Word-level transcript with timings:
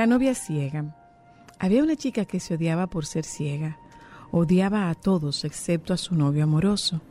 La 0.00 0.06
novia 0.06 0.34
ciega. 0.34 0.96
Había 1.58 1.82
una 1.82 1.94
chica 1.94 2.24
que 2.24 2.40
se 2.40 2.54
odiaba 2.54 2.86
por 2.86 3.04
ser 3.04 3.22
ciega. 3.22 3.76
Odiaba 4.30 4.88
a 4.88 4.94
todos 4.94 5.44
excepto 5.44 5.92
a 5.92 5.98
su 5.98 6.14
novio 6.14 6.44
amoroso. 6.44 7.02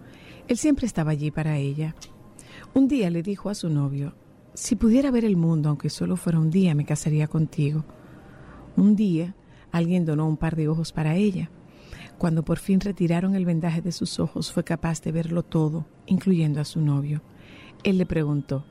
Él 0.48 0.58
siempre 0.58 0.88
estaba 0.88 1.12
allí 1.12 1.30
para 1.30 1.58
ella. 1.58 1.94
Un 2.74 2.88
día 2.88 3.12
le 3.12 3.22
dijo 3.22 3.52
a 3.52 3.54
su 3.54 3.70
novio, 3.70 4.16
si 4.56 4.76
pudiera 4.76 5.12
ver 5.12 5.24
el 5.24 5.38
mundo, 5.38 5.70
aunque 5.70 5.92
solo 5.92 6.16
fuera 6.16 6.40
un 6.40 6.50
día, 6.50 6.74
me 6.74 6.84
casaría 6.84 7.28
contigo. 7.28 7.86
Un 8.76 8.96
día, 8.96 9.36
alguien 9.72 10.04
donó 10.04 10.28
un 10.28 10.38
par 10.38 10.56
de 10.56 10.68
ojos 10.68 10.92
para 10.92 11.16
ella. 11.16 11.52
Cuando 12.18 12.44
por 12.44 12.58
fin 12.58 12.80
retiraron 12.80 13.36
el 13.36 13.46
vendaje 13.46 13.84
de 13.84 13.92
sus 13.92 14.20
ojos, 14.20 14.52
fue 14.52 14.64
capaz 14.64 15.00
de 15.04 15.12
verlo 15.12 15.44
todo, 15.44 15.86
incluyendo 16.08 16.60
a 16.60 16.66
su 16.66 16.82
novio. 16.82 17.22
Él 17.84 18.00
le 18.00 18.08
preguntó, 18.08 18.66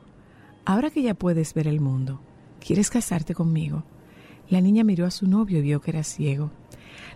Ahora 0.65 0.91
que 0.91 1.03
ya 1.03 1.15
puedes 1.15 1.55
ver 1.55 1.69
el 1.69 1.81
mundo, 1.81 2.21
¿quieres 2.59 2.91
casarte 2.91 3.33
conmigo? 3.33 3.85
La 4.51 4.61
niña 4.61 4.85
miró 4.85 5.05
a 5.05 5.11
su 5.11 5.27
novio 5.27 5.59
y 5.59 5.63
vio 5.63 5.81
que 5.81 5.91
era 5.91 6.03
ciego. 6.03 6.51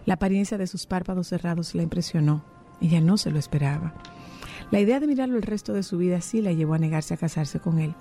La 0.05 0.15
apariencia 0.15 0.59
de 0.59 0.67
sus 0.67 0.87
párpados 0.87 1.29
cerrados 1.29 1.75
la 1.75 1.83
impresionó. 1.83 2.45
Ella 2.81 3.01
no 3.01 3.17
se 3.17 3.31
lo 3.31 3.39
esperaba. 3.39 3.95
La 4.71 4.81
idea 4.81 5.01
de 5.01 5.07
mirarlo 5.07 5.37
el 5.37 5.43
resto 5.43 5.73
de 5.73 5.83
su 5.83 5.99
vida 5.99 6.19
así 6.19 6.43
la 6.43 6.53
llevó 6.53 6.75
a 6.75 6.79
negarse 6.79 7.15
a 7.15 7.17
casarse 7.17 7.61
con 7.61 7.79
él. 7.79 7.95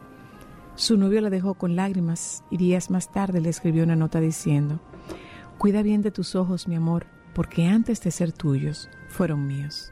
Su 0.75 0.97
novio 0.97 1.21
la 1.21 1.29
dejó 1.29 1.53
con 1.53 1.75
lágrimas 1.75 2.43
y 2.49 2.57
días 2.57 2.89
más 2.89 3.11
tarde 3.11 3.41
le 3.41 3.49
escribió 3.49 3.83
una 3.83 3.95
nota 3.95 4.19
diciendo, 4.19 4.79
Cuida 5.57 5.81
bien 5.81 6.01
de 6.01 6.11
tus 6.11 6.35
ojos, 6.35 6.67
mi 6.67 6.75
amor, 6.75 7.05
porque 7.33 7.67
antes 7.67 8.01
de 8.01 8.11
ser 8.11 8.31
tuyos, 8.31 8.89
fueron 9.09 9.47
míos. 9.47 9.91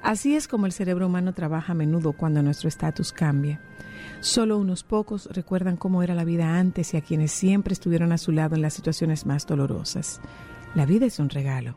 Así 0.00 0.34
es 0.34 0.48
como 0.48 0.66
el 0.66 0.72
cerebro 0.72 1.06
humano 1.06 1.34
trabaja 1.34 1.72
a 1.72 1.76
menudo 1.76 2.12
cuando 2.12 2.42
nuestro 2.42 2.68
estatus 2.68 3.12
cambia. 3.12 3.60
Solo 4.20 4.58
unos 4.58 4.84
pocos 4.84 5.28
recuerdan 5.32 5.76
cómo 5.76 6.02
era 6.02 6.14
la 6.14 6.24
vida 6.24 6.58
antes 6.58 6.94
y 6.94 6.96
a 6.96 7.00
quienes 7.00 7.32
siempre 7.32 7.72
estuvieron 7.72 8.12
a 8.12 8.18
su 8.18 8.32
lado 8.32 8.54
en 8.54 8.62
las 8.62 8.74
situaciones 8.74 9.26
más 9.26 9.46
dolorosas. 9.46 10.20
La 10.74 10.86
vida 10.86 11.06
es 11.06 11.18
un 11.18 11.28
regalo. 11.28 11.76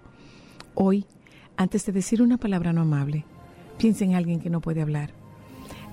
Hoy, 0.76 1.06
antes 1.58 1.86
de 1.86 1.92
decir 1.92 2.22
una 2.22 2.38
palabra 2.38 2.72
no 2.72 2.82
amable, 2.82 3.26
piensa 3.78 4.06
en 4.06 4.14
alguien 4.14 4.40
que 4.40 4.50
no 4.50 4.62
puede 4.62 4.82
hablar. 4.82 5.12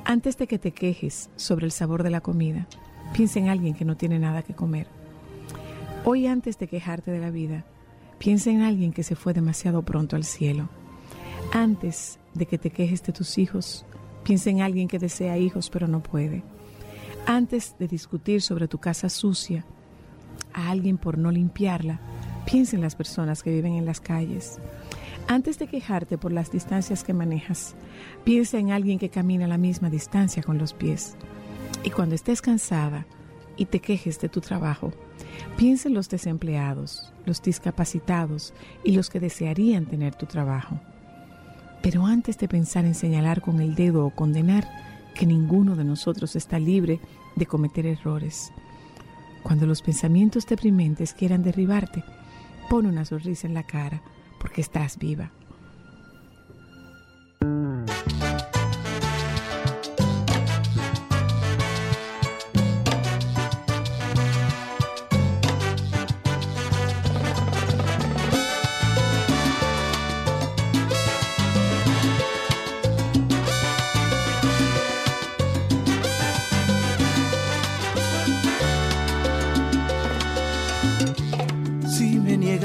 Antes 0.05 0.37
de 0.37 0.47
que 0.47 0.59
te 0.59 0.73
quejes 0.73 1.31
sobre 1.37 1.65
el 1.65 1.73
sabor 1.73 2.03
de 2.03 2.11
la 2.11 2.21
comida, 2.21 2.67
piensa 3.13 3.39
en 3.39 3.49
alguien 3.49 3.75
que 3.75 3.85
no 3.85 3.97
tiene 3.97 4.19
nada 4.19 4.43
que 4.43 4.55
comer. 4.55 4.89
Hoy, 6.05 6.27
antes 6.27 6.59
de 6.59 6.67
quejarte 6.67 7.13
de 7.13 7.21
la 7.21 7.31
vida, 7.31 7.65
piensa 8.19 8.51
en 8.51 8.63
alguien 8.63 8.93
que 8.93 9.05
se 9.05 9.15
fue 9.15 9.33
demasiado 9.33 9.83
pronto 9.83 10.17
al 10.17 10.25
cielo. 10.25 10.69
Antes 11.55 12.19
de 12.33 12.47
que 12.47 12.57
te 12.57 12.71
quejes 12.71 13.03
de 13.03 13.13
tus 13.13 13.37
hijos, 13.37 13.85
piensa 14.25 14.49
en 14.49 14.63
alguien 14.63 14.89
que 14.89 14.99
desea 14.99 15.37
hijos 15.37 15.69
pero 15.69 15.87
no 15.87 16.03
puede. 16.03 16.43
Antes 17.27 17.77
de 17.79 17.89
discutir 17.89 18.41
sobre 18.41 18.69
tu 18.69 18.79
casa 18.79 19.11
sucia 19.11 19.67
a 20.55 20.71
alguien 20.71 20.97
por 20.97 21.19
no 21.19 21.31
limpiarla, 21.31 22.01
piensa 22.47 22.75
en 22.75 22.81
las 22.81 22.97
personas 22.97 23.43
que 23.43 23.51
viven 23.51 23.75
en 23.75 23.85
las 23.85 24.01
calles. 24.01 24.61
Antes 25.29 25.59
de 25.59 25.67
quejarte 25.67 26.17
por 26.17 26.33
las 26.33 26.51
distancias 26.51 27.05
que 27.05 27.13
manejas, 27.13 27.75
piensa 28.25 28.59
en 28.59 28.71
alguien 28.71 28.99
que 28.99 29.11
camina 29.11 29.47
la 29.47 29.59
misma 29.59 29.91
distancia 29.91 30.43
con 30.43 30.57
los 30.57 30.73
pies. 30.73 31.17
Y 31.85 31.91
cuando 31.91 32.15
estés 32.15 32.41
cansada 32.41 33.05
y 33.59 33.67
te 33.67 33.81
quejes 33.81 34.19
de 34.21 34.31
tu 34.31 34.41
trabajo, 34.41 34.91
piensa 35.59 35.89
en 35.89 35.95
los 35.95 36.09
desempleados, 36.09 37.13
los 37.27 37.43
discapacitados 37.43 38.55
y 38.85 38.93
los 38.93 39.11
que 39.11 39.21
desearían 39.21 39.85
tener 39.85 40.15
tu 40.15 40.25
trabajo. 40.25 40.81
Pero 41.83 42.07
antes 42.07 42.39
de 42.39 42.49
pensar 42.49 42.85
en 42.85 42.95
señalar 42.95 43.41
con 43.41 43.61
el 43.61 43.75
dedo 43.75 44.07
o 44.07 44.11
condenar, 44.11 44.69
que 45.15 45.27
ninguno 45.27 45.77
de 45.77 45.85
nosotros 45.85 46.37
está 46.37 46.59
libre 46.59 47.01
de 47.37 47.47
cometer 47.47 47.87
errores. 47.87 48.53
Cuando 49.43 49.67
los 49.67 49.83
pensamientos 49.83 50.47
deprimentes 50.47 51.13
quieran 51.13 51.43
derribarte, 51.43 52.05
pon 52.71 52.87
una 52.87 53.05
sonrisa 53.05 53.47
en 53.47 53.55
la 53.55 53.65
cara, 53.65 54.01
porque 54.39 54.61
estás 54.61 54.99
viva. 54.99 55.33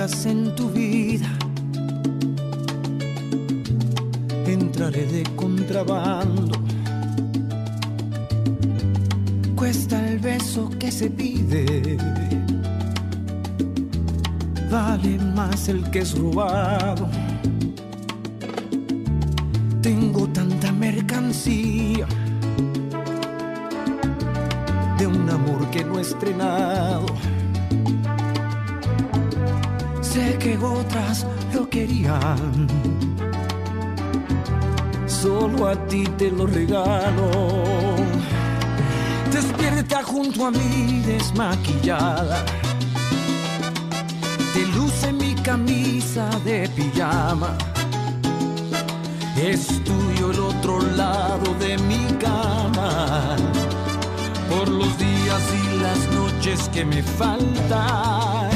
En 0.08 0.56
tu 0.56 0.70
vida. 0.70 1.28
Entraré 4.46 5.06
de 5.06 5.24
contrabando. 5.36 6.58
Cuesta 9.56 10.08
el 10.08 10.20
beso 10.20 10.70
que 10.80 10.92
se 10.92 11.10
pide. 11.10 11.98
Vale 14.72 15.18
más 15.36 15.68
el 15.68 15.84
que 15.92 16.00
es 16.00 16.18
robado. 16.18 17.10
Tengo 19.82 20.28
tanta 20.30 20.72
mercancía 20.72 22.08
de 24.98 25.08
un 25.08 25.30
amor 25.30 25.70
que 25.70 25.84
no 25.84 26.00
he 26.00 26.02
estrenado 26.02 27.06
Sé 30.18 30.36
que 30.40 30.58
otras 30.58 31.28
lo 31.54 31.70
querían. 31.70 32.68
Solo 35.06 35.68
a 35.68 35.76
ti 35.88 36.06
te 36.18 36.32
lo 36.32 36.48
regalo. 36.48 37.30
Despierta 39.32 40.02
junto 40.02 40.48
a 40.48 40.50
mí 40.50 41.04
desmaquillada. 41.06 42.44
Te 44.56 44.66
luce 44.76 45.14
mi 45.14 45.36
camisa 45.36 46.28
de 46.44 46.68
pijama. 46.70 47.56
Es 49.40 49.68
tuyo 49.84 50.32
el 50.32 50.40
otro 50.40 50.82
lado 50.98 51.54
de 51.60 51.78
mi 51.90 52.06
cama. 52.18 53.36
Por 54.50 54.68
los 54.68 54.98
días 54.98 55.44
y 55.62 55.78
las 55.78 56.00
noches 56.16 56.70
que 56.70 56.84
me 56.86 57.04
faltan 57.04 58.47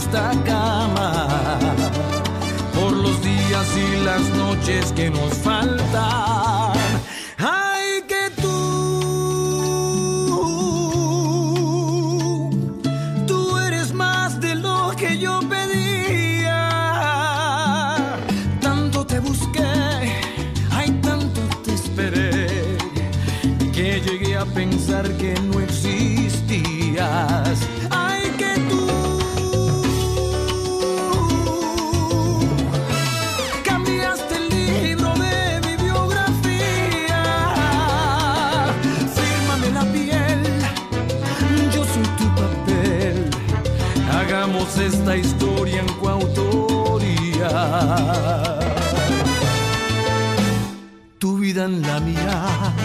esta 0.00 0.30
cama 0.46 1.28
por 2.74 2.92
los 2.92 3.22
días 3.22 3.68
y 3.76 4.04
las 4.04 4.22
noches 4.30 4.92
que 4.92 5.10
nos 5.10 5.34
faltan. 5.34 6.29
Tu 51.60 51.66
vida 51.66 51.76
en 51.76 51.82
la 51.82 52.00
mía. 52.00 52.79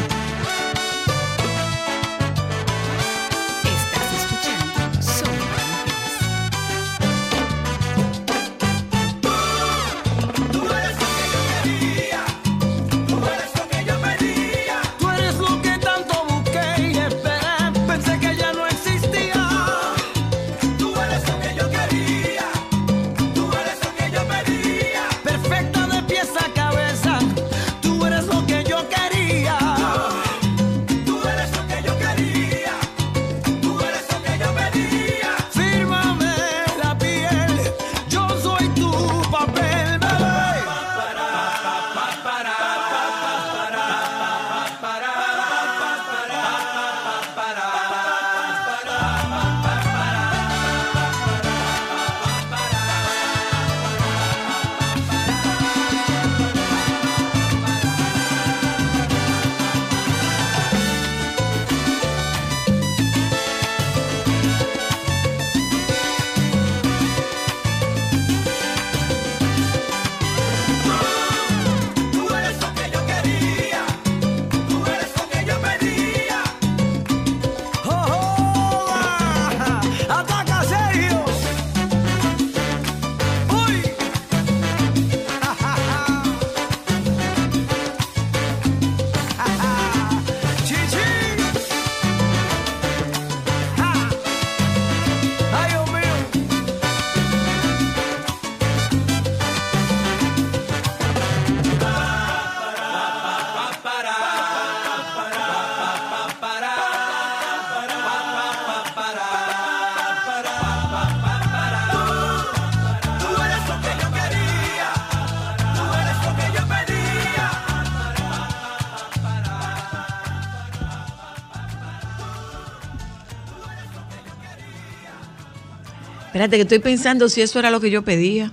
Espérate, 126.45 126.57
que 126.57 126.75
estoy 126.75 126.93
pensando 126.93 127.27
si 127.27 127.41
eso 127.41 127.57
era 127.57 127.71
lo 127.71 127.81
que 127.81 127.89
yo 127.89 128.03
pedía. 128.05 128.51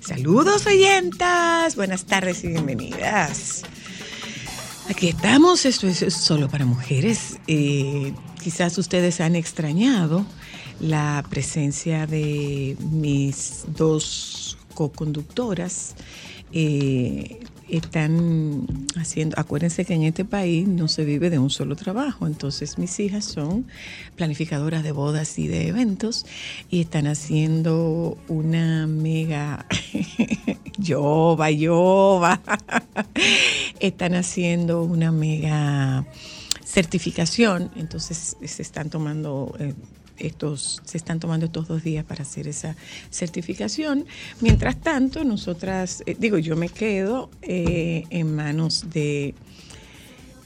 Saludos 0.00 0.66
oyentas, 0.66 1.76
buenas 1.76 2.06
tardes 2.06 2.42
y 2.42 2.48
bienvenidas. 2.48 3.60
Aquí 4.88 5.08
estamos, 5.08 5.66
esto 5.66 5.86
es 5.86 5.98
solo 6.14 6.48
para 6.48 6.64
mujeres. 6.64 7.38
Eh, 7.46 8.14
quizás 8.42 8.78
ustedes 8.78 9.20
han 9.20 9.36
extrañado 9.36 10.24
la 10.80 11.22
presencia 11.28 12.06
de 12.06 12.74
mis 12.90 13.64
dos 13.66 14.56
co-conductoras. 14.72 15.94
Eh, 16.52 17.40
están 17.76 18.66
haciendo, 18.96 19.38
acuérdense 19.38 19.84
que 19.84 19.94
en 19.94 20.02
este 20.02 20.24
país 20.24 20.66
no 20.66 20.88
se 20.88 21.04
vive 21.04 21.30
de 21.30 21.38
un 21.38 21.50
solo 21.50 21.76
trabajo, 21.76 22.26
entonces 22.26 22.78
mis 22.78 22.98
hijas 23.00 23.24
son 23.24 23.66
planificadoras 24.16 24.82
de 24.82 24.92
bodas 24.92 25.38
y 25.38 25.48
de 25.48 25.68
eventos 25.68 26.26
y 26.70 26.80
están 26.80 27.06
haciendo 27.06 28.18
una 28.28 28.86
mega, 28.86 29.66
yoba, 30.78 31.50
yoba, 31.50 32.40
están 33.80 34.14
haciendo 34.14 34.82
una 34.82 35.12
mega 35.12 36.06
certificación, 36.64 37.70
entonces 37.76 38.36
se 38.44 38.62
están 38.62 38.90
tomando 38.90 39.56
eh, 39.58 39.74
estos, 40.20 40.80
se 40.84 40.96
están 40.96 41.18
tomando 41.20 41.46
estos 41.46 41.68
dos 41.68 41.82
días 41.82 42.04
para 42.04 42.22
hacer 42.22 42.46
esa 42.48 42.76
certificación. 43.10 44.06
Mientras 44.40 44.80
tanto, 44.80 45.24
nosotras, 45.24 46.02
eh, 46.06 46.16
digo, 46.18 46.38
yo 46.38 46.56
me 46.56 46.68
quedo 46.68 47.30
eh, 47.42 48.04
en 48.10 48.34
manos 48.34 48.90
de, 48.90 49.34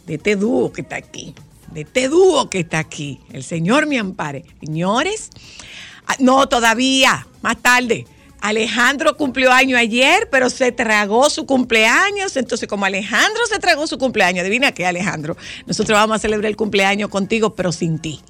de 0.07 0.14
este 0.14 0.37
dúo 0.37 0.73
que 0.73 0.83
está 0.83 0.97
aquí, 0.97 1.35
de 1.73 1.83
este 1.83 2.09
dúo 2.09 2.49
que 2.49 2.61
está 2.61 2.78
aquí. 2.78 3.21
El 3.33 3.43
Señor 3.43 3.87
me 3.87 3.99
ampare. 3.99 4.45
Señores, 4.61 5.31
ah, 6.07 6.16
no, 6.19 6.49
todavía, 6.49 7.26
más 7.43 7.61
tarde. 7.61 8.07
Alejandro 8.45 9.16
cumplió 9.16 9.50
año 9.52 9.75
ayer, 9.75 10.28
pero 10.31 10.50
se 10.50 10.71
tragó 10.71 11.31
su 11.31 11.47
cumpleaños. 11.47 12.37
Entonces, 12.37 12.69
como 12.69 12.85
Alejandro 12.85 13.47
se 13.49 13.59
tragó 13.59 13.87
su 13.87 13.97
cumpleaños, 13.97 14.43
adivina 14.43 14.73
qué, 14.73 14.85
Alejandro. 14.85 15.35
Nosotros 15.66 15.99
vamos 15.99 16.16
a 16.16 16.19
celebrar 16.19 16.50
el 16.50 16.57
cumpleaños 16.57 17.09
contigo, 17.09 17.54
pero 17.54 17.73
sin 17.73 17.99
ti. 17.99 18.21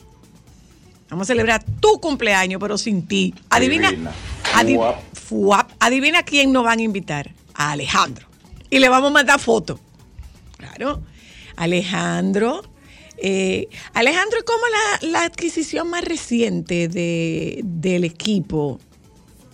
Vamos 1.10 1.26
a 1.26 1.32
celebrar 1.32 1.64
tu 1.80 2.00
cumpleaños, 2.00 2.60
pero 2.60 2.76
sin 2.78 3.06
ti. 3.06 3.34
Adivina. 3.50 3.88
Adivina. 3.88 4.12
adi- 4.54 4.74
Fuap. 4.76 5.02
fuap. 5.14 5.70
Adivina 5.80 6.22
quién 6.22 6.52
nos 6.52 6.64
van 6.64 6.78
a 6.78 6.82
invitar. 6.82 7.30
A 7.54 7.72
Alejandro. 7.72 8.26
Y 8.70 8.78
le 8.80 8.88
vamos 8.88 9.10
a 9.10 9.14
mandar 9.14 9.38
foto. 9.38 9.78
Claro. 10.56 11.02
Alejandro. 11.56 12.62
eh, 13.18 13.68
Alejandro, 13.92 14.38
¿cómo 14.44 14.62
la, 15.02 15.08
la 15.08 15.24
adquisición 15.24 15.88
más 15.88 16.02
reciente 16.04 16.88
de, 16.88 17.60
del 17.62 18.02
equipo 18.04 18.80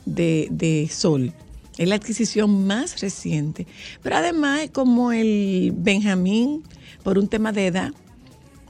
de, 0.07 0.49
de 0.51 0.89
Sol? 0.91 1.33
Es 1.77 1.89
la 1.89 1.97
adquisición 1.97 2.67
más 2.67 3.01
reciente. 3.01 3.67
Pero 4.03 4.17
además 4.17 4.61
es 4.63 4.71
como 4.71 5.13
el 5.13 5.73
Benjamín, 5.77 6.63
por 7.03 7.19
un 7.19 7.29
tema 7.29 7.53
de 7.53 7.67
edad, 7.67 7.93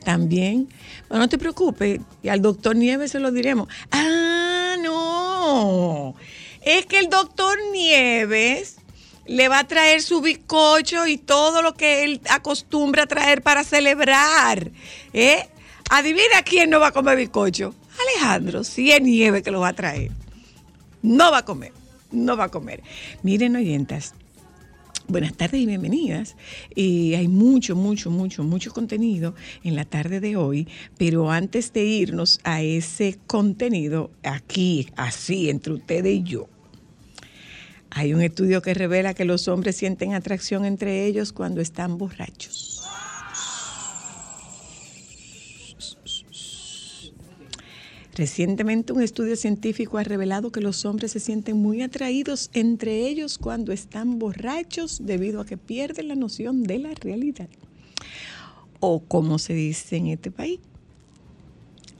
también. 0.04 0.68
Bueno, 1.08 1.24
no 1.24 1.28
te 1.28 1.38
preocupes, 1.38 2.00
y 2.22 2.28
al 2.28 2.42
doctor 2.42 2.76
Nieves 2.76 3.12
se 3.12 3.20
lo 3.20 3.30
diremos. 3.30 3.68
Ah, 3.90 4.76
no. 4.80 6.14
Es 6.62 6.86
que 6.86 6.98
el 6.98 7.08
doctor 7.08 7.58
Nieves 7.72 8.76
le 9.26 9.48
va 9.48 9.60
a 9.60 9.66
traer 9.66 10.02
su 10.02 10.20
bizcocho 10.20 11.06
y 11.06 11.16
todo 11.16 11.62
lo 11.62 11.74
que 11.74 12.04
él 12.04 12.20
acostumbra 12.28 13.04
a 13.04 13.06
traer 13.06 13.42
para 13.42 13.64
celebrar. 13.64 14.70
¿Eh? 15.12 15.48
Adivina 15.88 16.42
quién 16.44 16.70
no 16.70 16.80
va 16.80 16.88
a 16.88 16.92
comer 16.92 17.16
bizcocho. 17.16 17.74
Alejandro, 18.00 18.64
si 18.64 18.92
es 18.92 19.00
Nieves 19.00 19.42
que 19.42 19.50
lo 19.50 19.60
va 19.60 19.68
a 19.68 19.72
traer. 19.72 20.10
No 21.02 21.30
va 21.30 21.38
a 21.38 21.44
comer, 21.44 21.72
no 22.10 22.36
va 22.36 22.44
a 22.44 22.48
comer. 22.48 22.82
Miren, 23.22 23.56
oyentas, 23.56 24.14
Buenas 25.10 25.36
tardes 25.36 25.60
y 25.60 25.66
bienvenidas. 25.66 26.36
Y 26.72 27.14
hay 27.14 27.26
mucho, 27.26 27.74
mucho, 27.74 28.12
mucho, 28.12 28.44
mucho 28.44 28.72
contenido 28.72 29.34
en 29.64 29.74
la 29.74 29.84
tarde 29.84 30.20
de 30.20 30.36
hoy, 30.36 30.68
pero 30.98 31.32
antes 31.32 31.72
de 31.72 31.84
irnos 31.84 32.38
a 32.44 32.62
ese 32.62 33.18
contenido, 33.26 34.12
aquí, 34.22 34.88
así, 34.94 35.50
entre 35.50 35.72
ustedes 35.72 36.14
y 36.14 36.22
yo, 36.22 36.48
hay 37.90 38.14
un 38.14 38.22
estudio 38.22 38.62
que 38.62 38.72
revela 38.72 39.12
que 39.12 39.24
los 39.24 39.48
hombres 39.48 39.74
sienten 39.74 40.14
atracción 40.14 40.64
entre 40.64 41.04
ellos 41.06 41.32
cuando 41.32 41.60
están 41.60 41.98
borrachos. 41.98 42.69
Recientemente 48.14 48.92
un 48.92 49.02
estudio 49.02 49.36
científico 49.36 49.98
ha 49.98 50.04
revelado 50.04 50.50
que 50.50 50.60
los 50.60 50.84
hombres 50.84 51.12
se 51.12 51.20
sienten 51.20 51.56
muy 51.56 51.82
atraídos 51.82 52.50
entre 52.52 53.06
ellos 53.06 53.38
cuando 53.38 53.72
están 53.72 54.18
borrachos 54.18 55.00
debido 55.04 55.40
a 55.40 55.46
que 55.46 55.56
pierden 55.56 56.08
la 56.08 56.16
noción 56.16 56.64
de 56.64 56.78
la 56.80 56.90
realidad. 56.94 57.48
O 58.80 59.00
como 59.00 59.38
se 59.38 59.54
dice 59.54 59.96
en 59.96 60.08
este 60.08 60.30
país, 60.30 60.58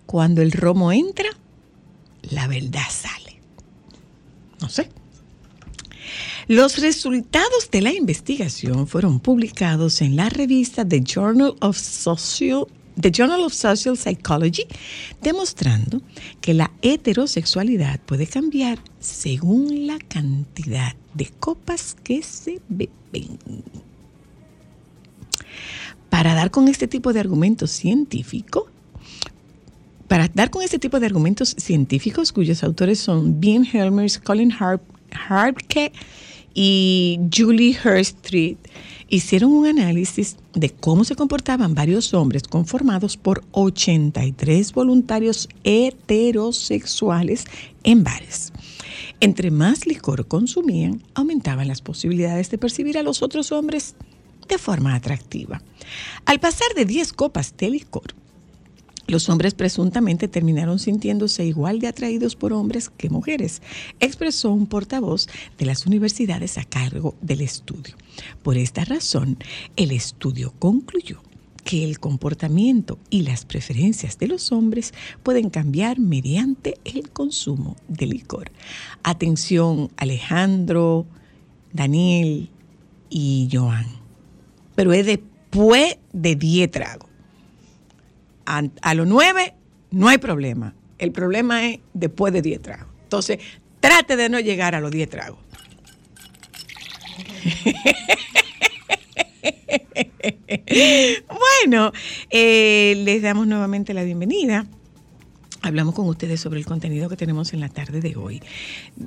cuando 0.07 0.43
el 0.43 0.51
romo 0.51 0.91
entra, 0.91 1.29
la 2.23 2.49
verdad 2.49 2.89
sale. 2.91 3.41
No 4.61 4.69
sé. 4.69 4.89
Los 6.49 6.79
resultados 6.79 7.71
de 7.71 7.81
la 7.81 7.93
investigación 7.93 8.89
fueron 8.89 9.21
publicados 9.21 10.03
en 10.03 10.17
la 10.17 10.29
revista 10.29 10.85
The 10.85 11.03
Journal 11.03 11.55
of 11.61 11.79
Social 11.79 12.67
The 13.01 13.11
Journal 13.11 13.43
of 13.43 13.53
Social 13.53 13.97
Psychology, 13.97 14.67
demostrando 15.23 16.03
que 16.41 16.55
la 16.55 16.71
heterosexualidad 16.83 18.01
puede 18.01 18.27
cambiar 18.27 18.79
según 18.99 19.87
la 19.87 19.99
cantidad 19.99 20.95
de 21.15 21.27
copas 21.27 21.97
que 22.03 22.23
se 22.23 22.61
beben. 22.69 23.39
Para 26.09 26.35
dar 26.35 26.51
con 26.51 26.69
este 26.69 26.89
tipo 26.89 27.13
de 27.13 27.21
argumentos 27.21 27.71
científicos, 27.71 28.65
para 30.09 30.29
dar 30.29 30.51
con 30.51 30.63
este 30.63 30.79
tipo 30.79 30.99
de 30.99 31.07
argumentos 31.07 31.55
científicos 31.57 32.33
cuyos 32.33 32.65
autores 32.65 32.99
son 32.99 33.41
Bean 33.41 33.65
Helmers, 33.65 34.19
Colin 34.19 34.53
Harp, 34.53 34.83
Harpke 35.29 35.93
y 36.53 37.21
Julie 37.33 37.77
Herstreet, 37.83 38.59
hicieron 39.11 39.53
un 39.53 39.67
análisis 39.67 40.37
de 40.55 40.71
cómo 40.71 41.05
se 41.05 41.17
comportaban 41.17 41.75
varios 41.75 42.15
hombres 42.15 42.45
conformados 42.45 43.17
por 43.17 43.45
83 43.51 44.73
voluntarios 44.73 45.49
heterosexuales 45.65 47.45
en 47.83 48.05
bares. 48.05 48.53
Entre 49.19 49.51
más 49.51 49.87
licor 49.87 50.27
consumían, 50.27 51.03
aumentaban 51.15 51.69
las 51.69 51.83
posibilidades 51.83 52.51
de 52.51 52.59
percibir 52.59 52.97
a 52.97 53.03
los 53.03 53.23
otros 53.23 53.53
hombres 53.53 53.97
de 54.49 54.59
forma 54.59 54.95
atractiva. 54.95 55.61
Al 56.25 56.41
pasar 56.41 56.69
de 56.75 56.85
10 56.85 57.13
copas 57.13 57.55
de 57.57 57.71
licor, 57.71 58.15
los 59.07 59.29
hombres 59.29 59.55
presuntamente 59.55 60.29
terminaron 60.29 60.79
sintiéndose 60.79 61.45
igual 61.45 61.81
de 61.81 61.89
atraídos 61.89 62.37
por 62.37 62.53
hombres 62.53 62.91
que 62.91 63.11
mujeres, 63.11 63.63
expresó 63.99 64.53
un 64.53 64.67
portavoz 64.67 65.27
de 65.59 65.67
las 65.67 65.87
universidades 65.87 66.59
a 66.59 66.65
cargo 66.65 67.15
del 67.21 67.41
estudio. 67.41 67.97
Por 68.43 68.57
esta 68.57 68.85
razón, 68.85 69.39
el 69.77 69.91
estudio 69.91 70.53
concluyó 70.59 71.23
que 71.65 71.85
el 71.85 71.99
comportamiento 71.99 72.99
y 73.11 73.23
las 73.23 73.45
preferencias 73.45 74.19
de 74.19 74.29
los 74.29 74.51
hombres 74.53 74.95
pueden 75.23 75.51
cambiar 75.51 75.99
mediante 75.99 76.79
el 76.85 77.11
consumo 77.11 77.77
de 77.89 78.07
licor. 78.07 78.51
Atención 79.03 79.91
Alejandro, 79.97 81.07
Daniel 81.73 82.49
y 83.11 83.49
Joan. 83.53 83.87
Pero 84.75 84.93
es 84.93 85.05
después 85.05 85.99
de 86.13 86.37
10 86.37 86.71
tragos 86.71 87.10
a, 88.59 88.63
a 88.83 88.95
los 88.95 89.07
nueve 89.07 89.55
no 89.91 90.09
hay 90.09 90.19
problema. 90.19 90.75
El 90.99 91.13
problema 91.13 91.67
es 91.67 91.81
después 91.95 92.33
de 92.33 92.43
10 92.43 92.63
tragos. 92.63 92.87
Entonces, 93.03 93.39
trate 93.81 94.17
de 94.17 94.29
no 94.29 94.39
llegar 94.39 94.75
a 94.75 94.81
los 94.81 94.91
10 94.91 95.09
tragos. 95.09 95.39
bueno, 101.65 101.93
eh, 102.31 103.01
les 103.05 103.23
damos 103.23 103.47
nuevamente 103.47 103.95
la 103.95 104.05
bienvenida. 104.05 104.67
Hablamos 105.63 105.95
con 105.95 106.09
ustedes 106.09 106.41
sobre 106.41 106.59
el 106.59 106.65
contenido 106.65 107.11
que 107.11 107.17
tenemos 107.17 107.53
en 107.53 107.61
la 107.61 107.69
tarde 107.69 108.01
de 108.01 108.17
hoy. 108.17 108.43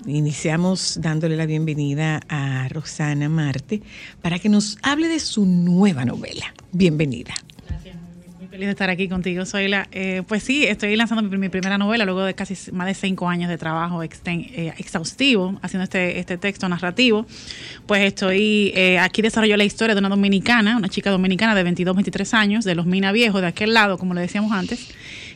Iniciamos 0.05 1.00
dándole 1.01 1.35
la 1.35 1.47
bienvenida 1.47 2.19
a 2.29 2.67
Roxana 2.69 3.27
Marte 3.27 3.81
para 4.21 4.38
que 4.38 4.50
nos 4.50 4.77
hable 4.83 5.07
de 5.07 5.19
su 5.19 5.45
nueva 5.45 6.05
novela. 6.05 6.53
Bienvenida. 6.71 7.33
Feliz 8.53 8.67
de 8.67 8.72
estar 8.74 8.91
aquí 8.91 9.07
contigo, 9.10 9.48
Zoila. 9.48 9.88
Eh, 9.91 10.22
pues 10.27 10.43
sí, 10.43 10.63
estoy 10.63 10.95
lanzando 10.95 11.24
mi, 11.24 11.38
mi 11.39 11.50
primera 11.50 11.79
novela 11.79 12.05
luego 12.05 12.22
de 12.24 12.36
casi 12.36 12.53
más 12.72 12.86
de 12.86 12.93
cinco 12.93 13.27
años 13.27 13.50
de 13.50 13.57
trabajo 13.57 14.03
exten- 14.03 14.48
eh, 14.53 14.72
exhaustivo 14.77 15.57
haciendo 15.63 15.86
este, 15.86 16.19
este 16.19 16.38
texto 16.38 16.69
narrativo. 16.69 17.25
Pues 17.88 18.03
estoy 18.03 18.72
eh, 18.75 19.00
aquí 19.00 19.24
desarrollo 19.24 19.57
la 19.57 19.63
historia 19.63 19.95
de 19.95 20.00
una 20.00 20.10
dominicana, 20.10 20.77
una 20.77 20.88
chica 20.88 21.10
dominicana 21.10 21.55
de 21.55 21.63
22, 21.63 21.95
23 21.95 22.33
años, 22.36 22.63
de 22.63 22.75
los 22.75 22.86
Mina 22.86 23.12
Viejos, 23.12 23.41
de 23.41 23.48
aquel 23.48 23.74
lado, 23.74 23.98
como 23.98 24.13
le 24.13 24.22
decíamos 24.22 24.51
antes, 24.51 24.88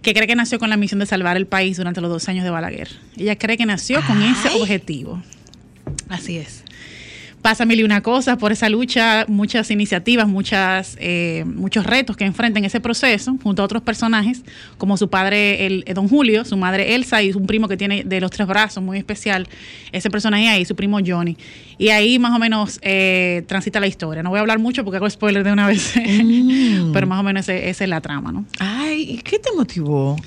que 0.03 0.13
cree 0.13 0.27
que 0.27 0.35
nació 0.35 0.59
con 0.59 0.69
la 0.69 0.77
misión 0.77 0.99
de 0.99 1.07
salvar 1.07 1.37
el 1.37 1.47
país 1.47 1.75
durante 1.77 2.01
los 2.01 2.11
dos 2.11 2.29
años 2.29 2.43
de 2.43 2.51
Balaguer. 2.51 2.89
Ella 3.17 3.35
cree 3.35 3.57
que 3.57 3.65
nació 3.65 3.99
con 4.05 4.21
ese 4.21 4.49
objetivo. 4.61 5.23
Así 6.07 6.37
es 6.37 6.66
pasa 7.47 7.63
mil 7.63 7.79
y 7.79 7.83
una 7.85 8.01
cosas 8.01 8.35
por 8.35 8.51
esa 8.51 8.67
lucha, 8.67 9.23
muchas 9.29 9.71
iniciativas, 9.71 10.27
muchas, 10.27 10.97
eh, 10.99 11.45
muchos 11.45 11.85
retos 11.85 12.17
que 12.17 12.25
enfrentan 12.25 12.65
ese 12.65 12.81
proceso, 12.81 13.37
junto 13.41 13.61
a 13.61 13.65
otros 13.65 13.81
personajes, 13.83 14.43
como 14.77 14.97
su 14.97 15.09
padre, 15.09 15.65
el, 15.65 15.85
eh, 15.87 15.93
Don 15.93 16.09
Julio, 16.09 16.43
su 16.43 16.57
madre 16.57 16.93
Elsa 16.93 17.23
y 17.23 17.31
un 17.31 17.47
primo 17.47 17.69
que 17.69 17.77
tiene 17.77 18.03
de 18.03 18.19
los 18.19 18.31
tres 18.31 18.49
brazos, 18.49 18.83
muy 18.83 18.97
especial, 18.97 19.47
ese 19.93 20.09
personaje 20.09 20.49
ahí, 20.49 20.65
su 20.65 20.75
primo 20.75 20.97
Johnny. 20.99 21.37
Y 21.77 21.87
ahí 21.87 22.19
más 22.19 22.35
o 22.35 22.39
menos 22.39 22.79
eh, 22.81 23.45
transita 23.47 23.79
la 23.79 23.87
historia. 23.87 24.23
No 24.23 24.29
voy 24.29 24.39
a 24.39 24.41
hablar 24.41 24.59
mucho 24.59 24.83
porque 24.83 24.97
hago 24.97 25.09
spoiler 25.09 25.45
de 25.45 25.53
una 25.53 25.67
vez, 25.67 25.93
Mm. 26.05 26.91
pero 26.91 27.07
más 27.07 27.21
o 27.21 27.23
menos 27.23 27.47
esa 27.47 27.83
es 27.85 27.89
la 27.89 28.01
trama, 28.01 28.33
¿no? 28.33 28.45
Ay, 28.59 29.03
¿y 29.09 29.17
qué 29.19 29.39
te 29.39 29.51
motivó? 29.55 30.17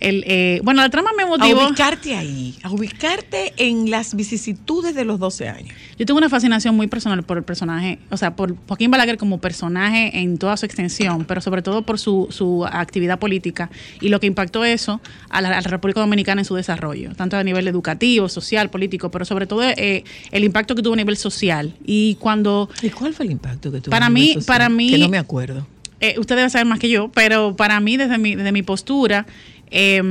El, 0.00 0.24
eh, 0.26 0.60
bueno, 0.64 0.80
la 0.82 0.88
trama 0.88 1.10
me 1.16 1.24
A 1.24 1.26
motivó. 1.26 1.66
ubicarte 1.66 2.16
ahí, 2.16 2.56
a 2.62 2.70
ubicarte 2.70 3.52
en 3.58 3.90
las 3.90 4.14
vicisitudes 4.14 4.94
de 4.94 5.04
los 5.04 5.18
12 5.20 5.48
años. 5.48 5.74
Yo 5.98 6.06
tengo 6.06 6.16
una 6.18 6.28
fascinación 6.30 6.74
muy 6.74 6.86
personal 6.86 7.22
por 7.22 7.36
el 7.36 7.44
personaje, 7.44 7.98
o 8.10 8.16
sea, 8.16 8.34
por 8.34 8.56
Joaquín 8.66 8.90
Balaguer 8.90 9.18
como 9.18 9.38
personaje 9.40 10.18
en 10.20 10.38
toda 10.38 10.56
su 10.56 10.64
extensión, 10.64 11.26
pero 11.26 11.40
sobre 11.42 11.60
todo 11.62 11.82
por 11.82 11.98
su, 11.98 12.28
su 12.30 12.64
actividad 12.64 13.18
política 13.18 13.70
y 14.00 14.08
lo 14.08 14.20
que 14.20 14.26
impactó 14.26 14.64
eso 14.64 15.00
a 15.28 15.42
la, 15.42 15.48
a 15.50 15.60
la 15.60 15.68
República 15.68 16.00
Dominicana 16.00 16.40
en 16.40 16.44
su 16.46 16.54
desarrollo, 16.54 17.14
tanto 17.14 17.36
a 17.36 17.44
nivel 17.44 17.68
educativo, 17.68 18.28
social, 18.30 18.70
político, 18.70 19.10
pero 19.10 19.26
sobre 19.26 19.46
todo 19.46 19.62
eh, 19.64 20.04
el 20.30 20.44
impacto 20.44 20.74
que 20.74 20.82
tuvo 20.82 20.94
a 20.94 20.96
nivel 20.96 21.18
social. 21.18 21.74
Y 21.84 22.14
cuando 22.14 22.70
¿Y 22.80 22.88
cuál 22.88 23.12
fue 23.12 23.26
el 23.26 23.32
impacto 23.32 23.70
que 23.70 23.80
tuvo? 23.82 23.90
Para 23.90 24.06
a 24.06 24.08
nivel 24.08 24.22
mí- 24.22 24.32
social? 24.34 24.46
para 24.46 24.68
mí- 24.70 24.90
Que 24.90 24.98
no 24.98 25.08
me 25.10 25.18
acuerdo. 25.18 25.66
eh, 26.00 26.14
usted 26.18 26.36
debe 26.36 26.48
saber 26.48 26.66
más 26.66 26.78
que 26.78 26.88
yo, 26.88 27.10
pero 27.12 27.54
para 27.54 27.78
mí, 27.80 27.98
desde 27.98 28.16
mi, 28.16 28.34
desde 28.34 28.52
mi 28.52 28.62
postura, 28.62 29.26
eh, 29.70 30.02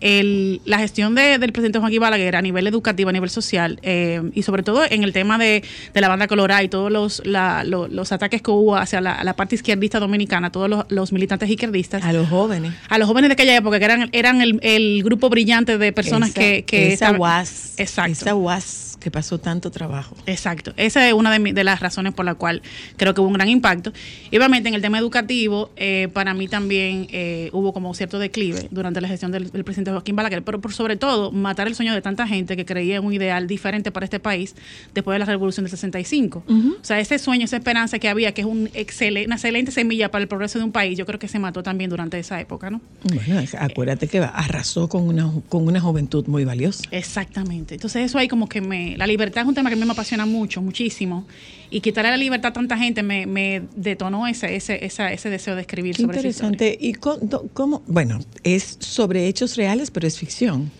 el- 0.00 0.60
la 0.64 0.78
gestión 0.78 1.14
de- 1.14 1.38
del 1.38 1.52
presidente 1.52 1.78
Joaquín 1.78 2.00
Balaguer 2.00 2.36
a 2.36 2.42
nivel 2.42 2.66
educativo, 2.66 3.10
a 3.10 3.12
nivel 3.12 3.30
social, 3.30 3.78
eh, 3.82 4.20
y 4.34 4.42
sobre 4.42 4.62
todo 4.62 4.82
en 4.88 5.02
el 5.02 5.12
tema 5.12 5.38
de, 5.38 5.62
de 5.94 6.00
la 6.00 6.08
banda 6.08 6.26
colorada 6.26 6.62
y 6.62 6.68
todos 6.68 6.90
los, 6.90 7.22
la- 7.24 7.64
lo- 7.64 7.88
los 7.88 8.12
ataques 8.12 8.42
que 8.42 8.50
hubo 8.50 8.76
hacia 8.76 9.00
la, 9.00 9.22
la 9.24 9.34
parte 9.34 9.54
izquierdista 9.54 9.98
dominicana, 10.00 10.50
todos 10.50 10.68
los, 10.68 10.84
los 10.88 11.12
militantes 11.12 11.48
izquierdistas, 11.50 12.04
A 12.04 12.12
los 12.12 12.28
jóvenes. 12.28 12.72
a 12.88 12.98
los 12.98 13.08
jóvenes 13.08 13.28
de 13.28 13.32
aquella 13.34 13.56
época, 13.56 13.78
que 13.78 13.84
eran, 13.84 14.08
eran 14.12 14.40
el, 14.40 14.58
el 14.62 15.02
grupo 15.02 15.28
brillante 15.30 15.78
de 15.78 15.92
personas 15.92 16.30
Esa- 16.30 16.40
que... 16.40 16.64
que 16.64 16.86
esa 16.92 17.06
estaban- 17.06 17.20
UAS. 17.20 17.74
Exacto. 17.78 18.12
Esa 18.12 18.34
UAS 18.34 18.91
que 19.02 19.10
pasó 19.10 19.38
tanto 19.38 19.70
trabajo. 19.70 20.16
Exacto. 20.26 20.72
Esa 20.76 21.06
es 21.06 21.14
una 21.14 21.30
de, 21.32 21.38
mi- 21.38 21.52
de 21.52 21.64
las 21.64 21.80
razones 21.80 22.14
por 22.14 22.24
la 22.24 22.34
cual 22.34 22.62
creo 22.96 23.14
que 23.14 23.20
hubo 23.20 23.28
un 23.28 23.34
gran 23.34 23.48
impacto. 23.48 23.92
Y 24.30 24.36
obviamente 24.36 24.68
en 24.68 24.74
el 24.74 24.82
tema 24.82 24.98
educativo, 24.98 25.70
eh, 25.76 26.08
para 26.12 26.34
mí 26.34 26.48
también 26.48 27.06
eh, 27.10 27.50
hubo 27.52 27.72
como 27.72 27.92
cierto 27.94 28.18
declive 28.18 28.68
durante 28.70 29.00
la 29.00 29.08
gestión 29.08 29.32
del, 29.32 29.50
del 29.50 29.64
presidente 29.64 29.90
Joaquín 29.90 30.16
Balaguer, 30.16 30.42
pero 30.42 30.60
por 30.60 30.72
sobre 30.72 30.96
todo 30.96 31.32
matar 31.32 31.66
el 31.68 31.74
sueño 31.74 31.94
de 31.94 32.02
tanta 32.02 32.26
gente 32.26 32.56
que 32.56 32.64
creía 32.64 32.96
en 32.96 33.04
un 33.04 33.12
ideal 33.12 33.46
diferente 33.46 33.90
para 33.90 34.04
este 34.04 34.20
país 34.20 34.54
después 34.94 35.14
de 35.14 35.18
la 35.18 35.24
revolución 35.24 35.64
del 35.64 35.70
65. 35.70 36.44
O 36.48 36.84
sea, 36.84 37.00
ese 37.00 37.18
sueño, 37.18 37.44
esa 37.44 37.56
esperanza 37.56 37.98
que 37.98 38.08
había, 38.08 38.32
que 38.32 38.42
es 38.42 38.46
un 38.46 38.68
excele- 38.68 39.26
una 39.26 39.34
excelente 39.36 39.72
semilla 39.72 40.10
para 40.10 40.22
el 40.22 40.28
progreso 40.28 40.58
de 40.58 40.64
un 40.64 40.72
país, 40.72 40.96
yo 40.98 41.06
creo 41.06 41.18
que 41.18 41.28
se 41.28 41.38
mató 41.38 41.62
también 41.62 41.90
durante 41.90 42.18
esa 42.18 42.40
época, 42.40 42.70
¿no? 42.70 42.80
Bueno, 43.04 43.40
acuérdate 43.58 44.08
que 44.08 44.18
arrasó 44.18 44.88
con 44.88 45.06
una, 45.08 45.30
con 45.48 45.66
una 45.66 45.80
juventud 45.80 46.26
muy 46.26 46.44
valiosa. 46.44 46.84
Exactamente. 46.90 47.74
Entonces 47.74 48.04
eso 48.06 48.18
ahí 48.18 48.28
como 48.28 48.48
que 48.48 48.60
me... 48.60 48.91
La 48.96 49.06
libertad 49.06 49.42
es 49.42 49.48
un 49.48 49.54
tema 49.54 49.68
que 49.70 49.74
a 49.74 49.76
mí 49.78 49.84
me 49.84 49.92
apasiona 49.92 50.26
mucho, 50.26 50.60
muchísimo. 50.62 51.26
Y 51.70 51.80
quitarle 51.80 52.10
la 52.10 52.16
libertad 52.16 52.50
a 52.50 52.52
tanta 52.52 52.76
gente 52.76 53.02
me, 53.02 53.26
me 53.26 53.62
detonó 53.76 54.26
ese, 54.26 54.54
ese, 54.56 54.84
esa- 54.84 55.12
ese 55.12 55.30
deseo 55.30 55.54
de 55.54 55.62
escribir 55.62 55.96
Qué 55.96 56.02
sobre 56.02 56.16
interesante. 56.18 56.76
¿Y 56.80 56.92
cómo? 56.94 57.82
Bueno, 57.86 58.18
es 58.42 58.76
sobre 58.80 59.26
hechos 59.26 59.56
reales, 59.56 59.90
pero 59.90 60.06
es 60.06 60.18
ficción. 60.18 60.70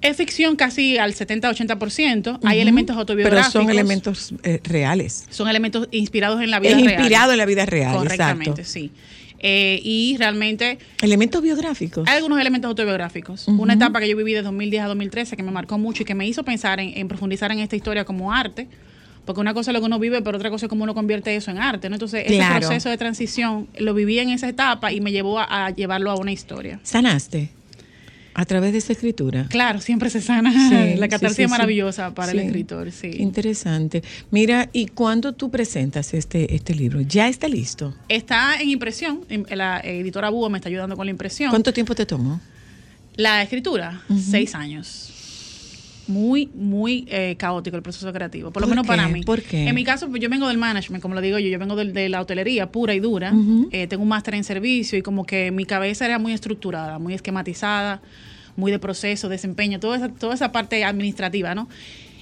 Es 0.00 0.16
ficción 0.16 0.54
casi 0.56 0.96
al 0.96 1.12
70-80%. 1.12 2.38
Hay 2.44 2.60
elementos 2.60 2.94
Pero 2.94 3.00
autobiográficos. 3.00 3.52
son 3.52 3.68
elementos 3.70 4.34
eh, 4.44 4.60
reales. 4.64 5.26
Son 5.30 5.48
elementos 5.48 5.88
inspirados 5.90 6.40
en 6.40 6.50
la 6.50 6.60
vida 6.60 6.70
Es 6.70 6.76
real. 6.76 6.90
inspirado 7.00 7.32
en 7.32 7.38
la 7.38 7.46
vida 7.46 7.66
real, 7.66 7.96
Correctamente, 7.96 8.62
exacto. 8.62 8.70
sí. 8.70 8.92
Eh, 9.40 9.80
y 9.84 10.16
realmente 10.18 10.78
Elementos 11.00 11.40
biográficos. 11.42 12.08
Hay 12.08 12.16
algunos 12.16 12.40
elementos 12.40 12.68
autobiográficos. 12.68 13.46
Una 13.48 13.74
etapa 13.74 14.00
que 14.00 14.08
yo 14.08 14.16
viví 14.16 14.32
de 14.34 14.42
2010 14.42 14.82
a 14.82 14.86
2013 14.88 15.36
que 15.36 15.42
me 15.42 15.50
marcó 15.52 15.78
mucho 15.78 16.02
y 16.02 16.06
que 16.06 16.14
me 16.14 16.26
hizo 16.26 16.42
pensar 16.44 16.80
en, 16.80 16.92
en 16.96 17.06
profundizar 17.08 17.52
en 17.52 17.60
esta 17.60 17.76
historia 17.76 18.04
como 18.04 18.32
arte. 18.32 18.66
Porque 19.24 19.40
una 19.42 19.52
cosa 19.52 19.70
es 19.70 19.74
lo 19.74 19.80
que 19.80 19.86
uno 19.86 19.98
vive, 19.98 20.22
pero 20.22 20.38
otra 20.38 20.48
cosa 20.50 20.64
es 20.66 20.70
cómo 20.70 20.84
uno 20.84 20.94
convierte 20.94 21.36
eso 21.36 21.50
en 21.50 21.58
arte. 21.58 21.88
¿no? 21.90 21.96
Entonces, 21.96 22.24
Claro. 22.26 22.56
ese 22.56 22.66
proceso 22.66 22.88
de 22.88 22.96
transición 22.96 23.68
lo 23.78 23.92
viví 23.92 24.18
en 24.18 24.30
esa 24.30 24.48
etapa 24.48 24.90
y 24.90 25.00
me 25.02 25.12
llevó 25.12 25.38
a, 25.38 25.66
a 25.66 25.70
llevarlo 25.70 26.10
a 26.10 26.16
una 26.16 26.32
historia. 26.32 26.80
¿Sanaste? 26.82 27.50
A 28.40 28.44
través 28.44 28.70
de 28.70 28.78
esa 28.78 28.92
escritura. 28.92 29.46
Claro, 29.48 29.80
siempre 29.80 30.10
se 30.10 30.20
sana. 30.20 30.52
Sí, 30.52 30.94
la 30.96 31.08
catarsis 31.08 31.36
sí, 31.38 31.42
es 31.42 31.50
maravillosa 31.50 32.14
para 32.14 32.30
el 32.30 32.38
escritor. 32.38 32.92
Sí. 32.92 33.10
Qué 33.10 33.20
Interesante. 33.20 34.04
Mira, 34.30 34.68
¿y 34.72 34.86
cuándo 34.86 35.32
tú 35.32 35.50
presentas 35.50 36.14
este, 36.14 36.54
este 36.54 36.72
libro? 36.72 37.00
¿Ya 37.00 37.26
está 37.26 37.48
listo? 37.48 37.94
Está 38.08 38.60
en 38.60 38.68
impresión. 38.70 39.22
en- 39.28 39.44
La 39.50 39.80
editora 39.80 40.30
Búho 40.30 40.48
me 40.50 40.58
está 40.58 40.68
ayudando 40.68 40.96
con 40.96 41.06
la 41.06 41.10
impresión. 41.10 41.50
¿Cuánto 41.50 41.72
tiempo 41.72 41.96
te 41.96 42.06
tomó? 42.06 42.40
La 43.16 43.42
escritura, 43.42 44.02
seis 44.30 44.54
años. 44.54 45.10
Muy, 46.08 46.48
muy 46.54 47.06
eh, 47.10 47.36
caótico 47.38 47.76
el 47.76 47.82
proceso 47.82 48.10
creativo, 48.12 48.50
por 48.50 48.62
lo 48.62 48.66
¿Por 48.66 48.70
menos 48.70 48.84
qué? 48.84 48.88
para 48.88 49.08
mí. 49.08 49.22
¿Por 49.22 49.42
qué? 49.42 49.68
En 49.68 49.74
mi 49.74 49.84
caso, 49.84 50.08
pues 50.08 50.20
yo 50.22 50.28
vengo 50.28 50.48
del 50.48 50.56
management, 50.58 51.02
como 51.02 51.14
lo 51.14 51.20
digo 51.20 51.38
yo, 51.38 51.48
yo 51.48 51.58
vengo 51.58 51.76
del- 51.76 51.92
de, 51.92 52.08
la 52.08 52.20
hotelería 52.22 52.72
pura 52.72 52.94
y 52.94 53.00
dura. 53.00 53.32
Eh, 53.70 53.86
tengo 53.86 54.02
un 54.02 54.08
máster 54.08 54.34
en 54.34 54.42
servicio 54.42 54.98
y 54.98 55.02
como 55.02 55.24
que 55.26 55.50
mi 55.50 55.64
cabeza 55.66 56.06
era 56.06 56.18
muy 56.18 56.32
estructurada, 56.32 56.98
muy 56.98 57.12
esquematizada, 57.14 58.00
muy 58.56 58.72
de 58.72 58.78
proceso, 58.78 59.28
desempeño, 59.28 59.78
toda 59.80 59.98
esa, 59.98 60.08
toda 60.08 60.34
esa 60.34 60.50
parte 60.50 60.82
administrativa, 60.82 61.54
¿no? 61.54 61.68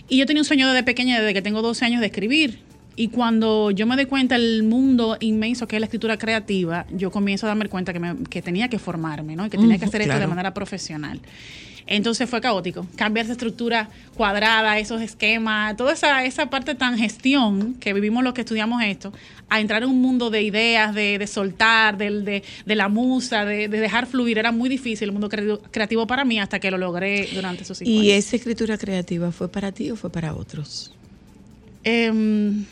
Y 0.09 0.19
yo 0.19 0.27
tenía 0.27 0.43
un 0.43 0.45
sueño 0.45 0.69
desde 0.69 0.83
pequeña, 0.85 1.19
desde 1.21 1.33
que 1.35 1.43
tengo 1.43 1.63
12 1.63 1.85
años, 1.85 2.01
de 2.01 2.07
escribir. 2.07 2.59
Y 2.99 3.09
cuando 3.09 3.71
yo 3.73 3.87
me 3.87 3.95
doy 3.95 4.07
cuenta 4.07 4.37
del 4.39 4.63
mundo 4.63 5.19
inmenso 5.21 5.69
que 5.69 5.77
es 5.77 5.81
la 5.81 5.87
escritura 5.87 6.17
creativa, 6.17 6.87
yo 6.91 7.11
comienzo 7.11 7.45
a 7.47 7.49
darme 7.49 7.69
cuenta 7.69 7.93
que, 7.93 8.01
me- 8.01 8.25
que 8.31 8.41
tenía 8.41 8.69
que 8.69 8.79
formarme, 8.79 9.37
¿no? 9.37 9.45
Y 9.47 9.51
que 9.51 9.59
tenía 9.59 9.77
que 9.79 9.85
hacer 9.85 10.01
esto 10.01 10.19
de 10.19 10.27
manera 10.27 10.55
profesional. 10.55 11.21
Entonces 11.89 12.29
fue 12.29 12.41
caótico. 12.41 12.85
Cambiar 12.97 13.27
esa 13.27 13.33
estructura 13.35 13.89
cuadrada, 14.17 14.77
esos 14.79 15.01
esquemas, 15.03 15.77
toda 15.77 15.93
esa, 15.93 16.25
esa 16.25 16.51
parte 16.51 16.75
tan 16.75 16.99
gestión 16.99 17.75
que 17.75 17.93
vivimos 17.93 18.25
los 18.25 18.35
que 18.35 18.41
estudiamos 18.41 18.83
esto, 18.83 19.13
a 19.49 19.61
entrar 19.61 19.85
en 19.85 19.91
un 19.91 20.01
mundo 20.01 20.31
de 20.31 20.43
ideas, 20.43 20.93
de, 20.95 21.19
de 21.19 21.27
soltar, 21.29 21.97
del- 21.99 22.25
de, 22.25 22.43
de 22.65 22.75
la 22.75 22.89
musa, 22.89 23.45
de, 23.45 23.69
de 23.69 23.79
dejar 23.79 24.07
fluir. 24.07 24.39
Era 24.39 24.51
muy 24.53 24.69
difícil 24.71 25.09
el 25.09 25.13
mundo 25.13 25.29
creativo, 25.29 25.61
creativo 25.71 26.07
para 26.09 26.25
mí 26.25 26.41
hasta 26.41 26.59
que 26.61 26.71
lo 26.73 26.79
logré 26.79 27.29
durante 27.35 27.63
esos 27.63 27.77
cinco 27.79 27.91
¿Y 27.91 28.11
años. 28.11 28.25
esa 28.25 28.37
escritura 28.37 28.79
creativa 28.79 29.31
fue 29.33 29.49
para 29.49 29.71
ti 29.71 29.91
o 29.91 29.97
fue 29.97 30.11
para 30.11 30.35
otros? 30.35 30.93
Em, 31.85 32.65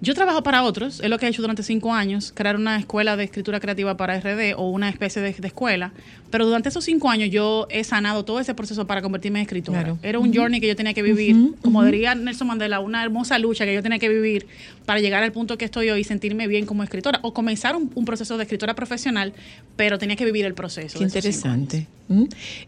yo 0.00 0.14
trabajo 0.14 0.42
para 0.42 0.62
otros, 0.62 1.00
es 1.00 1.10
lo 1.10 1.18
que 1.18 1.26
he 1.26 1.28
hecho 1.28 1.42
durante 1.42 1.62
cinco 1.62 1.92
años, 1.92 2.32
crear 2.34 2.56
una 2.56 2.78
escuela 2.78 3.16
de 3.16 3.24
escritura 3.24 3.60
creativa 3.60 3.96
para 3.96 4.18
RD 4.18 4.54
o 4.56 4.70
una 4.70 4.88
especie 4.88 5.20
de, 5.20 5.32
de 5.32 5.46
escuela, 5.46 5.92
pero 6.30 6.46
durante 6.46 6.68
esos 6.70 6.84
cinco 6.84 7.10
años 7.10 7.30
yo 7.30 7.66
he 7.70 7.84
sanado 7.84 8.24
todo 8.24 8.40
ese 8.40 8.54
proceso 8.54 8.86
para 8.86 9.02
convertirme 9.02 9.40
en 9.40 9.42
escritora. 9.42 9.82
Claro. 9.82 9.98
Era 10.02 10.18
un 10.18 10.32
journey 10.32 10.60
que 10.60 10.68
yo 10.68 10.76
tenía 10.76 10.94
que 10.94 11.02
vivir, 11.02 11.36
como 11.62 11.84
diría 11.84 12.14
Nelson 12.14 12.46
Mandela, 12.46 12.80
una 12.80 13.02
hermosa 13.02 13.38
lucha 13.38 13.64
que 13.64 13.74
yo 13.74 13.82
tenía 13.82 13.98
que 13.98 14.08
vivir 14.08 14.46
para 14.86 15.00
llegar 15.00 15.22
al 15.22 15.32
punto 15.32 15.58
que 15.58 15.64
estoy 15.64 15.90
hoy 15.90 16.00
y 16.00 16.04
sentirme 16.04 16.46
bien 16.46 16.66
como 16.66 16.82
escritora, 16.82 17.20
o 17.22 17.34
comenzar 17.34 17.76
un, 17.76 17.90
un 17.94 18.04
proceso 18.04 18.36
de 18.36 18.44
escritora 18.44 18.74
profesional, 18.74 19.34
pero 19.76 19.98
tenía 19.98 20.16
que 20.16 20.24
vivir 20.24 20.46
el 20.46 20.54
proceso. 20.54 20.98
Qué 20.98 21.04
interesante. 21.04 21.86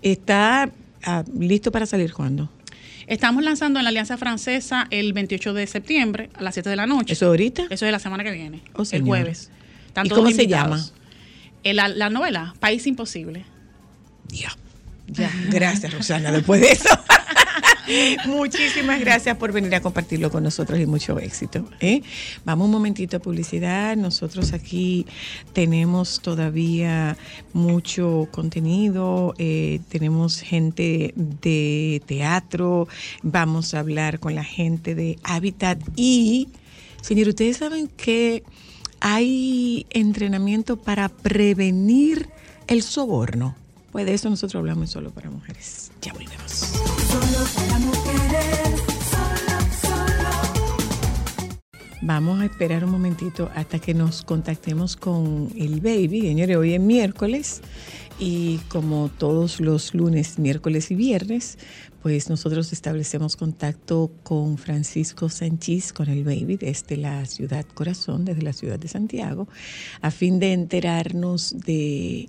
¿Está 0.02 0.70
ah, 1.04 1.24
listo 1.38 1.72
para 1.72 1.86
salir 1.86 2.12
cuándo? 2.12 2.50
Estamos 3.06 3.42
lanzando 3.42 3.80
en 3.80 3.84
la 3.84 3.90
Alianza 3.90 4.16
Francesa 4.16 4.86
el 4.90 5.12
28 5.12 5.54
de 5.54 5.66
septiembre 5.66 6.30
a 6.34 6.42
las 6.42 6.54
7 6.54 6.68
de 6.70 6.76
la 6.76 6.86
noche. 6.86 7.12
¿Eso 7.12 7.26
ahorita? 7.26 7.64
Eso 7.70 7.86
es 7.86 7.92
la 7.92 7.98
semana 7.98 8.24
que 8.24 8.30
viene, 8.32 8.62
Oh, 8.74 8.84
el 8.90 9.02
jueves. 9.02 9.50
Están 9.86 10.06
¿Y 10.06 10.08
todos 10.08 10.24
cómo 10.24 10.34
se 10.34 10.46
la, 11.74 11.88
la 11.88 12.10
novela, 12.10 12.54
País 12.60 12.86
Imposible. 12.86 13.44
Ya. 14.28 14.56
Ya. 15.06 15.30
Gracias, 15.48 15.92
Rosana, 15.92 16.32
después 16.32 16.60
de 16.60 16.72
eso. 16.72 16.88
Muchísimas 18.26 19.00
gracias 19.00 19.36
por 19.36 19.52
venir 19.52 19.74
a 19.74 19.80
compartirlo 19.80 20.30
con 20.30 20.42
nosotros 20.42 20.78
y 20.78 20.86
mucho 20.86 21.18
éxito. 21.18 21.68
¿eh? 21.80 22.02
Vamos 22.44 22.66
un 22.66 22.72
momentito 22.72 23.16
a 23.16 23.20
publicidad. 23.20 23.96
Nosotros 23.96 24.52
aquí 24.52 25.06
tenemos 25.52 26.20
todavía 26.20 27.16
mucho 27.52 28.28
contenido, 28.30 29.34
eh, 29.38 29.80
tenemos 29.88 30.40
gente 30.40 31.12
de 31.16 32.02
teatro, 32.06 32.88
vamos 33.22 33.74
a 33.74 33.80
hablar 33.80 34.20
con 34.20 34.34
la 34.34 34.44
gente 34.44 34.94
de 34.94 35.18
Hábitat 35.22 35.78
y, 35.96 36.48
señor, 37.00 37.28
ustedes 37.28 37.58
saben 37.58 37.88
que 37.88 38.42
hay 39.00 39.86
entrenamiento 39.90 40.76
para 40.76 41.08
prevenir 41.08 42.28
el 42.68 42.82
soborno. 42.82 43.56
Pues 43.92 44.06
de 44.06 44.14
eso 44.14 44.30
nosotros 44.30 44.58
hablamos 44.58 44.90
solo 44.90 45.10
para 45.10 45.30
mujeres. 45.30 45.92
Ya 46.00 46.14
volvemos. 46.14 46.72
Vamos 52.00 52.40
a 52.40 52.46
esperar 52.46 52.84
un 52.84 52.90
momentito 52.90 53.50
hasta 53.54 53.78
que 53.78 53.94
nos 53.94 54.22
contactemos 54.22 54.96
con 54.96 55.50
el 55.56 55.80
baby. 55.80 56.22
Señores, 56.22 56.56
hoy 56.56 56.74
es 56.74 56.80
miércoles 56.80 57.60
y 58.18 58.58
como 58.68 59.08
todos 59.08 59.60
los 59.60 59.94
lunes, 59.94 60.38
miércoles 60.38 60.90
y 60.90 60.94
viernes, 60.94 61.58
pues 62.02 62.28
nosotros 62.28 62.72
establecemos 62.72 63.36
contacto 63.36 64.10
con 64.24 64.58
Francisco 64.58 65.28
Sánchez, 65.28 65.92
con 65.92 66.08
el 66.08 66.24
baby, 66.24 66.56
desde 66.56 66.96
la 66.96 67.24
ciudad 67.26 67.64
corazón, 67.74 68.24
desde 68.24 68.42
la 68.42 68.52
ciudad 68.52 68.78
de 68.78 68.88
Santiago, 68.88 69.46
a 70.00 70.10
fin 70.10 70.40
de 70.40 70.52
enterarnos 70.54 71.54
de 71.60 72.28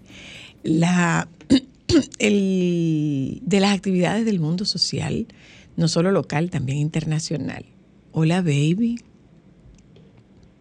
la 0.63 1.28
el- 2.19 3.39
de 3.41 3.60
las 3.60 3.73
actividades 3.76 4.26
del 4.26 4.39
mundo 4.39 4.65
social, 4.65 5.28
no 5.76 5.88
solo 5.88 6.12
local, 6.12 6.49
también 6.49 6.80
internacional. 6.80 7.65
Hola, 8.12 8.41
baby. 8.41 8.95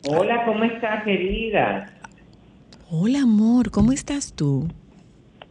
Hola, 0.09 0.45
¿cómo 0.45 0.65
estás, 0.65 1.05
querida? 1.05 1.93
Hola, 2.91 3.23
amor, 3.23 3.71
¿cómo 3.71 3.93
estás 3.93 4.33
tú? 4.33 4.69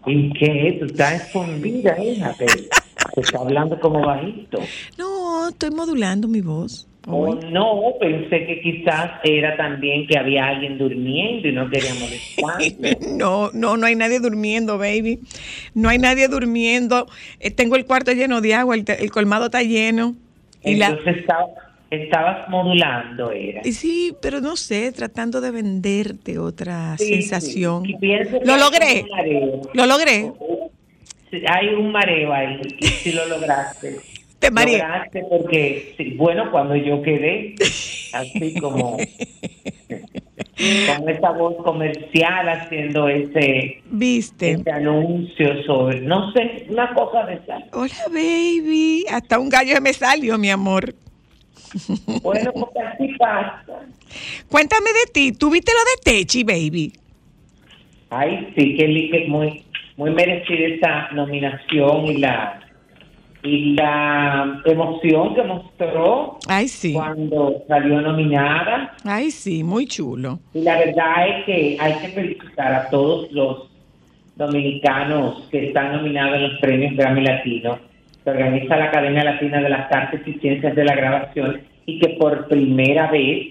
¿Y 0.05 0.33
qué? 0.33 0.77
Tú 0.79 0.85
estás 0.85 1.21
escondida, 1.27 2.03
hija. 2.03 2.35
Te, 2.37 2.45
te 2.45 3.21
está 3.21 3.39
hablando 3.39 3.79
como 3.79 4.01
bajito. 4.01 4.59
No, 4.97 5.49
estoy 5.49 5.71
modulando 5.71 6.27
mi 6.27 6.41
voz. 6.41 6.87
Oh, 7.07 7.29
hoy. 7.31 7.39
no, 7.51 7.93
pensé 7.99 8.45
que 8.45 8.61
quizás 8.61 9.13
era 9.23 9.57
también 9.57 10.05
que 10.05 10.17
había 10.19 10.47
alguien 10.49 10.77
durmiendo 10.77 11.47
y 11.47 11.51
no 11.51 11.67
quería 11.69 11.93
molestar. 11.95 12.99
No, 13.17 13.49
no, 13.53 13.75
no 13.75 13.87
hay 13.87 13.95
nadie 13.95 14.19
durmiendo, 14.19 14.77
baby. 14.77 15.19
No 15.73 15.89
hay 15.89 15.97
nadie 15.97 16.27
durmiendo. 16.27 17.07
Eh, 17.39 17.49
tengo 17.49 17.75
el 17.75 17.85
cuarto 17.85 18.11
lleno 18.11 18.39
de 18.41 18.53
agua, 18.53 18.75
el, 18.75 19.11
colmado 19.11 19.45
está 19.45 19.63
lleno. 19.63 20.15
Y 20.63 20.75
la, 20.75 20.89
Entonces 20.89 21.17
estaba- 21.17 21.47
estabas 21.89 22.47
modulando, 22.49 23.31
era. 23.31 23.61
y 23.65 23.71
sí, 23.73 24.13
pero 24.21 24.39
no 24.39 24.55
sé, 24.55 24.91
tratando 24.91 25.41
de 25.41 25.49
venderte 25.51 26.37
otra 26.37 26.95
Sí, 26.99 27.05
sensación. 27.21 27.83
sí. 27.83 27.97
Lo 28.45 28.57
logré. 28.57 29.05
Lo 29.73 29.85
logré. 29.87 30.31
Hay 31.47 31.67
un 31.69 31.91
mareo 31.91 32.31
ahí, 32.31 32.59
si 32.79 33.11
lo 33.13 33.25
lograste. 33.25 33.95
Te. 34.41 34.49
Lograste 34.49 35.23
porque, 35.29 35.93
sí, 35.97 36.15
bueno, 36.17 36.49
cuando 36.51 36.75
yo 36.75 37.01
quedé 37.01 37.55
así 38.13 38.59
como... 38.59 38.97
con 40.97 41.09
esa 41.09 41.31
voz 41.31 41.55
comercial 41.63 42.49
haciendo 42.49 43.07
ese, 43.07 43.81
¿Viste? 43.85 44.51
ese 44.51 44.71
anuncio 44.71 45.63
sobre, 45.63 46.01
no 46.01 46.31
sé, 46.33 46.67
una 46.69 46.93
cosa 46.93 47.23
de 47.25 47.35
esa. 47.35 47.57
Hola, 47.73 47.93
baby. 48.09 49.05
Hasta 49.09 49.39
un 49.39 49.49
gallo 49.49 49.79
me 49.81 49.93
salió, 49.93 50.37
mi 50.37 50.49
amor. 50.49 50.93
Bueno, 52.21 52.51
porque 52.51 52.79
así 52.79 53.07
pasa. 53.17 53.85
Cuéntame 54.49 54.87
de 54.91 55.11
ti. 55.13 55.31
¿Tú 55.31 55.49
viste 55.49 55.71
lo 55.71 55.79
de 55.79 56.19
Techi, 56.19 56.43
baby? 56.43 56.91
Ay, 58.09 58.53
sí, 58.57 58.75
que 58.75 59.09
que 59.09 59.27
muy, 59.29 59.63
muy 59.95 60.11
merecida 60.11 60.67
esa 60.67 61.11
nominación 61.13 62.07
y 62.07 62.17
la 62.17 62.60
y 63.43 63.73
la 63.73 64.61
emoción 64.65 65.33
que 65.35 65.43
mostró 65.43 66.37
Ay, 66.47 66.67
sí. 66.67 66.93
cuando 66.93 67.63
salió 67.67 67.99
nominada. 68.01 68.93
Ay, 69.03 69.31
sí, 69.31 69.63
muy 69.63 69.87
chulo. 69.87 70.39
Y 70.53 70.61
la 70.61 70.77
verdad 70.77 71.27
es 71.27 71.45
que 71.45 71.77
hay 71.79 71.93
que 72.01 72.07
felicitar 72.09 72.73
a 72.73 72.89
todos 72.89 73.31
los 73.31 73.67
dominicanos 74.35 75.47
que 75.51 75.67
están 75.67 75.93
nominados 75.97 76.35
en 76.37 76.43
los 76.43 76.59
premios 76.59 76.95
Grammy 76.95 77.21
Latino, 77.21 77.77
que 78.23 78.29
organiza 78.29 78.75
la 78.77 78.85
Academia 78.85 79.23
Latina 79.23 79.61
de 79.61 79.69
las 79.69 79.91
Artes 79.91 80.21
y 80.25 80.33
Ciencias 80.39 80.75
de 80.75 80.83
la 80.85 80.95
Grabación 80.95 81.61
y 81.85 81.99
que 81.99 82.09
por 82.19 82.47
primera 82.47 83.09
vez 83.11 83.47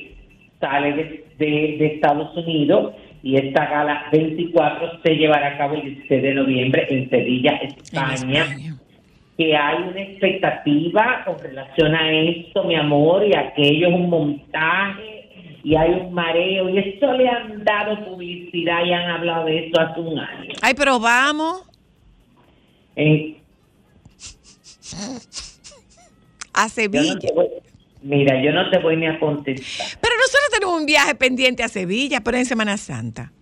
sale 0.60 0.92
de, 0.92 1.24
de- 1.38 1.76
de 1.78 1.86
Estados 1.94 2.36
Unidos 2.36 2.92
y 3.22 3.36
esta 3.36 3.66
gala 3.66 4.04
24 4.12 5.00
se 5.02 5.14
llevará 5.16 5.48
a 5.48 5.58
cabo 5.58 5.74
el 5.74 5.82
16 5.82 6.22
de 6.22 6.34
noviembre 6.34 6.86
en 6.88 7.10
Sevilla, 7.10 7.58
En 7.62 7.68
España. 7.70 8.46
Que 9.40 9.56
hay 9.56 9.84
una 9.88 10.02
expectativa 10.02 11.22
con 11.24 11.38
relación 11.38 11.94
a 11.94 12.12
esto, 12.12 12.62
mi 12.64 12.74
amor, 12.74 13.26
y 13.26 13.34
aquello 13.34 13.88
es 13.88 13.94
un 13.94 14.10
montaje, 14.10 15.30
y 15.64 15.74
hay 15.76 15.92
un 15.92 16.12
mareo, 16.12 16.68
y 16.68 16.76
esto 16.78 17.10
le 17.14 17.26
han 17.26 17.64
dado 17.64 18.04
publicidad 18.04 18.84
y 18.84 18.92
han 18.92 19.10
hablado 19.10 19.46
de 19.46 19.64
esto 19.64 19.80
hace 19.80 19.98
un 19.98 20.18
año. 20.18 20.52
Ay, 20.60 20.74
pero 20.76 21.00
vamos 21.00 21.62
Eh, 22.96 23.40
a 26.52 26.64
yo 26.64 26.68
Sevilla. 26.68 27.14
no 27.14 27.18
te 27.18 27.32
voy- 27.32 27.48
mira, 28.02 28.42
yo 28.42 28.52
no 28.52 28.68
te 28.68 28.78
voy 28.78 28.96
ni 28.98 29.06
a 29.06 29.18
contestar, 29.18 29.86
Pero 30.02 30.14
nosotros 30.16 30.50
tenemos 30.52 30.80
un 30.80 30.84
viaje 30.86 31.14
pendiente 31.14 31.62
a 31.62 31.68
Sevilla, 31.68 32.20
pero 32.20 32.36
en 32.36 32.44
Semana 32.44 32.76
Santa. 32.76 33.32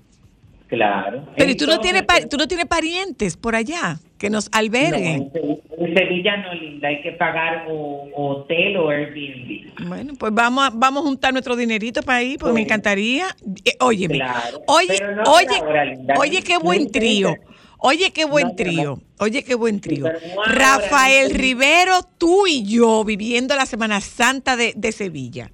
Claro. 0.69 1.27
Pero 1.37 1.51
¿y 1.51 1.57
tú 1.57 1.67
no 1.67 1.81
tienes, 1.81 2.05
tú 2.31 2.37
no 2.37 2.47
tienes 2.47 2.67
parientes 2.67 3.37
por 3.37 3.57
allá 3.57 3.99
que 4.19 4.31
nos 4.31 4.51
no, 4.51 4.59
alberguen. 4.59 5.23
en 5.23 5.33
Sevilla- 5.33 5.59
en 5.79 5.95
Sevilla 5.95 6.37
no, 6.39 6.55
linda, 6.55 6.89
hay 6.89 7.01
que 7.03 7.13
pagar 7.13 7.67
o, 7.71 8.09
hotel 8.15 8.77
o 8.77 8.91
Airbnb. 8.91 9.87
Bueno, 9.87 10.15
pues 10.19 10.33
vamos 10.35 10.65
a, 10.65 10.71
vamos 10.75 11.03
a 11.03 11.07
juntar 11.07 11.33
nuestro 11.33 11.57
dinerito 11.57 12.03
para 12.03 12.23
ir, 12.23 12.39
porque 12.39 12.53
me 12.55 12.63
encantaría. 12.63 13.27
Eh, 13.65 13.73
óyeme, 13.81 14.17
Claro, 14.17 14.63
oye, 14.67 15.01
no 15.15 15.23
oye, 15.33 15.95
Linda. 15.97 16.15
oye, 16.19 16.43
qué 16.43 16.59
buen 16.59 16.91
trío. 16.91 17.35
Oye, 17.81 18.11
qué 18.11 18.25
buen 18.25 18.57
trío. 18.57 18.99
Oye, 19.21 19.45
qué 19.45 19.55
buen 19.55 19.81
trío. 19.81 20.07
Rafael. 20.47 21.31
Rivero, 21.31 22.01
tú 22.19 22.49
y 22.49 22.65
yo 22.65 23.05
viviendo 23.05 23.55
la 23.55 23.67
Semana 23.67 24.01
Santa 24.01 24.57
de, 24.57 24.73
de 24.77 24.91
Sevilla. 24.91 25.51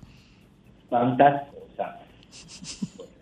Tantas 0.89 1.43
cosas. 1.51 1.97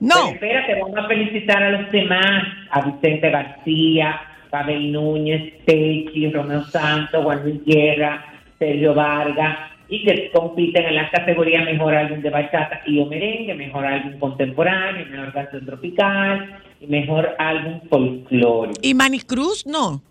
No, 0.02 0.14
Pero 0.40 0.58
espérate, 0.58 0.80
vamos 0.80 0.98
a 0.98 1.06
felicitar 1.06 1.62
a 1.62 1.70
los 1.70 1.92
demás, 1.92 2.42
a 2.70 2.80
Vicente 2.82 3.30
García, 3.30 4.20
Pavel 4.50 4.90
Núñez, 4.90 5.64
Techi, 5.64 6.28
Romeo 6.28 6.64
Santos, 6.64 7.22
Juan 7.22 7.44
Luis 7.44 7.64
Guerra, 7.64 8.24
Sergio 8.58 8.94
Vargas, 8.94 9.70
y 9.88 10.04
que 10.04 10.30
compiten 10.32 10.86
en 10.86 10.96
las 10.96 11.08
categorías 11.12 11.64
Mejor 11.64 11.94
Álbum 11.94 12.20
de 12.20 12.30
Bachata 12.30 12.80
y 12.84 12.98
o 12.98 13.06
Merengue, 13.06 13.54
Mejor 13.54 13.86
Álbum 13.86 14.18
Contemporáneo, 14.18 15.06
Mejor 15.08 15.32
Canción 15.32 15.66
Tropical 15.66 16.58
y 16.80 16.86
Mejor 16.88 17.36
Álbum 17.38 17.80
Folclórico. 17.88 18.80
y 18.82 18.94
Manicruz, 18.94 19.64
no. 19.66 20.02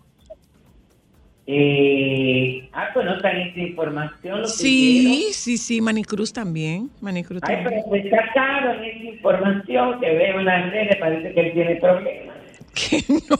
Eh, 1.54 2.68
ah, 2.72 2.88
no 2.94 3.18
traen 3.18 3.48
esta 3.48 3.60
información. 3.60 4.40
Los 4.40 4.56
Sí, 4.56 5.28
sí, 5.32 5.58
sí, 5.58 5.82
Manicruz 5.82 6.32
también. 6.32 6.88
Manicruz 7.02 7.42
Ay, 7.42 7.56
también. 7.56 7.82
pero 7.84 7.88
pues 7.90 8.04
sacaron 8.10 8.82
esa 8.82 9.04
información 9.04 10.00
que 10.00 10.10
veo 10.14 10.38
en 10.38 10.44
las 10.46 10.70
redes, 10.70 10.96
parece 10.96 11.34
que 11.34 11.40
él 11.40 11.52
tiene 11.52 11.76
problemas. 11.76 12.36
Que 12.74 13.04
no. 13.28 13.36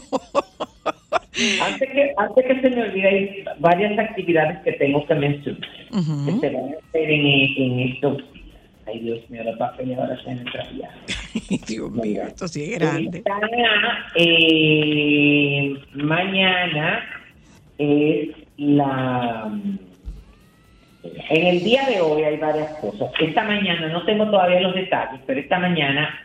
Antes 1.65 1.89
que, 1.89 2.13
antes 2.15 2.45
que 2.45 2.61
se 2.61 2.69
me 2.69 2.83
olvide, 2.83 3.07
hay 3.07 3.43
varias 3.57 3.97
actividades 3.97 4.59
que 4.59 4.73
tengo 4.73 5.03
que 5.07 5.15
mencionar, 5.15 5.69
que 5.89 5.97
Ujú. 5.97 6.39
se 6.39 6.49
van 6.51 6.65
a 6.65 6.87
hacer 6.87 7.09
en, 7.09 7.25
en 7.25 7.79
estos 7.79 8.17
días. 8.17 8.27
Ay, 8.85 8.99
Dios 8.99 9.27
mío, 9.31 9.43
los 9.43 9.57
papeles 9.57 9.97
ahora 9.97 10.21
se 10.23 10.29
han 10.29 10.37
entraviado. 10.39 10.93
Dios 11.67 11.91
mío, 11.91 12.21
esto 12.27 12.47
sí 12.47 12.63
es 12.73 12.79
grande. 12.79 13.17
Está, 13.19 13.39
eh, 14.17 15.73
mañana 15.93 17.03
En 21.29 21.47
el 21.47 21.63
día 21.63 21.85
de 21.89 22.01
hoy 22.01 22.23
hay 22.23 22.37
varias 22.37 22.73
cosas. 22.75 23.11
Esta 23.19 23.43
mañana, 23.43 23.87
no 23.89 24.05
tengo 24.05 24.25
todavía 24.29 24.61
los 24.61 24.75
detalles, 24.75 25.19
pero 25.25 25.39
esta 25.39 25.59
mañana 25.59 26.19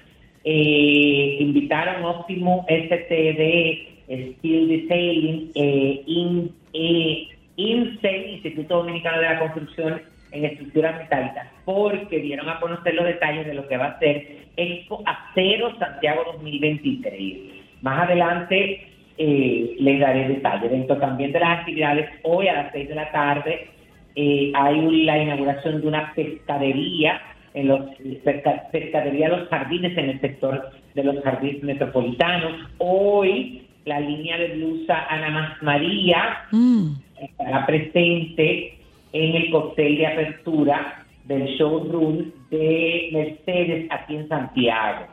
eh, 0.44 1.37
invitaron 1.40 2.05
Optimum 2.05 2.64
STD 2.66 3.88
Steel 4.09 4.68
Detailing, 4.68 5.51
eh, 5.55 6.03
in, 6.07 6.51
eh, 6.73 7.29
INSEE, 7.57 8.33
Instituto 8.33 8.79
Dominicano 8.79 9.18
de 9.18 9.25
la 9.25 9.38
Construcción 9.38 10.01
en 10.33 10.44
Estructuras 10.44 10.97
Metálicas, 10.99 11.49
porque 11.64 12.21
dieron 12.21 12.49
a 12.49 12.61
conocer 12.61 12.94
los 12.94 13.05
detalles 13.05 13.47
de 13.47 13.55
lo 13.55 13.66
que 13.68 13.77
va 13.77 13.87
a 13.87 13.99
ser 13.99 14.47
Expo 14.57 15.03
Acero 15.05 15.77
Santiago 15.79 16.23
2023. 16.33 17.37
Más 17.83 18.09
adelante 18.09 18.88
eh, 19.18 19.76
les 19.78 20.00
daré 20.00 20.28
detalles. 20.28 20.70
Dentro 20.70 20.96
también 20.98 21.33
de 21.33 21.40
las 21.40 21.61
actividades, 21.61 22.09
hoy 22.22 22.48
a 22.48 22.54
las 22.54 22.72
6 22.72 22.88
de 22.88 22.94
la 22.94 23.11
tarde 23.12 23.66
eh, 24.14 24.52
hay 24.54 25.04
la 25.04 25.18
inauguración 25.22 25.81
de 25.81 25.87
una 25.88 26.12
pescadería 26.14 27.20
en 27.54 27.68
los 27.68 27.81
pesca- 28.24 28.68
pescadería 28.70 29.28
Los 29.28 29.48
Jardines 29.48 29.96
en 29.96 30.11
el 30.11 30.20
sector 30.20 30.70
de 30.94 31.04
los 31.04 31.22
jardines 31.22 31.62
metropolitanos. 31.62 32.52
Hoy 32.78 33.62
la 33.85 34.00
línea 34.00 34.37
de 34.38 34.48
blusa 34.57 35.07
Ana 35.09 35.31
Más 35.31 35.62
María 35.62 36.44
Mm. 36.52 36.92
estará 37.20 37.64
presente 37.66 38.74
en 39.12 39.35
el 39.35 39.50
cóctel 39.50 39.96
de 39.96 40.07
apertura 40.07 41.04
del 41.24 41.46
showroom 41.57 42.31
de 42.50 43.09
Mercedes 43.12 43.87
aquí 43.90 44.16
en 44.16 44.28
Santiago. 44.28 45.07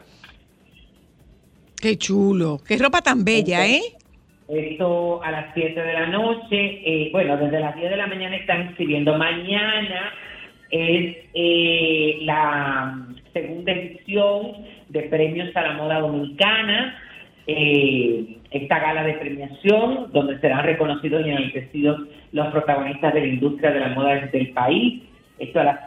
Qué 1.80 1.98
chulo. 1.98 2.60
Qué 2.68 2.78
ropa 2.78 3.02
tan 3.02 3.24
bella, 3.24 3.66
¿eh? 3.68 3.82
Esto 4.48 5.24
a 5.24 5.32
las 5.32 5.54
7 5.56 5.80
de 5.82 5.94
la 5.94 6.06
noche, 6.08 6.82
eh, 6.86 7.10
bueno, 7.12 7.36
desde 7.38 7.60
las 7.60 7.76
10 7.76 7.90
de 7.90 7.98
la 7.98 8.08
mañana 8.08 8.36
están 8.36 8.70
escribiendo. 8.70 9.18
Mañana 9.18 10.14
es 10.70 11.18
eh, 11.34 12.20
la 12.22 12.96
segunda 13.34 13.72
edición 13.72 14.66
de 14.90 15.02
Premios 15.04 15.56
a 15.56 15.62
la 15.62 15.74
Moda 15.74 16.00
Dominicana, 16.00 16.96
eh, 17.48 18.38
esta 18.52 18.80
gala 18.80 19.04
de 19.04 19.14
premiación, 19.14 20.12
donde 20.14 20.40
serán 20.40 20.64
reconocidos 20.64 21.26
y 21.26 21.30
enaltecidos 21.30 22.02
los 22.32 22.48
protagonistas 22.48 23.14
de 23.14 23.22
la 23.22 23.28
industria 23.28 23.72
de 23.72 23.80
la 23.80 23.90
moda 23.90 24.16
del 24.28 24.50
país. 24.52 25.04
Esto 25.40 25.60
a 25.60 25.64
las 25.66 25.80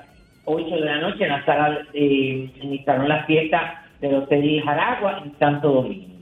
8 0.44 0.68
de 0.68 0.80
la 0.80 0.98
noche 0.98 1.24
en 1.24 1.30
la 1.30 1.44
sala, 1.44 1.78
eh, 1.94 2.50
en 2.60 2.72
el 2.72 2.84
Salón 2.84 3.08
La 3.08 3.24
Fiesta 3.24 3.84
del 4.00 4.16
Hotel 4.16 4.62
Jaragua 4.62 5.22
en 5.24 5.38
Santo 5.38 5.72
Domingo. 5.72 6.17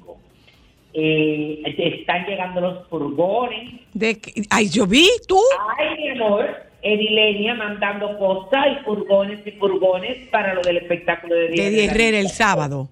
Eh, 0.99 1.61
están 1.77 2.25
llegando 2.25 2.61
los 2.63 2.89
furgones. 2.89 3.71
De 3.93 4.19
que- 4.19 4.33
Ay, 4.49 4.71
yo 4.71 4.87
vi, 4.87 5.07
tú. 5.29 5.39
Ay, 5.79 5.95
mi 5.99 6.09
amor, 6.09 6.47
Edilenia 6.81 7.55
mandando 7.55 8.17
cosas 8.19 8.67
y 8.81 8.85
furgones 8.85 9.47
y 9.47 9.51
furgones 9.53 10.17
para 10.31 10.55
lo 10.55 10.63
del 10.63 10.79
espectáculo 10.79 11.35
de 11.35 11.49
De 11.49 11.67
Eddie 11.67 11.85
Herrera 11.85 12.19
el 12.19 12.29
sábado. 12.29 12.89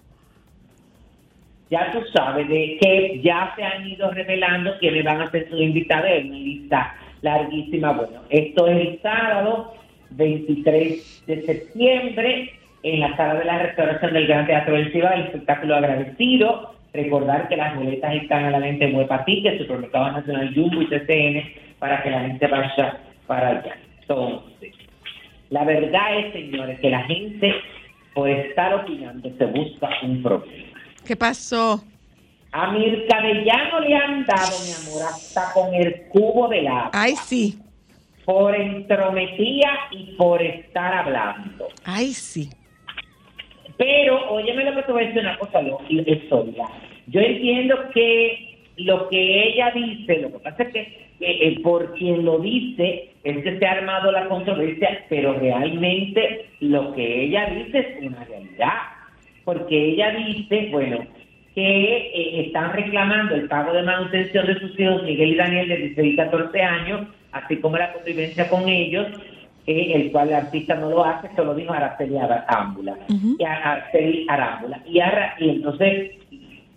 Ya 1.71 1.91
tú 1.93 2.01
sabes 2.13 2.47
de 2.49 2.77
que 2.81 3.21
ya 3.25 3.53
se 3.57 3.65
han 3.65 3.89
ido 3.89 4.11
revelando 4.11 4.73
quienes 4.79 5.03
van 5.03 5.23
a 5.23 5.31
ser 5.31 5.49
sus 5.49 5.61
invitados. 5.61 6.07
Es 6.11 6.25
una 6.27 6.37
lista 6.37 6.95
larguísima. 7.23 7.93
Bueno, 7.93 8.21
esto 8.29 8.67
es 8.69 8.77
el 8.87 9.01
sábado 9.01 9.73
23 10.11 11.23
de 11.27 11.43
septiembre 11.43 12.53
en 12.83 13.01
la 13.01 13.17
sala 13.17 13.35
de 13.37 13.45
la 13.47 13.59
restauración 13.63 14.13
del 14.13 14.27
Gran 14.27 14.47
Teatro 14.47 14.75
del 14.77 14.93
Ciba, 14.93 15.11
el 15.15 15.23
espectáculo 15.23 15.75
agradecido. 15.77 16.74
Recordar 16.95 17.49
que 17.49 17.57
las 17.57 17.75
boletas 17.77 18.15
están 18.15 18.45
a 18.45 18.51
la 18.53 18.61
venta 18.61 18.85
en 18.85 18.95
Huepa 18.95 19.25
Ticket, 19.25 19.59
Supermercado 19.59 20.13
Nacional 20.13 20.55
Jumbo 20.55 20.81
y 20.81 20.87
CCN 20.87 21.43
para 21.81 22.01
que 22.05 22.11
la 22.11 22.21
gente 22.21 22.47
vaya 22.47 23.01
para 23.27 23.49
allá. 23.49 23.77
Entonces, 24.01 24.73
la 25.51 25.65
verdad 25.65 26.19
es, 26.19 26.33
señores, 26.33 26.79
que 26.79 26.91
la 26.91 27.03
gente, 27.03 27.53
por 28.15 28.31
estar 28.31 28.75
opinando, 28.75 29.29
se 29.37 29.45
busca 29.47 29.89
un 30.03 30.23
problema. 30.23 30.79
¿Qué 31.05 31.17
pasó? 31.17 31.83
A 32.53 32.71
Mirka 32.71 33.21
de 33.23 33.45
Llano 33.45 33.81
le 33.81 33.97
han 33.97 34.25
dado, 34.25 34.53
mi 34.65 34.89
amor, 34.89 35.03
hasta 35.03 35.53
con 35.53 35.75
el 35.75 36.03
cubo 36.11 36.47
de 36.47 36.69
agua, 36.69 36.91
Ay, 36.93 37.17
sí. 37.17 37.59
por 38.25 38.55
entrometida 38.55 39.71
y 39.91 40.15
por 40.17 40.41
estar 40.41 40.95
hablando. 40.95 41.67
Ay, 41.85 42.13
sí. 42.15 42.51
Pero, 43.77 44.31
óyeme 44.31 44.65
lo 44.65 44.77
que 44.77 44.83
te 44.83 44.93
voy 44.93 45.03
a 45.03 45.07
decir 45.07 45.23
una 45.23 45.39
cosa, 45.39 45.63
lo. 45.63 45.79
Yo 47.07 47.21
entiendo 47.21 47.77
que 47.93 48.57
lo 48.77 49.09
que 49.09 49.49
ella 49.49 49.73
dice, 49.75 50.19
lo 50.19 50.33
que 50.33 50.39
pasa 50.39 50.63
es 50.65 50.73
que 50.73 51.05
que, 51.19 51.31
eh, 51.31 51.61
por 51.63 51.95
quien 51.95 52.25
lo 52.25 52.39
dice 52.39 53.11
es 53.23 53.43
que 53.43 53.59
se 53.59 53.67
ha 53.67 53.73
armado 53.73 54.11
la 54.13 54.29
controversia, 54.29 55.05
pero 55.09 55.35
realmente 55.35 56.47
lo 56.61 56.93
que 56.95 57.25
ella 57.25 57.47
dice 57.51 57.79
es 57.79 58.07
una 58.07 58.25
realidad. 58.25 58.73
Porque 59.45 59.91
ella 59.91 60.11
dice, 60.11 60.69
bueno, 60.71 61.07
que 61.55 61.63
eh, 61.63 62.47
están 62.47 62.73
reclamando 62.73 63.35
el 63.35 63.49
pago 63.49 63.73
de 63.73 63.83
manutención 63.83 64.47
de 64.47 64.59
sus 64.59 64.79
hijos 64.79 65.03
Miguel 65.05 65.33
y 65.33 65.37
Daniel 65.37 65.69
de 65.69 65.77
16 65.77 66.13
y 66.13 66.17
14 66.17 66.63
años, 66.63 67.07
así 67.33 67.57
como 67.57 67.77
la 67.77 67.93
convivencia 67.93 68.49
con 68.49 68.69
ellos, 68.69 69.07
eh, 69.67 69.93
el 69.95 70.13
cual 70.13 70.29
el 70.29 70.35
artista 70.35 70.75
no 70.75 70.91
lo 70.91 71.05
hace, 71.05 71.29
se 71.35 71.45
lo 71.45 71.55
dijo 71.55 71.73
Araceli 71.73 72.17
Arámbula. 72.19 72.97
y 73.39 73.45
a- 73.45 73.53
Araceli 73.73 74.27
Arámbula. 74.29 74.81
Y, 74.87 75.01
Ara- 75.01 75.35
y 75.39 75.49
entonces, 75.51 76.13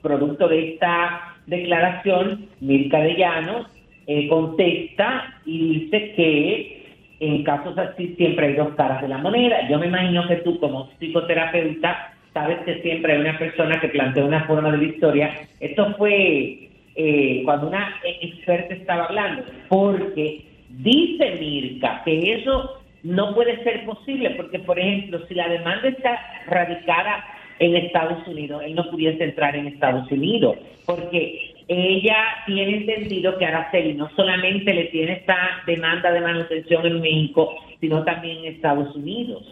producto 0.01 0.47
de 0.47 0.73
esta 0.73 1.35
declaración, 1.47 2.47
Mirka 2.61 2.99
de 3.01 3.15
Llanos 3.15 3.67
eh, 4.07 4.27
contesta 4.29 5.35
y 5.45 5.79
dice 5.79 6.13
que 6.15 6.77
en 7.19 7.43
casos 7.43 7.77
así 7.77 8.13
siempre 8.15 8.47
hay 8.47 8.53
dos 8.53 8.69
caras 8.75 9.01
de 9.01 9.07
la 9.09 9.17
moneda. 9.17 9.67
Yo 9.69 9.79
me 9.79 9.87
imagino 9.87 10.27
que 10.27 10.35
tú 10.37 10.59
como 10.59 10.89
psicoterapeuta 10.99 12.13
sabes 12.33 12.59
que 12.59 12.81
siempre 12.81 13.13
hay 13.13 13.19
una 13.21 13.37
persona 13.39 13.79
que 13.81 13.87
plantea 13.89 14.23
una 14.23 14.45
forma 14.45 14.71
de 14.71 14.77
la 14.77 14.83
historia. 14.83 15.31
Esto 15.59 15.93
fue 15.97 16.69
eh, 16.95 17.41
cuando 17.43 17.67
una 17.67 17.95
experta 18.21 18.73
estaba 18.75 19.05
hablando, 19.05 19.43
porque 19.67 20.45
dice 20.69 21.37
Mirka 21.39 22.01
que 22.03 22.33
eso 22.35 22.79
no 23.03 23.33
puede 23.35 23.63
ser 23.63 23.85
posible, 23.85 24.31
porque 24.31 24.59
por 24.59 24.79
ejemplo, 24.79 25.25
si 25.27 25.35
la 25.35 25.47
demanda 25.47 25.87
está 25.87 26.19
radicada 26.47 27.23
en 27.59 27.75
Estados 27.75 28.27
Unidos, 28.27 28.61
él 28.65 28.75
no 28.75 28.89
pudiese 28.89 29.23
entrar 29.23 29.55
en 29.55 29.67
Estados 29.67 30.11
Unidos, 30.11 30.57
porque 30.85 31.53
ella 31.67 32.15
tiene 32.45 32.77
entendido 32.77 33.37
que 33.37 33.45
Araceli 33.45 33.93
no 33.93 34.09
solamente 34.15 34.73
le 34.73 34.85
tiene 34.85 35.13
esta 35.13 35.37
demanda 35.65 36.11
de 36.11 36.21
manutención 36.21 36.85
en 36.85 37.01
México, 37.01 37.55
sino 37.81 38.03
también 38.03 38.39
en 38.39 38.53
Estados 38.55 38.95
Unidos. 38.95 39.43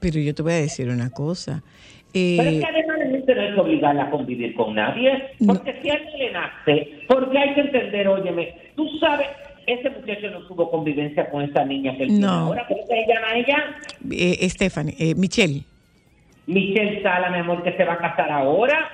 Pero 0.00 0.18
yo 0.20 0.34
te 0.34 0.42
voy 0.42 0.52
a 0.52 0.56
decir 0.56 0.88
una 0.88 1.10
cosa. 1.10 1.62
Pero 2.12 2.42
es 2.42 2.56
Eh, 2.56 2.60
que 2.60 2.66
además 2.66 2.98
la 2.98 3.06
gente 3.06 3.34
no 3.34 3.42
es 3.42 3.58
obligada 3.58 4.02
a 4.04 4.10
convivir 4.10 4.54
con 4.54 4.74
nadie, 4.74 5.28
porque 5.46 5.78
si 5.80 5.90
a 5.90 5.94
alguien 5.94 6.18
le 6.18 6.32
nace, 6.32 6.88
porque 7.06 7.38
hay 7.38 7.54
que 7.54 7.60
entender, 7.60 8.08
óyeme, 8.08 8.54
tú 8.74 8.88
sabes, 8.98 9.28
ese 9.70 9.90
muchacho 9.90 10.30
no 10.30 10.40
tuvo 10.46 10.70
convivencia 10.70 11.28
con 11.30 11.42
esa 11.42 11.64
niña 11.64 11.96
que 11.96 12.04
él 12.04 12.20
No. 12.20 12.28
ahora, 12.30 12.64
¿cómo 12.68 12.80
se 12.86 12.94
llama 13.06 13.34
ella? 13.36 13.76
eh, 14.10 14.48
Stephanie, 14.48 14.94
eh, 14.98 15.14
Michelle. 15.14 15.62
Michelle 16.46 17.00
Sala, 17.02 17.30
mi 17.30 17.38
amor, 17.38 17.62
que 17.62 17.72
se 17.76 17.84
va 17.84 17.92
a 17.94 17.98
casar 17.98 18.28
ahora, 18.30 18.90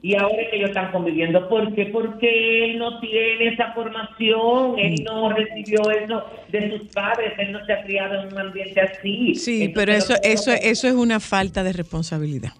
y 0.00 0.14
ahora 0.14 0.42
es 0.42 0.50
que 0.50 0.56
ellos 0.58 0.68
están 0.68 0.92
conviviendo. 0.92 1.48
¿Por 1.48 1.74
qué? 1.74 1.86
Porque 1.86 2.66
él 2.66 2.78
no 2.78 3.00
tiene 3.00 3.48
esa 3.48 3.72
formación, 3.72 4.78
él 4.78 5.02
no 5.04 5.32
recibió 5.32 5.90
eso 5.90 6.22
de 6.52 6.70
sus 6.70 6.88
padres, 6.90 7.32
él 7.38 7.50
no 7.50 7.64
se 7.66 7.72
ha 7.72 7.82
criado 7.82 8.22
en 8.22 8.32
un 8.32 8.38
ambiente 8.38 8.80
así. 8.80 9.34
Sí, 9.34 9.64
Entonces, 9.64 9.74
pero 9.74 9.92
eso, 9.92 10.14
eso, 10.22 10.52
eso 10.52 10.86
es 10.86 10.94
una 10.94 11.18
falta 11.18 11.64
de 11.64 11.72
responsabilidad. 11.72 12.52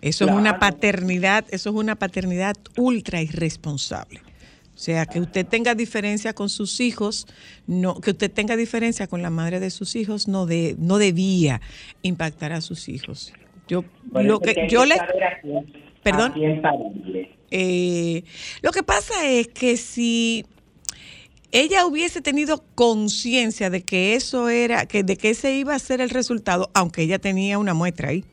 Eso 0.00 0.24
es 0.24 0.32
una 0.32 0.58
paternidad, 0.58 1.44
eso 1.50 1.68
es 1.70 1.76
una 1.76 1.96
paternidad 1.96 2.54
ultra 2.76 3.20
irresponsable. 3.20 4.20
O 4.74 4.78
sea, 4.78 5.06
que 5.06 5.20
usted 5.20 5.46
tenga 5.46 5.74
diferencia 5.74 6.32
con 6.32 6.48
sus 6.48 6.80
hijos, 6.80 7.26
no, 7.66 8.00
que 8.00 8.10
usted 8.12 8.30
tenga 8.30 8.56
diferencia 8.56 9.06
con 9.06 9.22
la 9.22 9.30
madre 9.30 9.60
de 9.60 9.70
sus 9.70 9.94
hijos, 9.96 10.28
no 10.28 10.46
de, 10.46 10.76
no 10.78 10.98
debía 10.98 11.60
impactar 12.02 12.52
a 12.52 12.60
sus 12.60 12.88
hijos. 12.88 13.32
Yo 13.68 13.82
Por 13.82 14.24
lo 14.24 14.40
que 14.40 14.66
yo 14.68 14.84
le 14.84 14.96
Perdón. 16.02 16.34
Eh, 17.50 18.24
lo 18.60 18.72
que 18.72 18.82
pasa 18.82 19.28
es 19.28 19.48
que 19.48 19.76
si 19.76 20.44
ella 21.52 21.86
hubiese 21.86 22.22
tenido 22.22 22.64
conciencia 22.74 23.70
de 23.70 23.82
que 23.82 24.14
eso 24.14 24.48
era, 24.48 24.86
que 24.86 25.04
de 25.04 25.16
que 25.16 25.30
ese 25.30 25.54
iba 25.54 25.74
a 25.74 25.78
ser 25.78 26.00
el 26.00 26.10
resultado, 26.10 26.70
aunque 26.74 27.02
ella 27.02 27.18
tenía 27.18 27.58
una 27.58 27.74
muestra 27.74 28.08
ahí. 28.08 28.24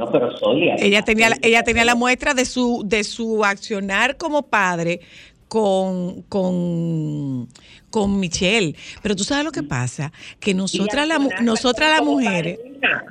No, 0.00 0.10
pero. 0.10 0.30
Ella 0.78 1.02
tenía, 1.02 1.28
la- 1.30 1.38
ella 1.42 1.62
tenía 1.62 1.84
la 1.84 1.94
muestra 1.94 2.34
de 2.34 2.44
su, 2.44 2.82
de 2.86 3.04
su 3.04 3.44
accionar 3.44 4.16
como 4.16 4.42
padre 4.48 5.00
con, 5.48 6.22
con, 6.22 7.48
con 7.90 8.18
Michelle. 8.20 8.74
Pero 9.02 9.14
tú 9.16 9.24
sabes 9.24 9.44
lo 9.44 9.52
que 9.52 9.62
pasa, 9.62 10.12
que 10.38 10.54
nosotras, 10.54 11.06
la, 11.08 11.18
mu- 11.18 11.28
nosotras 11.42 11.90
las 11.90 12.02
mujeres, 12.04 12.58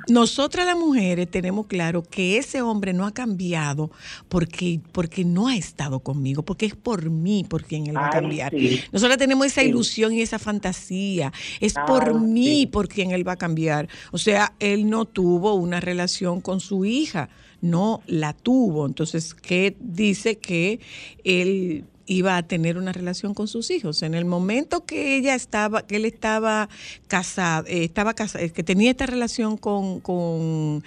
nosotras 0.08 0.66
las 0.66 0.76
mujeres 0.76 1.30
tenemos 1.30 1.66
claro 1.66 2.02
que 2.02 2.38
ese 2.38 2.62
hombre 2.62 2.92
no 2.92 3.06
ha 3.06 3.12
cambiado 3.12 3.90
porque, 4.28 4.80
porque 4.92 5.24
no 5.24 5.48
ha 5.48 5.56
estado 5.56 6.00
conmigo, 6.00 6.42
porque 6.42 6.66
es 6.66 6.74
por 6.74 7.10
mí 7.10 7.44
por 7.48 7.64
quien 7.64 7.86
él 7.86 7.96
va 7.96 8.06
a 8.08 8.10
cambiar. 8.10 8.52
sí. 8.52 8.80
Nosotras 8.92 9.18
tenemos 9.18 9.46
esa 9.46 9.60
Sí. 9.62 9.68
ilusión 9.68 10.12
y 10.12 10.22
esa 10.22 10.38
fantasía. 10.38 11.32
Es 11.60 11.76
Ay, 11.76 11.84
por 11.86 12.18
mí 12.20 12.66
por 12.66 12.88
quien 12.88 13.10
él 13.10 13.26
va 13.26 13.32
a 13.32 13.36
cambiar. 13.36 13.88
O 14.12 14.18
sea, 14.18 14.54
él 14.58 14.88
no 14.88 15.04
tuvo 15.04 15.54
una 15.54 15.80
relación 15.80 16.40
con 16.40 16.60
su 16.60 16.84
hija, 16.84 17.28
no 17.60 18.02
la 18.06 18.32
tuvo. 18.32 18.86
Entonces, 18.86 19.34
¿qué 19.34 19.76
dice 19.80 20.38
que 20.38 20.80
él 21.24 21.84
iba 22.10 22.36
a 22.36 22.42
tener 22.42 22.76
una 22.76 22.92
relación 22.92 23.34
con 23.34 23.46
sus 23.46 23.70
hijos? 23.70 24.02
En 24.02 24.14
el 24.14 24.24
momento 24.24 24.84
que 24.84 25.16
ella 25.16 25.34
estaba, 25.34 25.86
que 25.86 25.96
él 25.96 26.04
estaba 26.04 26.68
casado, 27.06 27.66
eh, 27.68 27.84
estaba 27.84 28.14
casado, 28.14 28.44
que 28.52 28.62
tenía 28.64 28.90
esta 28.90 29.06
relación 29.06 29.56
con, 29.56 30.00
con 30.00 30.82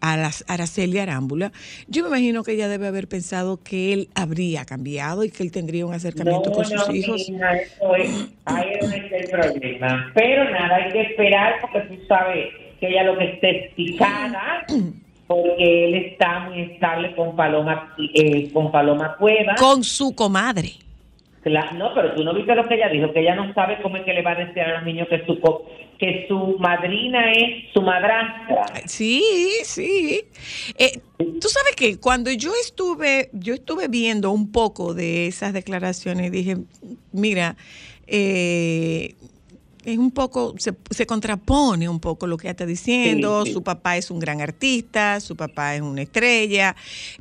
Aras- 0.00 0.44
Araceli 0.46 0.98
Arámbula, 0.98 1.50
yo 1.88 2.04
me 2.04 2.08
imagino 2.10 2.44
que 2.44 2.52
ella 2.52 2.68
debe 2.68 2.86
haber 2.86 3.08
pensado 3.08 3.60
que 3.60 3.92
él 3.92 4.08
habría 4.14 4.64
cambiado 4.64 5.24
y 5.24 5.30
que 5.30 5.42
él 5.42 5.50
tendría 5.50 5.84
un 5.84 5.94
acercamiento 5.94 6.50
no, 6.50 6.54
con 6.54 6.64
sus 6.64 6.88
no, 6.88 6.94
hijos. 6.94 7.28
mija, 7.28 7.56
eso 7.56 7.96
es, 7.96 8.10
ahí 8.44 8.68
es 8.74 8.80
donde 8.80 8.96
está 8.98 9.16
el 9.16 9.28
problema. 9.30 10.12
Pero 10.14 10.44
nada, 10.50 10.76
hay 10.76 10.92
que 10.92 11.00
esperar 11.02 11.54
porque 11.60 11.80
tú 11.80 11.94
sabes 12.06 12.46
que 12.78 12.86
ella 12.88 13.02
lo 13.02 13.18
que 13.18 13.24
está 13.32 13.48
es 13.48 13.74
picada, 13.74 14.64
porque 15.28 15.84
él 15.84 15.94
está 15.94 16.40
muy 16.48 16.62
estable 16.62 17.14
con 17.14 17.36
Paloma, 17.36 17.94
eh, 18.14 18.50
con 18.52 18.72
Paloma 18.72 19.14
Cueva. 19.18 19.54
Con 19.56 19.84
su 19.84 20.14
comadre. 20.16 20.72
Cla- 21.44 21.70
no, 21.72 21.94
pero 21.94 22.14
tú 22.16 22.24
no 22.24 22.34
viste 22.34 22.52
lo 22.56 22.66
que 22.66 22.74
ella 22.74 22.88
dijo, 22.88 23.12
que 23.12 23.20
ella 23.20 23.36
no 23.36 23.54
sabe 23.54 23.78
cómo 23.80 23.96
es 23.98 24.04
que 24.04 24.12
le 24.14 24.22
va 24.22 24.32
a 24.32 24.34
decir 24.34 24.60
a 24.60 24.74
los 24.78 24.84
niños 24.84 25.06
que 25.08 25.24
su 25.24 25.38
que 25.98 26.26
su 26.28 26.56
madrina 26.60 27.32
es 27.32 27.72
su 27.74 27.82
madrastra. 27.82 28.64
Sí, 28.86 29.22
sí. 29.64 30.20
Eh, 30.78 31.00
Tú 31.40 31.48
sabes 31.48 31.74
que 31.76 31.98
cuando 31.98 32.30
yo 32.30 32.52
estuve, 32.62 33.28
yo 33.32 33.54
estuve 33.54 33.88
viendo 33.88 34.30
un 34.30 34.52
poco 34.52 34.94
de 34.94 35.26
esas 35.26 35.52
declaraciones, 35.52 36.30
dije, 36.30 36.56
mira, 37.12 37.56
eh, 38.06 39.14
es 39.92 39.98
un 39.98 40.10
poco, 40.10 40.54
se, 40.58 40.74
se 40.90 41.06
contrapone 41.06 41.88
un 41.88 42.00
poco 42.00 42.26
lo 42.26 42.36
que 42.36 42.46
ella 42.46 42.52
está 42.52 42.66
diciendo, 42.66 43.42
Sí, 43.44 43.48
sí. 43.48 43.52
su 43.54 43.62
papá 43.62 43.96
es 43.96 44.10
un 44.10 44.18
gran 44.18 44.40
artista, 44.40 45.20
su 45.20 45.36
papá 45.36 45.74
es 45.74 45.82
una 45.82 46.02
estrella, 46.02 46.76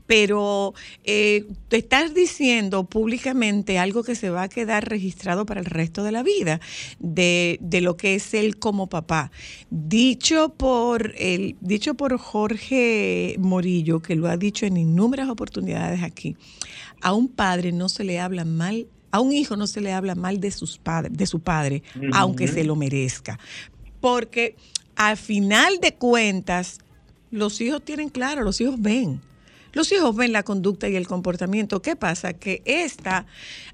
pero 0.06 0.74
eh, 1.04 1.46
te 1.70 1.78
estás 1.78 2.14
diciendo 2.14 2.84
públicamente 2.84 3.80
algo 3.80 4.04
que 4.04 4.16
se 4.16 4.30
va 4.30 4.44
a 4.44 4.50
quedar 4.50 4.88
registrado 4.90 5.46
para 5.46 5.60
el 5.60 5.66
resto 5.66 6.04
de 6.04 6.12
la 6.12 6.24
vida, 6.24 6.60
de, 7.00 7.58
de 7.62 7.82
lo 7.82 7.98
que 7.98 8.16
es 8.16 8.34
él 8.34 8.58
como 8.58 8.88
papá. 8.88 9.32
Dicho 9.70 10.50
por, 10.50 11.14
el, 11.18 11.56
dicho 11.62 11.94
por 11.96 12.18
Jorge 12.18 13.36
Morillo, 13.40 14.02
que 14.02 14.16
lo 14.16 14.28
ha 14.28 14.38
dicho 14.38 14.66
en 14.66 14.78
innumerables 14.78 15.32
oportunidades 15.32 16.04
aquí, 16.04 16.36
a 17.02 17.14
un 17.14 17.28
padre 17.28 17.72
no 17.72 17.90
se 17.90 18.04
le 18.04 18.20
habla 18.20 18.46
mal 18.46 18.88
a 19.12 19.20
un 19.20 19.32
hijo 19.32 19.56
no 19.56 19.68
se 19.68 19.82
le 19.82 19.94
habla 19.94 20.16
mal 20.16 20.40
de 20.40 20.52
sus 20.52 20.78
padres, 20.78 21.18
de 21.18 21.26
su 21.26 21.40
padre, 21.40 21.84
aunque 22.14 22.48
se 22.48 22.64
lo 22.64 22.76
merezca. 22.76 23.40
Porque 24.00 24.56
al 24.96 25.18
final 25.18 25.80
de 25.80 25.94
cuentas, 25.94 26.80
los 27.32 27.62
hijos 27.62 27.84
tienen 27.84 28.10
claro, 28.10 28.44
los 28.44 28.60
hijos 28.62 28.82
ven. 28.82 29.22
Los 29.74 29.92
hijos 29.92 30.16
ven 30.16 30.32
la 30.32 30.44
conducta 30.44 30.88
y 30.90 30.96
el 30.96 31.08
comportamiento. 31.08 31.82
¿Qué 31.82 31.96
pasa? 31.96 32.34
Que 32.34 32.62
esta 32.66 33.26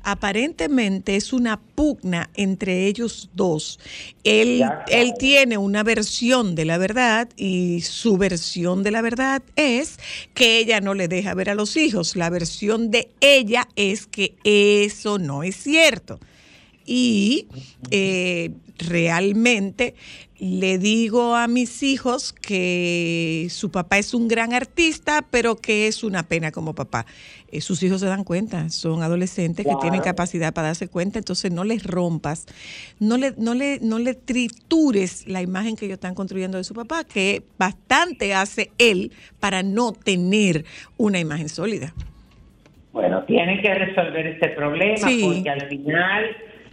aparentemente 0.04 1.16
es 1.16 1.34
una 1.34 1.60
pugna 1.60 2.30
entre 2.36 2.88
ellos 2.88 3.30
dos. 3.34 3.80
Él, 4.24 4.64
él 4.88 5.14
tiene 5.18 5.58
una 5.58 5.84
versión 5.84 6.56
de 6.56 6.66
la 6.66 6.78
verdad 6.78 7.30
y 7.38 7.82
su 7.82 8.18
versión 8.18 8.84
de 8.84 8.92
la 8.92 9.02
verdad 9.02 9.42
es 9.56 9.98
que 10.34 10.60
ella 10.60 10.82
no 10.82 10.94
le 10.94 11.08
deja 11.08 11.34
ver 11.34 11.50
a 11.50 11.56
los 11.56 11.78
hijos. 11.78 12.16
La 12.16 12.30
versión 12.30 12.92
de 12.92 13.10
ella 13.22 13.68
es 13.76 14.08
que 14.08 14.36
eso 14.44 15.20
no 15.20 15.44
es 15.44 15.56
cierto. 15.56 16.20
y 16.86 17.48
eh, 17.92 18.52
realmente 18.78 19.96
le 20.44 20.78
digo 20.78 21.36
a 21.36 21.48
mis 21.48 21.84
hijos 21.84 22.34
que 22.34 23.48
su 23.50 23.72
papá 23.72 23.98
es 23.98 24.14
un 24.14 24.28
gran 24.28 24.54
artista, 24.54 25.24
pero 25.32 25.56
que 25.56 25.88
es 25.88 26.04
una 26.04 26.24
pena 26.24 26.52
como 26.52 26.76
papá. 26.76 27.06
Eh, 27.48 27.62
sus 27.62 27.82
hijos 27.82 28.02
se 28.02 28.08
dan 28.08 28.26
cuenta, 28.26 28.70
son 28.70 29.04
adolescentes 29.04 29.66
que 29.66 29.76
tienen 29.80 30.02
capacidad 30.02 30.54
para 30.54 30.68
darse 30.68 30.90
cuenta, 30.90 31.18
entonces 31.18 31.50
no 31.50 31.64
les 31.64 31.84
rompas, 31.84 32.46
no 33.00 33.16
le, 33.16 33.34
no 33.38 33.54
le, 33.54 33.80
no 33.82 34.00
le 34.00 34.16
tritures 34.16 35.26
la 35.30 35.42
imagen 35.42 35.78
que 35.78 35.86
ellos 35.86 35.96
están 35.96 36.14
construyendo 36.14 36.58
de 36.58 36.66
su 36.66 36.74
papá, 36.74 37.06
que 37.06 37.44
bastante 37.58 38.34
hace 38.34 38.70
él 38.80 39.14
para 39.40 39.64
no 39.64 39.94
tener 39.94 40.66
una 40.98 41.20
imagen 41.22 41.48
sólida. 41.48 41.94
Bueno, 42.92 43.24
tienen 43.24 43.62
que 43.62 43.74
resolver 43.74 44.28
este 44.28 44.50
problema 44.50 45.08
Sí. 45.08 45.22
porque 45.24 45.50
al 45.50 45.70
final 45.70 46.26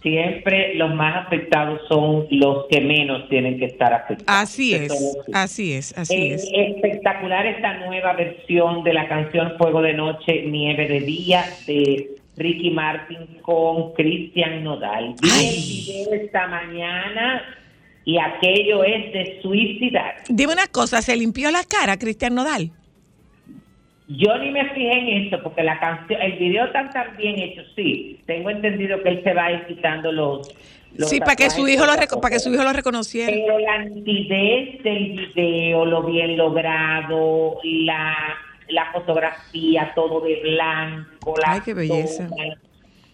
siempre 0.02 0.74
los 0.74 0.94
más 0.94 1.26
afectados 1.26 1.80
son 1.88 2.26
los 2.30 2.66
que 2.68 2.80
menos 2.80 3.28
tienen 3.28 3.58
que 3.58 3.66
estar 3.66 3.92
afectados. 3.92 4.24
Así 4.42 4.74
es, 4.74 4.90
así. 4.92 5.32
así 5.32 5.72
es, 5.72 5.98
así 5.98 6.14
Eh, 6.14 6.34
es. 6.34 6.50
Espectacular 6.52 7.46
esta 7.46 7.78
nueva 7.86 8.14
versión 8.14 8.82
de 8.84 8.94
la 8.94 9.08
canción 9.08 9.52
Fuego 9.58 9.82
de 9.82 9.92
Noche, 9.94 10.42
Nieve 10.46 10.88
de 10.88 11.00
Día 11.00 11.44
de 11.66 12.10
Ricky 12.36 12.70
Martin 12.70 13.18
con 13.42 13.92
Cristian 13.92 14.64
Nodal. 14.64 15.14
Vi 15.20 15.28
Ay. 15.30 15.46
el 15.48 16.06
video 16.08 16.24
esta 16.24 16.46
mañana 16.46 17.42
y 18.04 18.18
aquello 18.18 18.82
es 18.82 19.12
de 19.12 19.38
suicidar. 19.42 20.14
Dime 20.28 20.52
una 20.54 20.66
cosa, 20.68 21.02
¿se 21.02 21.16
limpió 21.16 21.50
la 21.50 21.64
cara 21.64 21.98
Cristian 21.98 22.34
Nodal? 22.34 22.70
Yo 24.16 24.36
ni 24.38 24.50
me 24.50 24.68
fijé 24.70 24.92
en 24.92 25.26
eso 25.26 25.40
porque 25.40 25.62
la 25.62 25.78
canción, 25.78 26.20
el 26.20 26.32
video 26.32 26.64
está 26.64 26.90
tan 26.90 27.16
bien 27.16 27.38
hecho, 27.38 27.62
sí. 27.76 28.18
Tengo 28.26 28.50
entendido 28.50 29.00
que 29.02 29.08
él 29.08 29.20
se 29.22 29.34
va 29.34 29.44
a 29.46 29.52
ir 29.52 29.66
quitando 29.66 30.10
los, 30.10 30.52
los 30.96 31.08
Sí, 31.08 31.20
para 31.20 31.36
que 31.36 31.48
su 31.48 31.68
hijo 31.68 31.86
lo 31.86 31.92
para 32.20 32.34
que 32.34 32.40
su 32.40 32.52
hijo 32.52 32.64
lo 32.64 32.72
reconociera. 32.72 33.32
Pero 33.32 33.58
la 33.60 33.84
nitidez 33.84 34.82
del 34.82 35.12
video, 35.12 35.84
lo 35.84 36.02
bien 36.02 36.36
logrado, 36.36 37.58
la, 37.62 38.16
la 38.68 38.90
fotografía, 38.92 39.92
todo 39.94 40.20
de 40.22 40.40
blanco, 40.42 41.34
la 41.40 41.52
Ay, 41.52 41.60
qué 41.64 41.74
belleza. 41.74 42.28
toma, 42.28 42.44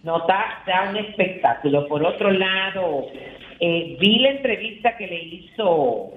No, 0.03 0.19
está, 0.19 0.61
está 0.61 0.91
un 0.91 0.97
espectáculo. 0.97 1.87
Por 1.89 2.07
otro 2.07 2.31
lado, 2.31 3.07
eh, 3.61 3.99
vi 4.01 4.19
la 4.21 4.31
entrevista 4.31 4.97
que 4.97 5.07
le 5.09 5.23
hizo 5.23 6.13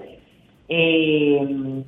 eh, 0.69 1.39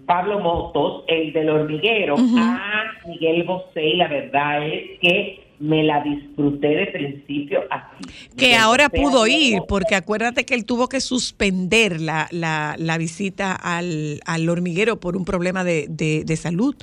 Pablo 0.06 0.39
Motos, 0.39 1.04
el 1.08 1.32
del 1.34 1.50
hormiguero, 1.50 2.15
a 2.17 2.84
Miguel 3.08 3.44
Bosé, 3.44 3.86
y 3.86 3.96
la 3.98 4.08
verdad 4.08 4.67
es 4.67 5.00
que 5.00 5.39
me 5.60 5.84
la 5.84 6.02
disfruté 6.02 6.70
de 6.70 6.88
principio 6.88 7.62
a 7.70 7.91
fin. 7.91 8.12
Que 8.36 8.48
Miguel 8.48 8.60
ahora 8.62 8.89
Bosé 8.89 9.02
pudo 9.04 9.28
ir, 9.28 9.62
porque 9.67 9.94
acuérdate 9.96 10.44
que 10.44 10.56
él 10.56 10.65
tuvo 10.65 10.89
que 10.89 11.00
suspender 11.00 12.02
la, 12.02 12.28
la, 12.32 12.76
la 12.80 12.98
visita 12.98 13.54
al, 13.54 14.20
al 14.26 14.50
hormiguero 14.50 15.00
por 15.00 15.15
un 15.15 15.24
problema 15.24 15.63
de, 15.63 15.86
de, 15.88 16.24
de 16.26 16.36
salud. 16.36 16.76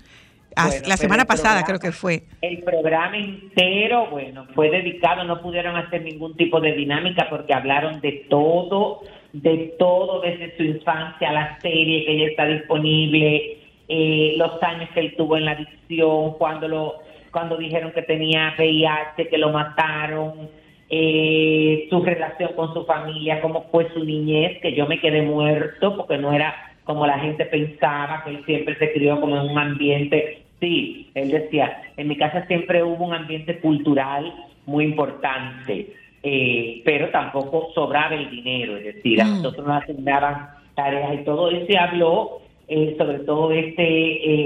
Bueno, 0.56 0.88
la 0.88 0.96
semana 0.96 1.24
pasada 1.24 1.60
programa- 1.60 1.66
creo 1.66 1.78
que 1.80 1.92
fue. 1.96 2.24
El 2.40 2.62
programa 2.64 3.16
entero, 3.16 4.08
bueno, 4.10 4.46
fue 4.54 4.70
dedicado, 4.70 5.22
no 5.24 5.40
pudieron 5.40 5.76
hacer 5.76 6.02
ningún 6.02 6.36
tipo 6.36 6.60
de 6.60 6.72
dinámica 6.72 7.26
porque 7.30 7.54
hablaron 7.54 8.00
de 8.00 8.26
todo, 8.28 9.02
de 9.32 9.74
todo 9.78 10.20
desde 10.20 10.56
su 10.56 10.64
infancia, 10.64 11.32
la 11.32 11.58
serie 11.60 12.04
que 12.04 12.18
ya 12.18 12.26
está 12.26 12.46
disponible, 12.46 13.58
eh, 13.88 14.34
los 14.36 14.62
años 14.62 14.88
que 14.94 15.00
él 15.00 15.14
tuvo 15.16 15.36
en 15.36 15.44
la 15.44 15.52
adicción, 15.52 16.34
cuando 16.38 16.68
lo, 16.68 16.94
cuando 17.30 17.56
dijeron 17.56 17.92
que 17.92 18.02
tenía 18.02 18.54
VIH, 18.58 19.28
que 19.28 19.38
lo 19.38 19.50
mataron, 19.50 20.48
eh, 20.90 21.86
su 21.90 22.02
relación 22.02 22.52
con 22.54 22.72
su 22.72 22.84
familia, 22.84 23.40
cómo 23.42 23.66
fue 23.70 23.90
su 23.92 24.04
niñez, 24.04 24.60
que 24.62 24.72
yo 24.72 24.86
me 24.86 25.00
quedé 25.00 25.22
muerto 25.22 25.96
porque 25.96 26.16
no 26.16 26.32
era 26.32 26.54
como 26.84 27.06
la 27.06 27.18
gente 27.18 27.44
pensaba, 27.44 28.22
que 28.24 28.30
él 28.30 28.44
siempre 28.46 28.74
se 28.76 28.92
crió 28.92 29.20
como 29.20 29.36
en 29.36 29.50
un 29.50 29.58
ambiente. 29.58 30.42
Sí, 30.58 31.10
él 31.14 31.30
decía, 31.30 31.82
en 31.98 32.08
mi 32.08 32.16
casa 32.16 32.46
siempre 32.46 32.82
hubo 32.82 33.04
un 33.04 33.14
ambiente 33.14 33.58
cultural 33.58 34.32
muy 34.64 34.84
importante, 34.84 35.94
eh, 36.22 36.82
pero 36.84 37.10
tampoco 37.10 37.70
sobraba 37.74 38.14
el 38.14 38.30
dinero, 38.30 38.76
es 38.76 38.84
decir, 38.94 39.20
a 39.20 39.24
Mm. 39.24 39.30
nosotros 39.36 39.66
nos 39.66 39.82
asignaban 39.82 40.48
tareas 40.74 41.14
y 41.14 41.24
todo 41.24 41.50
eso 41.50 41.66
y 41.68 41.76
habló 41.76 42.40
eh, 42.68 42.94
sobre 42.98 43.20
todo 43.20 43.50
este 43.50 43.82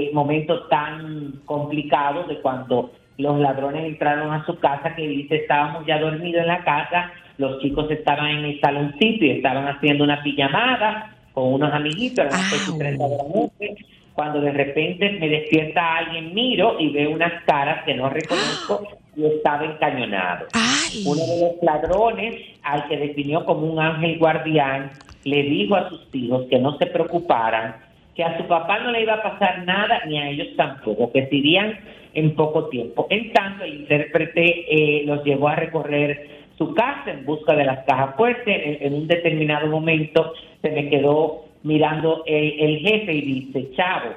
eh, 0.07 0.11
momento 0.13 0.63
tan 0.67 1.41
complicado 1.45 2.23
de 2.23 2.37
cuando 2.39 2.91
los 3.17 3.37
ladrones 3.39 3.83
entraron 3.85 4.31
a 4.33 4.45
su 4.45 4.57
casa, 4.59 4.95
que 4.95 5.07
dice, 5.07 5.35
estábamos 5.35 5.85
ya 5.85 5.99
dormidos 5.99 6.41
en 6.41 6.47
la 6.47 6.63
casa, 6.63 7.11
los 7.37 7.59
chicos 7.61 7.91
estaban 7.91 8.27
en 8.27 8.45
el 8.45 8.61
saloncito 8.61 9.25
y 9.25 9.31
estaban 9.31 9.67
haciendo 9.67 10.03
una 10.05 10.23
pijamada 10.23 11.15
con 11.33 11.53
unos 11.53 11.73
amiguitos, 11.73 12.19
a 12.19 12.29
las 12.29 12.41
seis 12.49 12.65
y 12.67 12.71
Au. 12.71 12.77
treinta 12.77 13.03
de 13.07 13.17
la 13.17 13.23
noche, 13.23 13.75
cuando 14.13 14.41
de 14.41 14.51
repente 14.51 15.09
me 15.19 15.27
despierta 15.27 15.97
alguien, 15.97 16.33
miro 16.33 16.79
y 16.79 16.89
veo 16.89 17.11
unas 17.11 17.43
caras 17.43 17.83
que 17.83 17.95
no 17.95 18.09
reconozco 18.09 18.87
y 19.15 19.25
estaba 19.25 19.65
encañonado. 19.65 20.47
¡Ay! 20.53 21.03
Uno 21.05 21.21
de 21.25 21.41
los 21.41 21.63
ladrones, 21.63 22.35
al 22.63 22.87
que 22.87 22.97
definió 22.97 23.45
como 23.45 23.71
un 23.71 23.79
ángel 23.79 24.19
guardián, 24.19 24.91
le 25.23 25.43
dijo 25.43 25.75
a 25.75 25.89
sus 25.89 26.13
hijos 26.13 26.45
que 26.49 26.59
no 26.59 26.77
se 26.77 26.85
preocuparan, 26.87 27.77
que 28.15 28.23
a 28.23 28.37
su 28.37 28.45
papá 28.45 28.79
no 28.79 28.91
le 28.91 29.01
iba 29.01 29.15
a 29.15 29.23
pasar 29.23 29.63
nada, 29.65 30.01
ni 30.05 30.19
a 30.19 30.29
ellos 30.29 30.49
tampoco, 30.55 31.11
que 31.11 31.27
se 31.27 31.35
irían 31.35 31.79
en 32.13 32.35
poco 32.35 32.69
tiempo. 32.69 33.07
En 33.09 33.33
tanto, 33.33 33.63
el 33.63 33.81
intérprete 33.81 34.65
eh, 34.69 35.03
los 35.05 35.23
llevó 35.23 35.47
a 35.47 35.55
recorrer 35.55 36.43
su 36.57 36.73
casa 36.75 37.11
en 37.11 37.25
busca 37.25 37.55
de 37.55 37.65
las 37.65 37.83
cajas 37.85 38.15
fuertes. 38.15 38.61
En, 38.63 38.87
en 38.87 38.93
un 38.93 39.07
determinado 39.07 39.67
momento 39.67 40.33
se 40.61 40.69
me 40.69 40.89
quedó 40.89 41.42
mirando 41.63 42.23
el, 42.25 42.59
el 42.59 42.79
jefe 42.79 43.13
y 43.13 43.21
dice, 43.21 43.71
Chavo, 43.75 44.13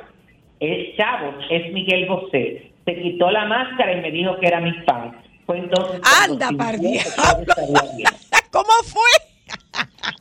es 0.60 0.96
Chavo, 0.96 1.34
es 1.50 1.72
Miguel 1.72 2.06
Bosé. 2.06 2.70
Se 2.84 3.00
quitó 3.02 3.30
la 3.30 3.46
máscara 3.46 3.92
y 3.94 4.00
me 4.00 4.10
dijo 4.10 4.36
que 4.38 4.46
era 4.46 4.60
mi 4.60 4.72
fan. 4.84 5.20
Fue 5.46 5.58
entonces 5.58 6.00
cuando 6.00 6.46
Anda, 6.46 6.64
par. 6.64 6.76
¿Cómo 8.50 8.72
fue? 8.84 9.10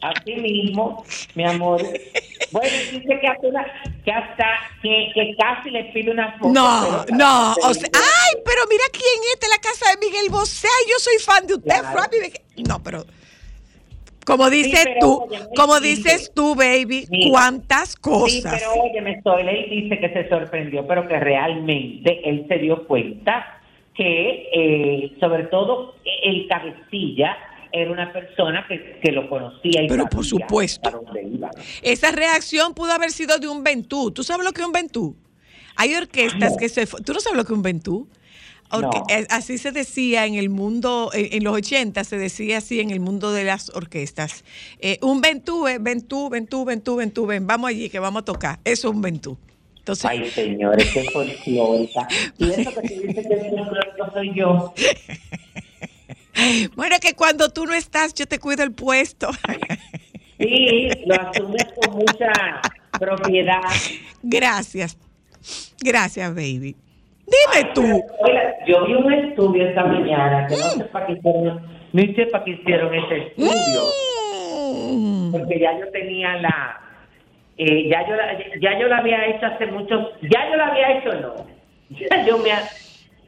Así 0.02 0.36
mismo, 0.36 1.04
mi 1.36 1.44
amor. 1.46 1.82
Bueno, 2.52 2.70
dice 2.92 3.20
que 3.20 3.28
hasta, 3.28 3.48
una- 3.48 3.66
que, 4.04 4.12
hasta 4.12 4.46
que, 4.82 5.12
que 5.14 5.36
casi 5.38 5.70
le 5.72 5.86
pide 5.86 6.12
una 6.12 6.34
foto. 6.34 6.50
No, 6.54 6.92
no. 6.92 7.54
pero- 7.56 7.70
O 7.70 7.74
sea, 7.74 7.90
ay, 7.94 8.42
pero 8.46 8.62
mira 8.70 8.84
quién 8.92 9.20
es 9.34 9.40
de 9.40 9.48
la 9.48 9.58
casa 9.58 9.86
de 9.92 10.06
Miguel 10.06 10.30
Bosé. 10.30 10.68
Yo 10.88 10.96
soy 11.00 11.18
fan 11.20 11.48
de 11.48 11.56
usted, 11.56 11.80
Claro. 11.80 12.10
Que- 12.12 12.64
No, 12.68 12.82
pero 12.84 13.06
como 14.26 14.50
dices 14.50 14.86
tú, 15.00 15.28
como 15.56 15.80
dices 15.80 16.32
tú, 16.36 16.56
baby, 16.56 17.06
Mira. 17.10 17.30
cuántas 17.32 17.90
Sí, 17.92 17.98
cosas. 18.02 18.54
pero 18.60 18.84
óyeme, 18.84 19.22
Soyla, 19.24 19.52
él 19.52 19.70
dice 19.70 20.00
que 20.00 20.10
se 20.10 20.28
sorprendió, 20.30 20.86
pero 20.88 21.08
que 21.08 21.20
realmente 21.20 22.28
él 22.30 22.46
se 22.48 22.58
dio 22.58 22.86
cuenta 22.88 23.62
que, 23.94 24.50
eh, 24.54 25.12
sobre 25.20 25.44
todo, 25.46 25.96
el 26.24 26.48
cabecilla 26.48 27.38
era 27.72 27.92
una 27.92 28.12
persona 28.14 28.66
que, 28.68 29.00
que 29.02 29.12
lo 29.12 29.30
conocía 29.30 29.84
y 29.84 29.88
Pero 29.88 30.06
por 30.08 30.26
supuesto. 30.26 31.04
iba. 31.34 31.50
Esa 31.82 32.12
reacción 32.12 32.74
pudo 32.74 32.92
haber 32.94 33.12
sido 33.12 33.38
de 33.38 33.48
un 33.48 33.64
ventú. 33.64 34.12
¿Tú 34.12 34.24
sabes 34.24 34.46
lo 34.46 34.52
que 34.54 34.62
es 34.62 34.68
un 34.68 34.74
ventú? 34.74 35.16
Hay 35.78 35.94
orquestas 35.94 36.52
No. 36.54 36.58
que 36.58 36.70
se... 36.70 36.86
¿Tú 36.88 37.14
no 37.14 37.20
sabes 37.20 37.38
lo 37.38 37.44
que 37.44 37.52
es 37.52 37.58
un 37.58 37.64
ventú? 37.64 38.08
Orque- 38.72 39.00
No. 39.00 39.06
eh, 39.10 39.28
Así 39.30 39.58
se 39.58 39.72
decía 39.72 40.26
en 40.26 40.36
el 40.36 40.50
mundo, 40.50 41.12
en, 41.14 41.44
los 41.44 41.54
80 41.56 42.04
se 42.04 42.18
decía 42.18 42.58
así 42.58 42.80
en 42.80 42.90
el 42.92 43.00
mundo 43.00 43.32
de 43.32 43.44
las 43.44 43.70
orquestas. 43.70 44.44
Eh, 44.80 44.98
un 45.02 45.22
ventú 45.22 45.68
es 45.68 45.82
ventú, 45.82 46.30
ventú, 46.30 46.66
ventú, 46.66 46.96
ventú, 46.96 47.26
ven, 47.26 47.46
vamos 47.48 47.70
allí 47.70 47.90
que 47.90 48.00
vamos 48.00 48.24
a 48.24 48.26
tocar. 48.26 48.60
Eso 48.64 48.90
es 48.90 48.96
un 48.96 49.02
ventú. 49.02 49.38
Entonces, 49.78 50.06
Ay, 50.06 50.30
señores, 50.32 50.90
qué 50.92 51.04
folclórica. 51.12 52.08
Y 52.40 52.50
eso 52.50 52.74
que 52.74 52.90
tú 52.90 53.02
dices 53.08 53.28
que 53.28 53.50
folclórico 53.50 54.12
soy 54.14 54.32
yo. 54.36 54.74
bueno, 56.76 56.96
que 57.00 57.14
cuando 57.14 57.50
tú 57.50 57.66
no 57.66 57.74
estás, 57.74 58.14
yo 58.14 58.26
te 58.26 58.40
cuido 58.40 58.64
el 58.64 58.72
puesto. 58.72 59.30
Sí, 60.38 60.90
lo 61.06 61.16
asumes 61.16 61.64
con 61.80 61.96
mucha 61.96 62.30
propiedad. 63.00 63.62
Gracias. 64.22 64.98
Gracias, 65.80 66.36
baby. 66.36 66.76
Dime 67.28 67.72
tú. 67.74 67.82
Oiga, 68.20 68.56
yo 68.68 68.86
vi 68.86 68.94
un 68.94 69.12
estudio 69.12 69.68
esta 69.68 69.84
mañana 69.84 70.48
que 70.48 70.56
no 70.56 70.70
sé 70.70 70.84
para 70.86 71.08
qué 71.08 71.14
hicieron, 71.14 71.62
no 71.94 72.02
sé 72.02 72.26
para 72.28 72.44
qué 72.44 72.52
hicieron 72.52 72.94
ese 72.94 73.18
estudio, 73.18 73.82
Mm. 74.68 75.32
porque 75.32 75.60
ya 75.60 75.78
yo 75.80 75.90
tenía 75.92 76.38
la, 76.38 76.80
eh, 77.58 77.88
ya 77.90 78.08
yo 78.08 78.16
la, 78.16 78.38
ya 78.60 78.80
yo 78.80 78.88
la 78.88 78.98
había 78.98 79.28
hecho 79.28 79.46
hace 79.46 79.68
mucho, 79.68 80.12
ya 80.24 80.50
yo 80.50 80.56
la 80.58 80.68
había 80.68 80.98
hecho 80.98 81.14
no, 81.14 81.36
ya 81.90 82.26
yo 82.26 82.38
me 82.40 82.52
ha, 82.52 82.64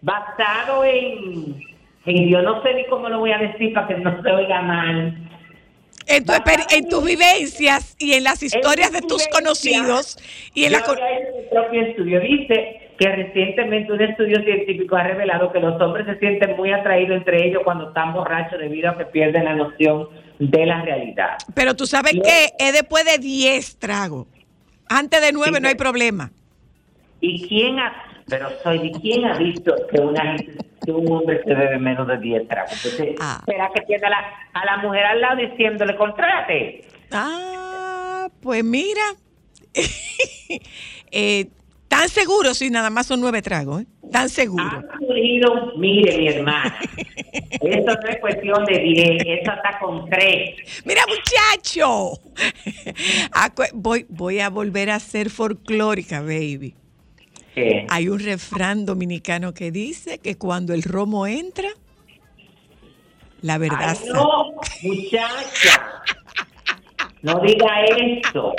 basado 0.02 0.84
en, 0.84 1.56
en 2.06 2.30
yo 2.30 2.42
no 2.42 2.62
sé 2.64 2.74
ni 2.74 2.86
cómo 2.86 3.10
lo 3.10 3.20
voy 3.20 3.32
a 3.32 3.38
decir 3.38 3.74
para 3.74 3.88
que 3.88 3.96
no 3.96 4.22
se 4.22 4.32
oiga 4.32 4.62
mal. 4.62 5.18
En, 6.08 6.24
tu 6.24 6.32
en 6.72 6.88
tus 6.88 7.04
vivencias 7.04 7.96
y 8.00 8.14
en 8.14 8.24
las 8.24 8.42
historias 8.42 8.94
de 8.94 9.02
tus 9.02 9.28
conocidos 9.28 10.18
y 10.54 10.64
en 10.66 10.72
yo 10.72 10.80
la... 10.80 10.86
había 10.86 11.20
hecho 11.20 11.38
mi 11.38 11.44
propio 11.50 11.82
estudio. 11.82 12.20
Dice 12.22 12.87
que 12.98 13.08
recientemente 13.10 13.92
un 13.94 14.02
estudio 14.02 14.42
científico 14.44 14.96
ha 14.96 15.04
revelado 15.04 15.52
que 15.52 15.60
los 15.60 15.80
hombres 15.82 16.06
se 16.08 16.18
sienten 16.18 16.56
muy 16.58 16.72
atraídos 16.72 17.18
entre 17.18 17.48
ellos 17.48 17.62
cuando 17.64 17.90
están 17.90 18.14
borrachos 18.14 18.60
debido 18.60 18.90
a 18.90 18.98
que 18.98 19.06
pierden 19.06 19.46
la 19.46 19.56
noción 19.56 20.10
de 20.40 20.66
la 20.66 20.82
realidad. 20.82 21.38
Pero 21.54 21.76
tú 21.76 21.86
sabes 21.86 22.14
que 22.14 22.50
es 22.58 22.74
después 22.74 23.06
de 23.06 23.18
10 23.20 23.78
tragos. 23.78 24.28
Antes 24.90 25.22
de 25.22 25.32
9 25.32 25.52
Sí, 25.58 25.62
no 25.62 25.68
hay 25.68 25.76
problema. 25.76 26.32
¿Y 27.20 27.48
quién 27.48 27.80
ha, 27.80 27.94
pero 28.28 28.50
soy, 28.64 28.92
¿quién 29.02 29.26
ha 29.26 29.38
visto 29.38 29.76
que 29.92 30.00
una 30.02 30.36
que 30.86 30.92
un 30.92 31.12
hombre 31.12 31.42
se 31.44 31.54
bebe 31.54 31.78
menos 31.80 32.08
de 32.08 32.18
10 32.18 32.48
tragos? 32.48 32.72
Entonces, 32.86 33.16
Ah. 33.20 33.38
espera 33.40 33.70
que 33.76 33.82
tiene 33.82 34.06
a 34.08 34.10
la, 34.10 34.20
a 34.54 34.66
la 34.66 34.78
mujer 34.78 35.06
al 35.06 35.22
lado 35.22 35.36
diciéndole, 35.38 35.96
contráte. 35.96 36.86
Ah, 37.12 38.28
pues 38.42 38.64
mira. 38.64 39.02
eh, 41.12 41.48
tan 41.98 42.10
seguro 42.10 42.54
si 42.54 42.70
nada 42.70 42.90
más 42.90 43.08
son 43.08 43.22
nueve 43.22 43.42
tragos, 43.42 43.82
¿eh? 43.82 43.88
Tan 44.12 44.30
seguro. 44.30 44.64
Ha 44.64 45.00
surgido, 45.00 45.74
mire 45.78 46.18
mi 46.18 46.28
hermana, 46.28 46.80
eso 47.62 47.86
no 47.86 48.10
es 48.10 48.20
cuestión 48.22 48.64
de 48.66 48.80
10, 48.80 49.22
eso 49.26 49.52
está 49.52 49.80
con 49.80 50.08
3. 50.10 50.56
Mira, 50.86 51.02
muchacho. 51.08 52.12
Voy, 53.74 54.06
voy 54.10 54.40
a 54.40 54.50
volver 54.50 54.92
a 54.92 55.00
ser 55.00 55.30
folclórica, 55.30 56.22
baby. 56.22 56.76
Hay 57.90 58.08
un 58.08 58.20
refrán 58.20 58.86
dominicano 58.86 59.54
que 59.54 59.72
dice 59.72 60.20
que 60.20 60.38
cuando 60.38 60.76
el 60.76 60.84
romo 60.84 61.26
entra, 61.26 61.70
la 63.42 63.58
verdad 63.58 63.98
Ay, 64.00 64.10
no, 64.14 64.52
muchacha, 64.84 66.04
no 67.24 67.40
diga 67.40 67.84
eso. 67.86 68.54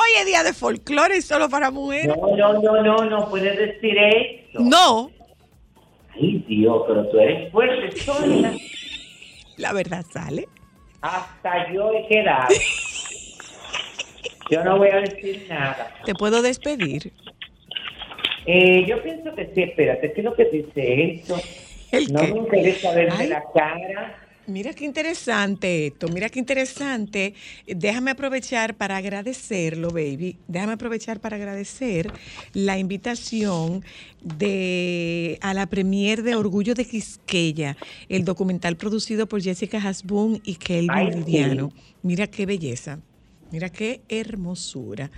Hoy 0.00 0.20
es 0.20 0.26
día 0.26 0.42
de 0.42 0.52
folclore 0.54 1.18
y 1.18 1.22
solo 1.22 1.48
para 1.50 1.70
mujeres. 1.70 2.08
No, 2.16 2.36
no, 2.36 2.52
no, 2.62 2.82
no, 2.82 3.04
no 3.04 3.28
puedes 3.28 3.56
decir 3.58 3.96
eso. 3.98 4.60
No, 4.60 5.10
Ay, 6.14 6.44
Dios, 6.48 6.82
pero 6.86 7.06
tú 7.08 7.18
eres 7.18 7.50
fuerte, 7.52 7.96
Sonia. 8.00 8.52
la 9.56 9.72
verdad 9.72 10.04
sale. 10.12 10.46
Hasta 11.02 11.72
yo 11.72 11.90
he 11.92 12.06
quedado. 12.08 12.48
Yo 14.50 14.64
no 14.64 14.78
voy 14.78 14.88
a 14.88 14.96
decir 14.96 15.46
nada. 15.48 15.94
Te 16.04 16.14
puedo 16.14 16.42
despedir. 16.42 17.12
Eh, 18.46 18.84
yo 18.86 19.02
pienso 19.02 19.34
que 19.34 19.46
sí, 19.54 19.62
espérate, 19.62 20.12
¿qué 20.12 20.20
es 20.20 20.24
lo 20.24 20.34
que 20.34 20.44
dice 20.46 21.04
esto? 21.12 21.36
¿El 21.92 22.12
No 22.12 22.20
qué? 22.20 22.32
me 22.32 22.38
interesa 22.38 22.92
verme 22.92 23.14
Ay. 23.18 23.28
la 23.28 23.42
cara. 23.54 24.18
Mira 24.50 24.74
qué 24.74 24.84
interesante 24.84 25.86
esto, 25.86 26.08
mira 26.08 26.28
qué 26.28 26.38
interesante. 26.38 27.34
Déjame 27.66 28.10
aprovechar 28.10 28.74
para 28.76 28.96
agradecerlo, 28.96 29.90
baby. 29.90 30.38
Déjame 30.48 30.72
aprovechar 30.72 31.20
para 31.20 31.36
agradecer 31.36 32.12
la 32.52 32.78
invitación 32.78 33.84
de 34.22 35.38
a 35.40 35.54
la 35.54 35.66
premier 35.66 36.22
de 36.22 36.34
Orgullo 36.34 36.74
de 36.74 36.84
Quisqueya, 36.84 37.76
el 38.08 38.24
documental 38.24 38.76
producido 38.76 39.28
por 39.28 39.40
Jessica 39.40 39.78
Hasbun 39.78 40.40
y 40.44 40.56
Kelvin. 40.56 41.20
Lidiano. 41.20 41.72
Mira 42.02 42.26
qué 42.26 42.46
belleza. 42.46 43.00
Mira 43.52 43.68
qué 43.70 44.02
hermosura. 44.08 45.10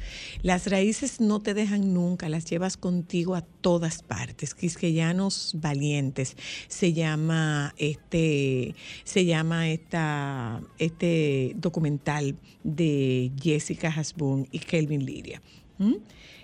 Las 0.42 0.66
raíces 0.68 1.20
no 1.20 1.40
te 1.40 1.52
dejan 1.54 1.92
nunca, 1.92 2.28
las 2.28 2.44
llevas 2.46 2.76
contigo 2.76 3.34
a 3.34 3.42
todas 3.42 4.02
partes. 4.02 4.54
Quisqueyanos 4.54 5.52
valientes. 5.56 6.36
Se 6.68 6.92
llama 6.92 7.74
este, 7.76 8.74
se 9.04 9.24
llama 9.26 9.68
esta, 9.70 10.62
este 10.78 11.52
documental 11.56 12.36
de 12.64 13.30
Jessica 13.40 13.88
Hasbun 13.94 14.48
y 14.50 14.58
Kelvin 14.60 15.04
Lidia. 15.04 15.42
¿Mm? 15.78 15.94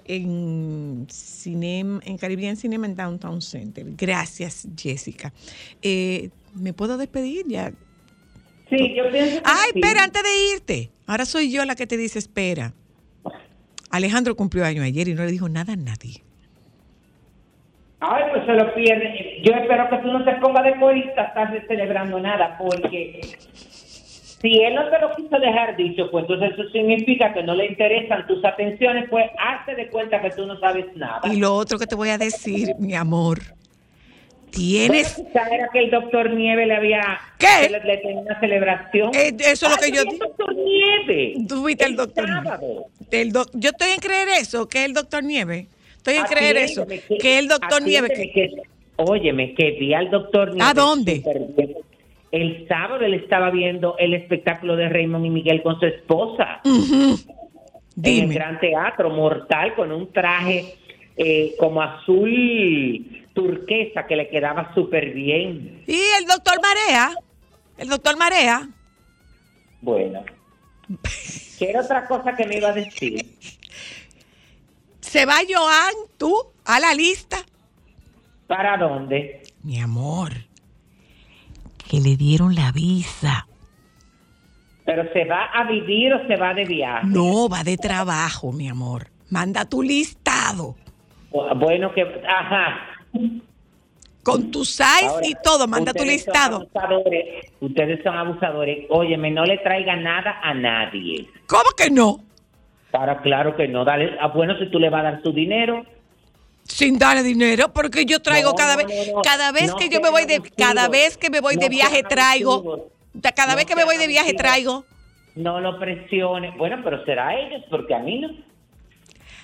En, 0.04 1.06
Cinem- 1.08 2.00
en 2.04 2.16
Caribbean 2.18 2.56
Cinema 2.56 2.86
en 2.86 2.96
Downtown 2.96 3.42
Center. 3.42 3.86
Gracias, 3.96 4.66
Jessica. 4.76 5.32
Eh, 5.82 6.30
¿Me 6.54 6.72
puedo 6.72 6.96
despedir 6.96 7.46
ya? 7.46 7.72
Sí, 8.70 8.76
yo 8.96 9.10
pienso 9.10 9.36
que 9.36 9.42
Ay, 9.44 9.70
sí. 9.72 9.78
espera, 9.80 10.04
antes 10.04 10.22
de 10.22 10.52
irte. 10.54 10.90
Ahora 11.08 11.24
soy 11.24 11.50
yo 11.50 11.64
la 11.64 11.74
que 11.74 11.86
te 11.86 11.96
dice 11.96 12.18
espera. 12.18 12.74
Alejandro 13.90 14.36
cumplió 14.36 14.66
año 14.66 14.82
ayer 14.82 15.08
y 15.08 15.14
no 15.14 15.24
le 15.24 15.32
dijo 15.32 15.48
nada 15.48 15.72
a 15.72 15.76
nadie. 15.76 16.22
Ay, 18.00 18.24
pues 18.30 18.44
se 18.44 18.52
lo 18.52 18.74
pierde. 18.74 19.40
Yo 19.42 19.52
espero 19.54 19.88
que 19.88 19.96
tú 19.96 20.12
no 20.12 20.22
te 20.22 20.34
pongas 20.34 20.64
de 20.64 20.78
corista, 20.78 21.22
estás 21.22 21.50
celebrando 21.66 22.20
nada, 22.20 22.58
porque 22.58 23.20
si 23.50 24.62
él 24.62 24.74
no 24.74 24.90
te 24.90 25.00
lo 25.00 25.16
quiso 25.16 25.40
dejar 25.40 25.76
dicho, 25.76 26.10
pues 26.10 26.26
entonces 26.28 26.52
eso 26.52 26.70
significa 26.72 27.32
que 27.32 27.42
no 27.42 27.54
le 27.54 27.68
interesan 27.68 28.26
tus 28.26 28.44
atenciones, 28.44 29.08
pues 29.08 29.30
hazte 29.38 29.76
de 29.76 29.88
cuenta 29.88 30.20
que 30.20 30.30
tú 30.30 30.46
no 30.46 30.60
sabes 30.60 30.94
nada. 30.94 31.22
Y 31.32 31.38
lo 31.38 31.54
otro 31.54 31.78
que 31.78 31.86
te 31.86 31.94
voy 31.94 32.10
a 32.10 32.18
decir, 32.18 32.74
mi 32.78 32.94
amor, 32.94 33.38
tienes... 34.50 35.14
Quizá 35.14 35.46
era 35.48 35.68
que 35.72 35.78
el 35.80 35.90
doctor 35.90 36.30
Nieve 36.30 36.66
le 36.66 36.74
había... 36.74 37.18
¿Qué? 37.38 37.46
que 37.62 37.70
Le, 37.70 37.80
le 37.84 37.96
tenía 37.98 38.20
una 38.20 38.40
celebración. 38.40 39.10
Eh, 39.14 39.34
eso 39.38 39.66
es 39.66 39.72
lo 39.72 39.76
que 39.78 39.90
yo 39.92 40.02
el 40.02 40.18
doctor 40.18 40.54
Nieve. 40.54 41.34
Tú 41.48 41.64
viste 41.64 41.84
el 41.84 41.96
doctor 41.96 42.26
sábado. 42.28 42.86
El 43.10 43.32
doc- 43.32 43.50
yo 43.54 43.70
estoy 43.70 43.90
en 43.92 44.00
creer 44.00 44.28
eso, 44.40 44.68
que 44.68 44.78
es 44.80 44.84
el 44.86 44.94
doctor 44.94 45.24
Nieve. 45.24 45.66
Estoy 45.96 46.14
en 46.14 46.24
creer 46.24 46.56
eso, 46.58 46.86
que 46.86 46.94
es 46.96 47.38
el 47.38 47.48
doctor 47.48 47.82
Nieve. 47.82 48.08
Que, 48.08 48.30
que- 48.32 48.50
óyeme, 48.96 49.54
que 49.54 49.72
vi 49.72 49.94
al 49.94 50.10
doctor 50.10 50.48
Nieve. 50.54 50.64
¿A 50.70 50.74
dónde? 50.74 51.22
El 52.30 52.66
sábado 52.68 53.04
él 53.04 53.14
estaba 53.14 53.50
viendo 53.50 53.96
el 53.98 54.12
espectáculo 54.14 54.76
de 54.76 54.88
Raymond 54.88 55.24
y 55.26 55.30
Miguel 55.30 55.62
con 55.62 55.78
su 55.80 55.86
esposa 55.86 56.60
Ujú. 56.64 56.94
en 56.94 58.04
el 58.04 58.20
Dime. 58.20 58.34
Gran 58.34 58.60
Teatro, 58.60 59.08
mortal, 59.10 59.74
con 59.74 59.90
un 59.92 60.12
traje 60.12 60.74
eh, 61.16 61.54
como 61.58 61.80
azul 61.82 63.17
turquesa 63.38 64.04
que 64.04 64.16
le 64.16 64.28
quedaba 64.28 64.74
súper 64.74 65.12
bien. 65.12 65.84
Y 65.86 66.00
el 66.18 66.26
doctor 66.26 66.60
Marea, 66.60 67.12
el 67.76 67.88
doctor 67.88 68.16
Marea, 68.16 68.68
Bueno. 69.80 70.24
¿Qué 71.56 71.70
era 71.70 71.82
otra 71.82 72.06
cosa 72.06 72.34
que 72.34 72.46
me 72.46 72.56
iba 72.56 72.70
a 72.70 72.72
decir? 72.72 73.24
se 75.00 75.24
va 75.24 75.36
Joan, 75.48 75.94
tú, 76.18 76.34
a 76.64 76.80
la 76.80 76.94
lista. 76.94 77.36
¿Para 78.48 78.76
dónde? 78.76 79.42
Mi 79.62 79.80
amor, 79.80 80.32
que 81.88 82.00
le 82.00 82.16
dieron 82.16 82.56
la 82.56 82.72
visa. 82.72 83.46
¿Pero 84.84 85.12
se 85.12 85.26
va 85.26 85.44
a 85.44 85.64
vivir 85.64 86.12
o 86.12 86.26
se 86.26 86.36
va 86.36 86.54
de 86.54 86.64
viaje? 86.64 87.06
No, 87.06 87.48
va 87.48 87.62
de 87.62 87.76
trabajo, 87.76 88.50
mi 88.50 88.68
amor. 88.68 89.08
Manda 89.30 89.64
tu 89.64 89.82
listado. 89.82 90.74
Bueno, 91.30 91.92
que... 91.92 92.02
Ajá. 92.26 92.97
Con 94.22 94.50
tu 94.50 94.64
size 94.64 95.06
Ahora, 95.06 95.26
y 95.26 95.34
todo, 95.42 95.66
manda 95.66 95.92
tu 95.92 96.00
son 96.00 96.08
listado. 96.08 96.68
ustedes 97.60 98.02
son 98.02 98.16
abusadores. 98.16 98.86
Óyeme, 98.90 99.30
no 99.30 99.44
le 99.44 99.58
traiga 99.58 99.96
nada 99.96 100.38
a 100.42 100.52
nadie. 100.52 101.28
¿Cómo 101.46 101.70
que 101.76 101.88
no? 101.90 102.20
Para 102.90 103.20
claro 103.22 103.56
que 103.56 103.68
no. 103.68 103.84
Dale, 103.84 104.16
ah, 104.20 104.28
bueno, 104.28 104.58
si 104.58 104.70
tú 104.70 104.78
le 104.78 104.90
vas 104.90 105.00
a 105.00 105.10
dar 105.12 105.22
su 105.22 105.32
dinero. 105.32 105.84
Sin 106.64 106.98
darle 106.98 107.22
dinero, 107.22 107.72
porque 107.72 108.04
yo 108.04 108.20
traigo 108.20 108.50
No, 108.50 108.56
cada 108.56 108.76
vez, 108.76 108.86
no, 108.86 109.16
no. 109.16 109.22
cada 109.22 109.52
vez 109.52 109.74
que 109.74 109.88
yo 109.88 110.02
me 110.02 110.10
voy 110.10 110.26
de, 110.26 110.42
cada 110.56 110.88
vez 110.88 111.16
que 111.16 111.30
me 111.30 111.40
voy 111.40 111.56
de 111.56 111.70
viaje 111.70 112.02
traigo, 112.02 112.90
cada 113.34 113.54
vez 113.54 113.64
que 113.64 113.74
me 113.74 113.84
voy 113.84 113.96
de 113.96 114.06
viaje 114.06 114.34
traigo. 114.34 114.84
No 115.34 115.60
lo 115.60 115.78
presiones. 115.78 116.54
Bueno, 116.58 116.80
pero 116.84 117.02
será 117.06 117.34
ellos, 117.38 117.62
porque 117.70 117.94
a 117.94 118.00
mí 118.00 118.20
no. 118.20 118.28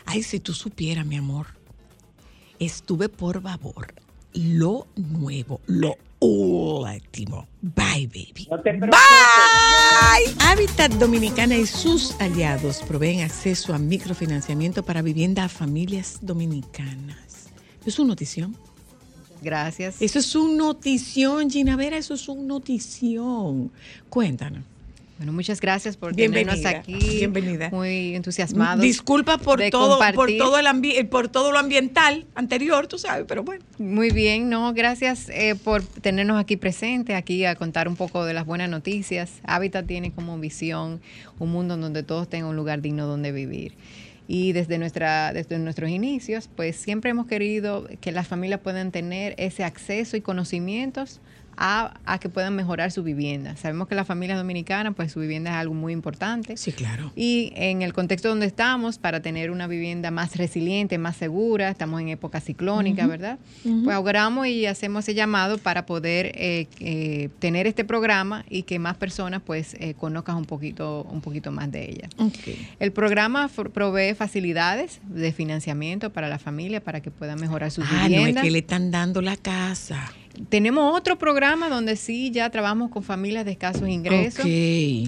Ay, 0.04 0.22
si 0.22 0.40
tú 0.40 0.52
supieras, 0.52 1.06
mi 1.06 1.16
amor, 1.16 1.46
estuve 2.64 3.08
por 3.08 3.42
favor, 3.42 3.94
lo 4.32 4.86
nuevo, 4.96 5.60
lo 5.66 5.96
último. 6.18 7.46
Bye, 7.60 8.06
baby. 8.06 8.48
No 8.50 8.60
te. 8.60 8.72
Bye. 8.72 8.90
Hábitat 10.40 10.92
Dominicana 10.94 11.56
y 11.56 11.66
sus 11.66 12.18
aliados 12.20 12.82
proveen 12.86 13.20
acceso 13.20 13.74
a 13.74 13.78
microfinanciamiento 13.78 14.82
para 14.82 15.02
vivienda 15.02 15.44
a 15.44 15.48
familias 15.48 16.18
dominicanas. 16.22 17.50
Es 17.84 17.98
una 17.98 18.08
notición. 18.08 18.56
Gracias. 19.42 20.00
Eso 20.00 20.18
es 20.18 20.34
un 20.34 20.56
notición, 20.56 21.50
Gina 21.50 21.76
Vera, 21.76 21.98
eso 21.98 22.14
es 22.14 22.28
un 22.28 22.46
notición. 22.46 23.70
Cuéntanos. 24.08 24.64
Bueno, 25.16 25.32
muchas 25.32 25.60
gracias 25.60 25.96
por 25.96 26.12
Bienvenida, 26.14 26.54
tenernos 26.56 26.80
aquí. 26.80 27.16
bienvenida. 27.18 27.70
Muy 27.70 28.16
entusiasmados. 28.16 28.82
Disculpa 28.82 29.38
por 29.38 29.62
todo, 29.70 30.00
por 30.12 30.28
todo 30.36 30.58
el 30.58 30.66
ambi- 30.66 31.08
por 31.08 31.28
todo 31.28 31.52
lo 31.52 31.58
ambiental 31.60 32.26
anterior, 32.34 32.88
tú 32.88 32.98
sabes, 32.98 33.24
pero 33.28 33.44
bueno. 33.44 33.64
Muy 33.78 34.10
bien, 34.10 34.48
no, 34.50 34.74
gracias 34.74 35.28
eh, 35.28 35.54
por 35.54 35.82
tenernos 35.84 36.40
aquí 36.40 36.56
presente, 36.56 37.14
aquí 37.14 37.44
a 37.44 37.54
contar 37.54 37.86
un 37.86 37.94
poco 37.94 38.24
de 38.24 38.34
las 38.34 38.44
buenas 38.44 38.68
noticias. 38.68 39.30
Habitat 39.44 39.86
tiene 39.86 40.10
como 40.10 40.36
visión 40.38 41.00
un 41.38 41.50
mundo 41.52 41.74
en 41.74 41.82
donde 41.82 42.02
todos 42.02 42.28
tengan 42.28 42.50
un 42.50 42.56
lugar 42.56 42.82
digno 42.82 43.06
donde 43.06 43.30
vivir. 43.30 43.74
Y 44.26 44.52
desde, 44.52 44.78
nuestra, 44.78 45.32
desde 45.32 45.58
nuestros 45.58 45.90
inicios, 45.90 46.48
pues 46.56 46.76
siempre 46.76 47.10
hemos 47.10 47.26
querido 47.26 47.86
que 48.00 48.10
las 48.10 48.26
familias 48.26 48.58
puedan 48.60 48.90
tener 48.90 49.34
ese 49.38 49.62
acceso 49.64 50.16
y 50.16 50.22
conocimientos 50.22 51.20
a, 51.56 51.94
a 52.04 52.18
que 52.18 52.28
puedan 52.28 52.54
mejorar 52.56 52.90
su 52.90 53.02
vivienda. 53.02 53.56
Sabemos 53.56 53.88
que 53.88 53.94
las 53.94 54.06
familias 54.06 54.38
dominicanas, 54.38 54.94
pues 54.94 55.12
su 55.12 55.20
vivienda 55.20 55.50
es 55.50 55.56
algo 55.56 55.74
muy 55.74 55.92
importante. 55.92 56.56
Sí, 56.56 56.72
claro. 56.72 57.12
Y 57.16 57.52
en 57.56 57.82
el 57.82 57.92
contexto 57.92 58.28
donde 58.28 58.46
estamos, 58.46 58.98
para 58.98 59.20
tener 59.20 59.50
una 59.50 59.66
vivienda 59.66 60.10
más 60.10 60.36
resiliente, 60.36 60.98
más 60.98 61.16
segura, 61.16 61.70
estamos 61.70 62.00
en 62.00 62.08
época 62.08 62.40
ciclónica, 62.40 63.06
¿verdad? 63.06 63.38
Pues 63.62 63.94
auguramos 63.94 64.46
y 64.46 64.66
hacemos 64.66 65.04
ese 65.04 65.14
llamado 65.14 65.58
para 65.58 65.86
poder 65.86 66.32
eh, 66.34 66.66
eh, 66.80 67.28
tener 67.38 67.66
este 67.66 67.84
programa 67.84 68.44
y 68.48 68.62
que 68.62 68.78
más 68.78 68.96
personas 68.96 69.42
pues 69.44 69.74
eh, 69.80 69.94
conozcan 69.94 70.36
un 70.36 70.44
poquito, 70.44 71.06
un 71.10 71.20
poquito 71.20 71.52
más 71.52 71.70
de 71.70 71.90
ella. 71.90 72.08
El 72.80 72.92
programa 72.92 73.48
provee 73.48 74.14
facilidades 74.14 75.00
de 75.08 75.32
financiamiento 75.32 76.12
para 76.12 76.28
la 76.28 76.38
familia 76.38 76.82
para 76.82 77.00
que 77.00 77.10
puedan 77.10 77.40
mejorar 77.40 77.70
sus 77.70 77.84
Ah, 77.90 78.08
no, 78.08 78.26
es 78.26 78.36
que 78.36 78.50
le 78.50 78.58
están 78.58 78.90
dando 78.90 79.20
la 79.20 79.36
casa. 79.36 80.12
Tenemos 80.48 80.96
otro 80.98 81.16
programa 81.16 81.68
donde 81.68 81.96
sí 81.96 82.30
ya 82.32 82.50
trabajamos 82.50 82.90
con 82.90 83.02
familias 83.02 83.44
de 83.44 83.52
escasos 83.52 83.88
ingresos. 83.88 84.44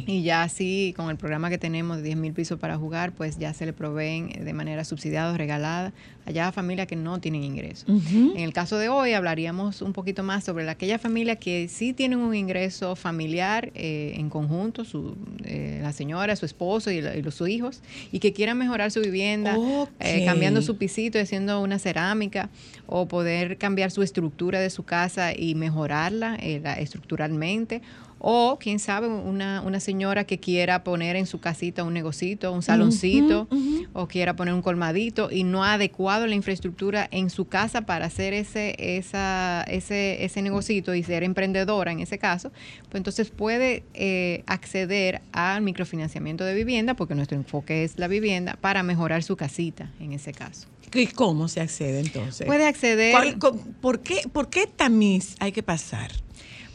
Y 0.06 0.22
ya 0.22 0.42
así, 0.42 0.94
con 0.96 1.10
el 1.10 1.16
programa 1.16 1.50
que 1.50 1.58
tenemos 1.58 1.96
de 1.98 2.02
10 2.04 2.16
mil 2.16 2.32
pisos 2.32 2.58
para 2.60 2.76
jugar, 2.76 3.12
pues 3.12 3.38
ya 3.38 3.52
se 3.52 3.66
le 3.66 3.72
proveen 3.72 4.28
de 4.44 4.52
manera 4.52 4.84
subsidiada 4.84 5.36
regalada 5.36 5.92
allá 6.26 6.48
a 6.48 6.52
familias 6.52 6.86
que 6.88 6.96
no 6.96 7.20
tienen 7.20 7.44
ingresos. 7.44 7.88
En 8.36 8.40
el 8.42 8.52
caso 8.52 8.78
de 8.78 8.88
hoy 8.88 9.12
hablaríamos 9.12 9.80
un 9.82 9.92
poquito 9.92 10.22
más 10.22 10.42
sobre 10.44 10.64
la- 10.64 10.72
aquella 10.72 10.98
familia 10.98 11.36
que 11.36 11.68
sí 11.68 11.92
tienen 11.92 12.18
un 12.18 12.34
ingreso 12.34 12.96
familiar 12.96 13.70
eh, 13.74 14.14
en 14.16 14.28
conjunto, 14.28 14.84
su, 14.84 15.16
eh, 15.44 15.78
la 15.82 15.92
señora, 15.92 16.34
su 16.36 16.44
esposo 16.46 16.90
y, 16.90 17.00
la- 17.00 17.16
y 17.16 17.22
los, 17.22 17.34
sus 17.34 17.48
hijos, 17.48 17.80
y 18.12 18.18
que 18.18 18.32
quieran 18.32 18.58
mejorar 18.58 18.90
su 18.90 19.00
vivienda, 19.00 19.56
eh, 20.00 20.24
cambiando 20.24 20.62
su 20.62 20.76
pisito, 20.76 21.18
haciendo 21.20 21.60
una 21.60 21.78
cerámica, 21.78 22.48
o 22.86 23.06
poder 23.06 23.56
cambiar 23.56 23.90
su 23.90 24.02
estructura 24.02 24.58
de 24.60 24.70
su 24.70 24.82
casa 24.84 25.15
y 25.36 25.54
mejorarla 25.54 26.36
eh, 26.40 26.60
la- 26.62 26.74
estructuralmente. 26.74 27.82
O, 28.18 28.56
quién 28.58 28.78
sabe, 28.78 29.08
una, 29.08 29.60
una 29.60 29.78
señora 29.78 30.24
que 30.24 30.38
quiera 30.38 30.82
poner 30.82 31.16
en 31.16 31.26
su 31.26 31.38
casita 31.38 31.84
un 31.84 31.92
negocito, 31.92 32.50
un 32.50 32.62
saloncito, 32.62 33.46
o 33.92 34.08
quiera 34.08 34.34
poner 34.34 34.54
un 34.54 34.62
colmadito 34.62 35.30
y 35.30 35.44
no 35.44 35.64
ha 35.64 35.74
adecuado 35.74 36.26
la 36.26 36.34
infraestructura 36.34 37.06
en 37.10 37.28
su 37.28 37.46
casa 37.46 37.82
para 37.82 38.06
hacer 38.06 38.32
ese, 38.32 38.74
esa, 38.78 39.64
ese, 39.68 40.24
ese 40.24 40.40
negocito 40.40 40.94
y 40.94 41.02
ser 41.02 41.24
emprendedora 41.24 41.92
en 41.92 42.00
ese 42.00 42.18
caso, 42.18 42.50
pues 42.88 42.94
entonces 42.94 43.28
puede 43.28 43.84
eh, 43.92 44.42
acceder 44.46 45.20
al 45.32 45.60
microfinanciamiento 45.60 46.42
de 46.44 46.54
vivienda, 46.54 46.94
porque 46.94 47.14
nuestro 47.14 47.36
enfoque 47.36 47.84
es 47.84 47.98
la 47.98 48.08
vivienda, 48.08 48.56
para 48.58 48.82
mejorar 48.82 49.22
su 49.24 49.36
casita 49.36 49.90
en 50.00 50.14
ese 50.14 50.32
caso. 50.32 50.68
¿Y 50.94 51.06
cómo 51.08 51.48
se 51.48 51.60
accede 51.60 52.00
entonces? 52.00 52.46
Puede 52.46 52.66
acceder... 52.66 53.12
¿Cuál- 53.12 53.38
co- 53.38 53.58
por, 53.80 54.00
qué, 54.00 54.22
¿Por 54.32 54.48
qué 54.48 54.66
tamiz 54.66 55.34
hay 55.40 55.52
que 55.52 55.62
pasar? 55.62 56.10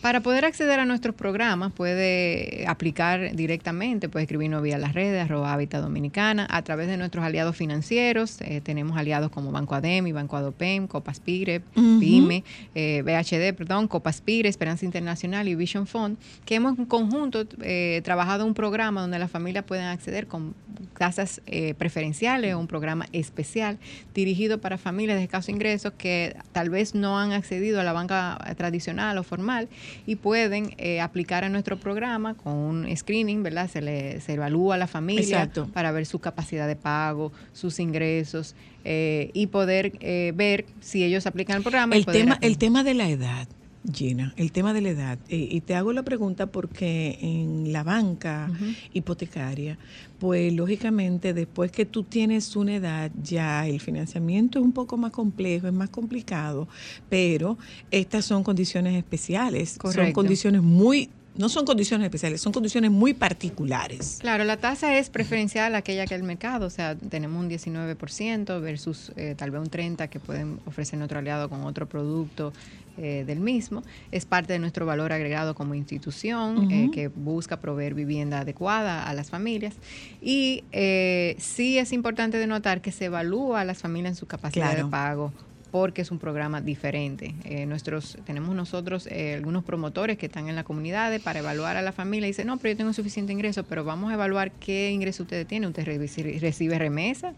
Para 0.01 0.21
poder 0.21 0.45
acceder 0.45 0.79
a 0.79 0.85
nuestros 0.85 1.13
programas 1.13 1.71
puede 1.73 2.65
aplicar 2.67 3.35
directamente, 3.35 4.09
puede 4.09 4.23
escribirnos 4.23 4.63
vía 4.63 4.79
las 4.79 4.93
redes, 4.93 5.23
arroba 5.23 5.53
Hábitat 5.53 5.79
Dominicana, 5.83 6.47
a 6.49 6.63
través 6.63 6.87
de 6.87 6.97
nuestros 6.97 7.23
aliados 7.23 7.55
financieros. 7.55 8.41
eh, 8.41 8.61
tenemos 8.61 8.97
aliados 8.97 9.29
como 9.29 9.51
Banco 9.51 9.75
Ademi, 9.75 10.11
Banco 10.11 10.37
Adopem, 10.37 10.87
Copaspire, 10.87 11.61
Ujú. 11.75 11.99
PYME, 11.99 12.43
eh, 12.73 13.03
BHD, 13.05 13.55
perdón, 13.55 13.87
Copaspire, 13.87 14.49
Esperanza 14.49 14.85
Internacional 14.85 15.47
y 15.47 15.53
Vision 15.53 15.85
Fund, 15.85 16.17
que 16.45 16.55
hemos 16.55 16.79
en 16.79 16.85
conjunto 16.85 17.45
eh, 17.61 18.01
trabajado 18.03 18.47
un 18.47 18.55
programa 18.55 19.01
donde 19.01 19.19
las 19.19 19.29
familias 19.29 19.65
pueden 19.65 19.85
acceder 19.85 20.25
con 20.25 20.55
casas 20.93 21.41
eh, 21.45 21.75
preferenciales 21.75 22.55
o 22.55 22.59
un 22.59 22.67
programa 22.67 23.05
especial 23.11 23.77
dirigido 24.15 24.59
para 24.59 24.79
familias 24.79 25.17
de 25.17 25.25
escasos 25.25 25.49
ingresos 25.49 25.93
que 25.95 26.35
tal 26.53 26.71
vez 26.71 26.95
no 26.95 27.19
han 27.19 27.33
accedido 27.33 27.79
a 27.79 27.83
la 27.83 27.93
banca 27.93 28.39
tradicional 28.57 29.19
o 29.19 29.23
formal 29.23 29.69
y 30.05 30.15
pueden 30.15 30.73
eh, 30.77 31.01
aplicar 31.01 31.43
a 31.43 31.49
nuestro 31.49 31.77
programa 31.79 32.33
con 32.33 32.53
un 32.53 32.97
screening, 32.97 33.43
¿verdad? 33.43 33.69
Se 33.69 33.81
le 33.81 34.21
se 34.21 34.33
evalúa 34.33 34.75
a 34.75 34.77
la 34.77 34.87
familia 34.87 35.43
Exacto. 35.43 35.67
para 35.73 35.91
ver 35.91 36.05
su 36.05 36.19
capacidad 36.19 36.67
de 36.67 36.75
pago, 36.75 37.31
sus 37.53 37.79
ingresos 37.79 38.55
eh, 38.83 39.29
y 39.33 39.47
poder 39.47 39.93
eh, 39.99 40.33
ver 40.35 40.65
si 40.79 41.03
ellos 41.03 41.27
aplican 41.27 41.57
el 41.57 41.63
programa. 41.63 41.95
y 41.95 41.99
El 41.99 42.05
poder 42.05 42.21
tema, 42.21 42.37
el 42.41 42.57
tema 42.57 42.83
de 42.83 42.93
la 42.93 43.09
edad, 43.09 43.47
Gina, 43.91 44.33
el 44.37 44.51
tema 44.51 44.73
de 44.73 44.81
la 44.81 44.89
edad. 44.89 45.19
Y 45.27 45.61
te 45.61 45.73
hago 45.75 45.91
la 45.91 46.03
pregunta 46.03 46.47
porque 46.47 47.17
en 47.21 47.73
la 47.73 47.83
banca 47.83 48.51
hipotecaria, 48.93 49.77
pues 50.19 50.53
lógicamente 50.53 51.33
después 51.33 51.71
que 51.71 51.85
tú 51.85 52.03
tienes 52.03 52.55
una 52.55 52.75
edad, 52.75 53.11
ya 53.23 53.67
el 53.67 53.79
financiamiento 53.79 54.59
es 54.59 54.65
un 54.65 54.71
poco 54.71 54.97
más 54.97 55.11
complejo, 55.11 55.67
es 55.67 55.73
más 55.73 55.89
complicado, 55.89 56.67
pero 57.09 57.57
estas 57.89 58.25
son 58.25 58.43
condiciones 58.43 58.95
especiales, 58.95 59.79
son 59.91 60.11
condiciones 60.11 60.61
muy, 60.61 61.09
no 61.35 61.49
son 61.49 61.65
condiciones 61.65 62.05
especiales, 62.05 62.41
son 62.41 62.51
condiciones 62.51 62.91
muy 62.91 63.13
particulares. 63.13 64.17
Claro, 64.19 64.43
la 64.43 64.57
tasa 64.57 64.97
es 64.97 65.09
preferencial 65.09 65.75
a 65.75 65.79
aquella 65.79 66.05
que 66.05 66.15
el 66.15 66.23
mercado, 66.23 66.65
o 66.65 66.69
sea, 66.69 66.95
tenemos 66.95 67.41
un 67.41 67.49
19% 67.49 68.61
versus 68.61 69.11
eh, 69.15 69.35
tal 69.37 69.51
vez 69.51 69.61
un 69.61 69.69
30% 69.69 70.09
que 70.09 70.19
pueden 70.19 70.59
ofrecer 70.65 71.01
otro 71.01 71.19
aliado 71.19 71.49
con 71.49 71.63
otro 71.63 71.87
producto 71.87 72.51
eh, 72.97 73.23
del 73.25 73.39
mismo. 73.39 73.83
Es 74.11 74.25
parte 74.25 74.51
de 74.53 74.59
nuestro 74.59 74.85
valor 74.85 75.13
agregado 75.13 75.55
como 75.55 75.73
institución 75.73 76.69
eh, 76.69 76.89
que 76.93 77.07
busca 77.07 77.59
proveer 77.59 77.93
vivienda 77.93 78.41
adecuada 78.41 79.07
a 79.07 79.13
las 79.13 79.29
familias. 79.29 79.75
Y 80.21 80.65
eh, 80.73 81.35
sí 81.39 81.77
es 81.77 81.93
importante 81.93 82.37
denotar 82.37 82.81
que 82.81 82.91
se 82.91 83.05
evalúa 83.05 83.61
a 83.61 83.65
las 83.65 83.79
familias 83.79 84.11
en 84.11 84.15
su 84.17 84.27
capacidad 84.27 84.71
Claro. 84.71 84.85
de 84.85 84.91
pago 84.91 85.33
porque 85.71 86.01
es 86.01 86.11
un 86.11 86.19
programa 86.19 86.61
diferente. 86.61 87.33
Eh, 87.45 87.65
nuestros, 87.65 88.17
tenemos 88.25 88.53
nosotros 88.55 89.07
eh, 89.09 89.33
algunos 89.35 89.63
promotores 89.63 90.17
que 90.17 90.25
están 90.25 90.49
en 90.49 90.55
la 90.55 90.63
comunidad 90.63 91.19
para 91.21 91.39
evaluar 91.39 91.77
a 91.77 91.81
la 91.81 91.91
familia 91.93 92.27
y 92.27 92.31
dicen, 92.31 92.47
no, 92.47 92.57
pero 92.57 92.73
yo 92.73 92.77
tengo 92.77 92.93
suficiente 92.93 93.31
ingreso, 93.31 93.63
pero 93.63 93.83
vamos 93.83 94.11
a 94.11 94.15
evaluar 94.15 94.51
qué 94.51 94.91
ingreso 94.91 95.23
usted 95.23 95.47
tiene. 95.47 95.67
¿Usted 95.67 95.85
recibe, 95.85 96.37
recibe 96.39 96.77
remesa? 96.77 97.33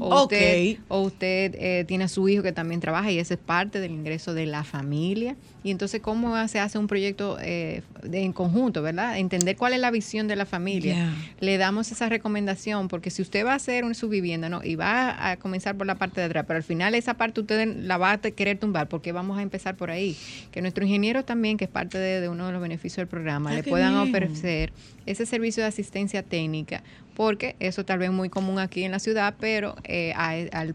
O 0.00 0.22
usted, 0.22 0.76
Ok. 0.76 0.80
o 0.88 1.00
usted 1.02 1.54
eh, 1.58 1.84
tiene 1.86 2.04
a 2.04 2.08
su 2.08 2.28
hijo 2.28 2.42
que 2.42 2.52
también 2.52 2.80
trabaja 2.80 3.10
y 3.10 3.18
ese 3.18 3.34
es 3.34 3.40
parte 3.40 3.80
del 3.80 3.90
ingreso 3.92 4.32
de 4.34 4.46
la 4.46 4.64
familia. 4.64 5.36
Y 5.64 5.70
entonces, 5.70 6.00
¿cómo 6.00 6.48
se 6.48 6.58
hace 6.58 6.76
un 6.78 6.88
proyecto 6.88 7.38
eh, 7.40 7.82
de- 8.02 8.22
en 8.22 8.32
conjunto, 8.32 8.82
verdad? 8.82 9.18
Entender 9.18 9.56
cuál 9.56 9.72
es 9.74 9.78
la 9.80 9.90
visión 9.92 10.26
de 10.28 10.34
la 10.36 10.44
familia. 10.46 11.12
Le 11.40 11.56
damos 11.58 11.92
esa 11.92 12.08
recomendación, 12.08 12.88
porque 12.88 13.10
si 13.10 13.22
usted 13.22 13.46
va 13.46 13.52
a 13.52 13.56
hacer 13.56 13.84
un- 13.84 13.94
su 13.94 14.08
vivienda, 14.08 14.48
¿no? 14.48 14.60
Y 14.64 14.74
va 14.74 15.30
a 15.30 15.36
comenzar 15.36 15.76
por 15.76 15.86
la 15.86 15.94
parte 15.94 16.20
de 16.20 16.26
atrás, 16.26 16.44
pero 16.48 16.56
al 16.56 16.64
final 16.64 16.94
esa 16.96 17.14
parte 17.14 17.40
usted 17.42 17.76
la 17.76 17.96
va 17.96 18.12
a 18.12 18.18
querer 18.18 18.58
tumbar, 18.58 18.88
porque 18.88 19.12
vamos 19.12 19.38
a 19.38 19.42
empezar 19.42 19.76
por 19.76 19.90
ahí. 19.90 20.16
Que 20.50 20.62
nuestros 20.62 20.86
ingenieros 20.88 21.24
también, 21.26 21.56
que 21.56 21.64
es 21.66 21.70
parte 21.70 21.96
de, 21.98 22.20
de 22.20 22.28
uno 22.28 22.46
de 22.46 22.52
los 22.52 22.60
beneficios 22.62 22.96
del 22.96 23.06
programa, 23.08 23.50
Ah, 23.50 23.54
le 23.54 23.62
puedan 23.62 23.92
bien. 24.02 24.08
ofrecer 24.14 24.72
ese 25.06 25.26
servicio 25.26 25.62
de 25.62 25.68
asistencia 25.68 26.22
técnica, 26.22 26.82
porque 27.22 27.54
eso 27.60 27.84
tal 27.84 28.00
vez 28.00 28.10
muy 28.10 28.28
común 28.28 28.58
aquí 28.58 28.82
en 28.82 28.90
la 28.90 28.98
ciudad, 28.98 29.34
pero 29.38 29.76
eh, 29.84 30.12
a- 30.16 30.30
al, 30.30 30.74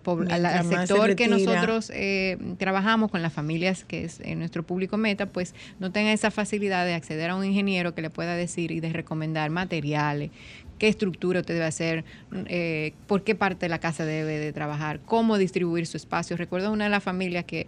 sector 0.64 1.16
que 1.18 1.28
nosotros 1.28 1.92
eh, 1.94 2.38
trabajamos 2.58 3.12
con 3.12 3.22
las 3.22 3.34
familias, 3.34 3.84
que 3.84 4.06
es 4.06 4.22
nuestro 4.38 4.64
público 4.64 4.96
meta, 4.96 5.26
pues 5.26 5.54
no 5.80 5.92
tenga 5.92 6.14
esa 6.14 6.32
facilidad 6.32 6.86
de 6.86 6.94
acceder 6.94 7.32
a 7.32 7.36
un 7.36 7.44
ingeniero 7.44 7.94
que 7.94 8.02
le 8.02 8.10
pueda 8.10 8.38
decir 8.38 8.72
y 8.72 8.80
de 8.80 8.94
recomendar 8.94 9.50
materiales, 9.50 10.32
qué 10.80 10.88
estructura 10.88 11.42
usted 11.42 11.56
debe 11.56 11.66
hacer, 11.66 12.06
eh, 12.46 12.94
por 13.08 13.26
qué 13.26 13.36
parte 13.36 13.66
de 13.66 13.70
la 13.70 13.80
casa 13.80 14.06
debe 14.06 14.40
de 14.40 14.54
trabajar, 14.54 15.02
cómo 15.06 15.38
distribuir 15.38 15.86
su 15.86 15.98
espacio. 15.98 16.38
Recuerdo 16.38 16.72
una 16.72 16.86
de 16.86 16.92
las 16.92 17.04
familias 17.04 17.44
que 17.44 17.68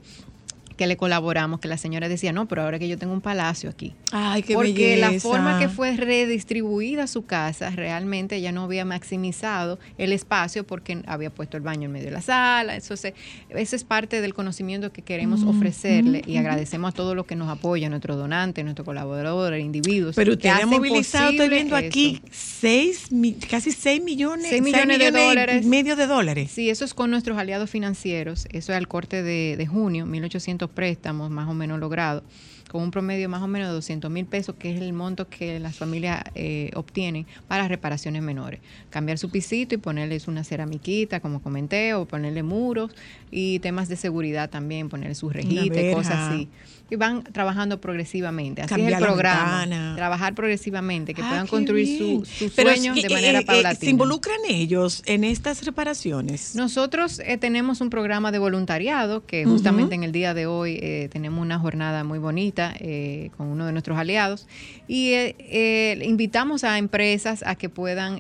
que 0.79 0.87
le 0.87 0.95
colaboramos, 0.95 1.59
que 1.59 1.67
la 1.67 1.77
señora 1.77 2.07
decía, 2.07 2.31
no, 2.31 2.47
pero 2.47 2.61
ahora 2.61 2.79
que 2.79 2.87
yo 2.87 2.97
tengo 2.97 3.11
un 3.11 3.19
palacio 3.19 3.69
aquí. 3.69 3.95
Ay, 4.13 4.43
qué 4.43 4.53
Porque 4.53 4.95
la 4.95 5.11
forma 5.19 5.59
que 5.59 5.67
fue 5.67 5.97
redistribuida 5.97 7.05
su 7.05 7.25
casa, 7.25 7.69
realmente 7.71 8.37
ella 8.37 8.53
no 8.53 8.63
había 8.63 8.85
maximizado 8.85 9.77
el 9.97 10.13
espacio 10.13 10.65
porque 10.65 11.01
había 11.05 11.31
puesto 11.31 11.57
el 11.57 11.63
baño 11.63 11.87
en 11.87 11.91
medio 11.91 12.05
de 12.05 12.11
la 12.13 12.21
sala. 12.21 12.77
Eso, 12.77 12.95
se, 12.95 13.13
eso 13.49 13.75
es 13.75 13.83
parte 13.83 14.21
del 14.21 14.33
conocimiento 14.33 14.93
que 14.93 15.01
queremos 15.01 15.43
ofrecerle 15.43 16.21
y 16.25 16.37
agradecemos 16.37 16.93
a 16.93 16.95
todos 16.95 17.13
los 17.13 17.25
que 17.25 17.35
nos 17.35 17.49
apoyan, 17.49 17.89
nuestros 17.89 18.15
donantes, 18.15 18.63
nuestros 18.63 18.85
colaboradores, 18.85 19.61
individuos. 19.61 20.15
Pero 20.15 20.31
usted 20.31 20.47
ha 20.47 20.65
movilizado, 20.65 21.31
estoy 21.31 21.49
viendo 21.49 21.75
aquí, 21.75 22.21
seis, 22.31 23.09
casi 23.49 23.73
6 23.73 24.01
millones, 24.01 24.47
Seis 24.47 24.61
millones 24.61 24.97
de 24.97 25.11
dólares. 25.11 25.65
medio 25.65 25.97
de 25.97 26.07
dólares. 26.07 26.51
Sí, 26.51 26.69
eso 26.69 26.85
es 26.85 26.93
con 26.93 27.11
nuestros 27.11 27.37
aliados 27.37 27.69
financieros. 27.69 28.47
Eso 28.53 28.71
es 28.71 28.77
al 28.77 28.87
corte 28.87 29.23
de, 29.23 29.57
de 29.57 29.67
junio, 29.67 30.05
1.800 30.05 30.68
préstamos 30.69 31.29
más 31.29 31.47
o 31.49 31.53
menos 31.53 31.79
logrados, 31.79 32.23
con 32.69 32.81
un 32.83 32.91
promedio 32.91 33.27
más 33.29 33.41
o 33.41 33.47
menos 33.47 33.67
de 33.69 33.73
200 33.73 34.09
mil 34.11 34.25
pesos, 34.25 34.55
que 34.57 34.73
es 34.75 34.81
el 34.81 34.93
monto 34.93 35.27
que 35.27 35.59
las 35.59 35.75
familias 35.75 36.21
eh, 36.35 36.71
obtienen 36.75 37.25
para 37.47 37.67
reparaciones 37.67 38.21
menores. 38.21 38.59
Cambiar 38.89 39.17
su 39.17 39.29
pisito 39.29 39.75
y 39.75 39.77
ponerles 39.79 40.27
una 40.27 40.43
ceramiquita, 40.43 41.19
como 41.19 41.41
comenté, 41.41 41.93
o 41.95 42.05
ponerle 42.05 42.43
muros 42.43 42.91
y 43.31 43.59
temas 43.59 43.89
de 43.89 43.95
seguridad 43.95 44.49
también, 44.49 44.87
ponerle 44.89 45.15
sus 45.15 45.33
rejitas 45.33 45.77
y 45.83 45.91
cosas 45.93 46.15
así. 46.31 46.47
Y 46.91 46.95
van 46.95 47.21
trabajando 47.23 47.79
progresivamente. 47.79 48.63
Así 48.63 48.69
Cambiar 48.69 48.93
es 48.93 48.97
el 48.99 49.05
programa. 49.05 49.95
Trabajar 49.95 50.33
progresivamente, 50.33 51.13
que 51.13 51.21
Ah, 51.21 51.29
puedan 51.29 51.47
construir 51.47 51.97
su- 51.99 52.25
sus 52.25 52.51
Pero 52.53 52.71
sueños 52.71 52.95
de 52.99 53.09
manera 53.09 53.39
eh, 53.41 53.45
paulatina. 53.45 53.79
¿Se 53.79 53.89
involucran 53.91 54.37
ellos 54.47 55.03
en 55.05 55.23
estas 55.23 55.63
reparaciones? 55.65 56.55
Nosotros 56.55 57.19
eh, 57.23 57.37
tenemos 57.37 57.81
un 57.81 57.91
programa 57.91 58.31
de 58.31 58.39
voluntariado 58.39 59.23
que 59.25 59.45
justamente 59.45 59.93
en 59.93 60.03
el 60.03 60.11
día 60.11 60.33
de 60.33 60.47
hoy 60.47 60.79
eh, 60.81 61.09
tenemos 61.11 61.39
una 61.41 61.59
jornada 61.59 62.03
muy 62.03 62.17
bonita 62.17 62.58
Eh, 62.59 63.31
con 63.37 63.47
uno 63.47 63.65
de 63.65 63.71
nuestros 63.71 63.97
aliados. 63.97 64.47
Y 64.87 65.13
eh, 65.13 65.35
eh, 65.39 66.01
invitamos 66.05 66.63
a 66.63 66.77
empresas 66.77 67.43
a 67.45 67.55
que 67.55 67.69
puedan 67.69 68.19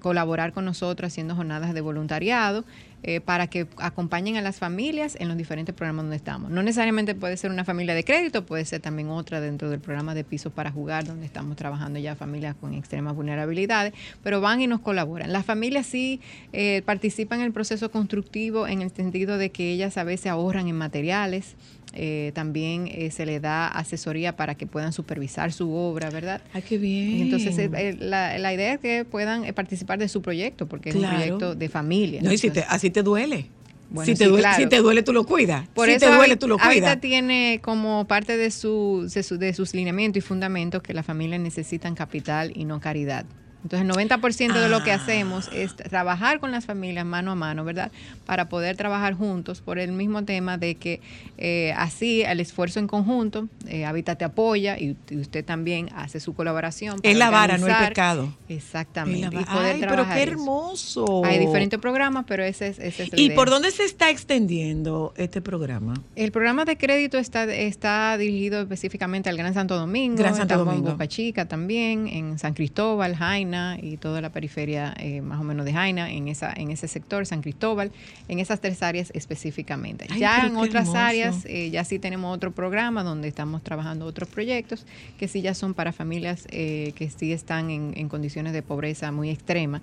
colaborar 0.00 0.52
con 0.52 0.64
nosotros 0.64 1.08
haciendo 1.08 1.34
jornadas 1.34 1.72
de 1.74 1.80
voluntariado 1.80 2.64
eh, 3.02 3.20
para 3.20 3.46
que 3.48 3.66
acompañen 3.78 4.36
a 4.36 4.40
las 4.42 4.58
familias 4.58 5.16
en 5.18 5.28
los 5.28 5.36
diferentes 5.36 5.74
programas 5.74 6.04
donde 6.04 6.16
estamos. 6.16 6.50
No 6.50 6.62
necesariamente 6.62 7.14
puede 7.14 7.36
ser 7.36 7.50
una 7.50 7.64
familia 7.64 7.94
de 7.94 8.04
crédito, 8.04 8.44
puede 8.46 8.64
ser 8.64 8.80
también 8.80 9.08
otra 9.08 9.40
dentro 9.40 9.70
del 9.70 9.80
programa 9.80 10.14
de 10.14 10.24
pisos 10.24 10.52
para 10.52 10.70
jugar, 10.70 11.04
donde 11.04 11.26
estamos 11.26 11.56
trabajando 11.56 11.98
ya 11.98 12.14
familias 12.16 12.54
con 12.60 12.74
extremas 12.74 13.14
vulnerabilidades, 13.14 13.92
pero 14.22 14.40
van 14.40 14.60
y 14.60 14.66
nos 14.66 14.80
colaboran. 14.80 15.32
Las 15.32 15.44
familias 15.44 15.86
sí 15.86 16.20
eh, 16.52 16.82
participan 16.84 17.40
en 17.40 17.46
el 17.46 17.52
proceso 17.52 17.90
constructivo 17.90 18.66
en 18.66 18.82
el 18.82 18.90
sentido 18.90 19.38
de 19.38 19.50
que 19.50 19.72
ellas 19.72 19.96
a 19.96 20.04
veces 20.04 20.26
ahorran 20.26 20.68
en 20.68 20.76
materiales. 20.76 21.54
eh, 21.94 22.32
también 22.34 22.88
eh, 22.88 23.10
se 23.10 23.26
le 23.26 23.38
da 23.38 23.68
asesoría 23.68 24.34
para 24.34 24.54
que 24.54 24.66
puedan 24.66 24.92
supervisar 24.92 25.52
su 25.52 25.72
obra, 25.74 26.08
¿verdad? 26.10 26.40
Ay, 26.54 26.62
qué 26.62 26.78
bien. 26.78 27.20
Entonces, 27.22 27.58
eh, 27.58 27.70
eh, 27.74 27.96
la, 27.98 28.38
la 28.38 28.54
idea 28.54 28.72
es 28.74 28.80
que 28.80 29.04
puedan 29.04 29.44
eh, 29.44 29.52
participar 29.52 29.98
de 29.98 30.08
su 30.08 30.22
proyecto, 30.22 30.66
porque 30.66 30.88
es 30.90 30.94
un 30.96 31.02
proyecto 31.06 31.54
de 31.54 31.68
familia. 31.68 32.22
No, 32.22 32.32
y 32.32 32.38
si 32.38 32.50
te, 32.50 32.60
Entonces, 32.60 32.72
así 32.74 32.90
te 32.92 33.02
duele. 33.02 33.46
Bueno, 33.90 34.06
si, 34.06 34.12
te 34.12 34.24
sí, 34.24 34.30
duele 34.30 34.42
claro. 34.42 34.62
si 34.62 34.68
te 34.68 34.78
duele, 34.78 35.02
tú 35.02 35.12
lo 35.12 35.24
cuidas. 35.24 35.68
por 35.74 35.86
si 35.86 35.94
eso 35.94 36.06
te 36.06 36.14
duele, 36.14 36.36
tú 36.36 36.48
lo 36.48 36.56
cuidas. 36.56 36.98
tiene 37.00 37.60
como 37.62 38.06
parte 38.06 38.38
de, 38.38 38.50
su, 38.50 39.06
de, 39.12 39.22
su- 39.22 39.36
de 39.36 39.52
sus 39.52 39.74
lineamientos 39.74 40.18
y 40.18 40.20
fundamentos 40.26 40.82
que 40.82 40.94
las 40.94 41.04
familias 41.04 41.40
necesitan 41.40 41.94
capital 41.94 42.52
y 42.54 42.64
no 42.64 42.80
caridad. 42.80 43.26
Entonces, 43.62 43.80
el 43.88 43.92
90% 43.92 44.60
de 44.60 44.68
lo 44.68 44.82
que 44.82 44.90
Ah. 44.92 44.96
hacemos 44.96 45.48
es 45.52 45.74
trabajar 45.76 46.40
con 46.40 46.50
las 46.50 46.66
familias 46.66 47.06
mano 47.06 47.30
a 47.32 47.34
mano, 47.34 47.64
¿verdad? 47.64 47.90
Para 48.26 48.48
poder 48.48 48.76
trabajar 48.76 49.14
juntos 49.14 49.60
por 49.60 49.78
el 49.78 49.92
mismo 49.92 50.24
tema 50.24 50.58
de 50.58 50.74
que 50.74 51.00
eh, 51.38 51.72
así 51.76 52.22
el 52.22 52.40
esfuerzo 52.40 52.80
en 52.80 52.86
conjunto, 52.86 53.48
eh, 53.68 53.84
Habitat 53.84 54.18
te 54.18 54.24
apoya 54.24 54.78
y, 54.78 54.96
y 55.10 55.16
usted 55.16 55.44
también 55.44 55.88
hace 55.94 56.20
su 56.20 56.34
colaboración. 56.34 56.96
Es 57.02 57.14
para 57.14 57.18
la 57.18 57.30
vara, 57.30 57.58
no 57.58 57.66
el 57.66 57.88
pecado. 57.88 58.34
Exactamente. 58.48 59.36
Es 59.36 59.42
y 59.42 59.44
poder 59.44 59.74
Ay, 59.76 59.80
pero 59.88 60.04
qué 60.08 60.22
eso. 60.22 60.32
hermoso. 60.32 61.22
Hay 61.24 61.38
diferentes 61.38 61.78
programas, 61.78 62.24
pero 62.26 62.42
ese 62.44 62.68
es, 62.68 62.78
ese 62.78 63.04
es 63.04 63.12
la 63.12 63.18
¿Y 63.20 63.24
idea. 63.26 63.36
por 63.36 63.50
dónde 63.50 63.70
se 63.70 63.84
está 63.84 64.10
extendiendo 64.10 65.12
este 65.16 65.40
programa? 65.40 65.94
El 66.16 66.32
programa 66.32 66.64
de 66.64 66.76
crédito 66.76 67.18
está, 67.18 67.44
está 67.44 68.16
dirigido 68.18 68.60
específicamente 68.60 69.28
al 69.30 69.36
Gran 69.36 69.54
Santo 69.54 69.76
Domingo, 69.76 70.16
Gran 70.18 70.34
Santo 70.34 70.58
Domingo. 70.58 70.88
en 70.88 70.92
Boca 70.94 71.08
Chica 71.08 71.46
también, 71.46 72.08
en 72.08 72.38
San 72.38 72.54
Cristóbal, 72.54 73.14
Jaina 73.52 73.78
y 73.80 73.96
toda 73.96 74.20
la 74.20 74.30
periferia 74.30 74.94
eh, 74.98 75.20
más 75.20 75.40
o 75.40 75.44
menos 75.44 75.64
de 75.66 75.72
Jaina, 75.72 76.10
en 76.10 76.28
esa 76.28 76.52
en 76.56 76.70
ese 76.70 76.88
sector, 76.88 77.26
San 77.26 77.42
Cristóbal, 77.42 77.90
en 78.28 78.38
esas 78.38 78.60
tres 78.60 78.82
áreas 78.82 79.10
específicamente. 79.14 80.06
Ay, 80.10 80.20
ya 80.20 80.46
en 80.46 80.56
otras 80.56 80.88
hermoso. 80.88 80.98
áreas, 80.98 81.44
eh, 81.46 81.70
ya 81.70 81.84
sí 81.84 81.98
tenemos 81.98 82.34
otro 82.34 82.52
programa 82.52 83.02
donde 83.02 83.28
estamos 83.28 83.62
trabajando 83.62 84.06
otros 84.06 84.28
proyectos 84.28 84.86
que 85.18 85.28
sí 85.28 85.42
ya 85.42 85.54
son 85.54 85.74
para 85.74 85.92
familias 85.92 86.46
eh, 86.50 86.92
que 86.96 87.10
sí 87.10 87.32
están 87.32 87.70
en, 87.70 87.92
en 87.96 88.08
condiciones 88.08 88.52
de 88.52 88.62
pobreza 88.62 89.12
muy 89.12 89.30
extrema, 89.30 89.82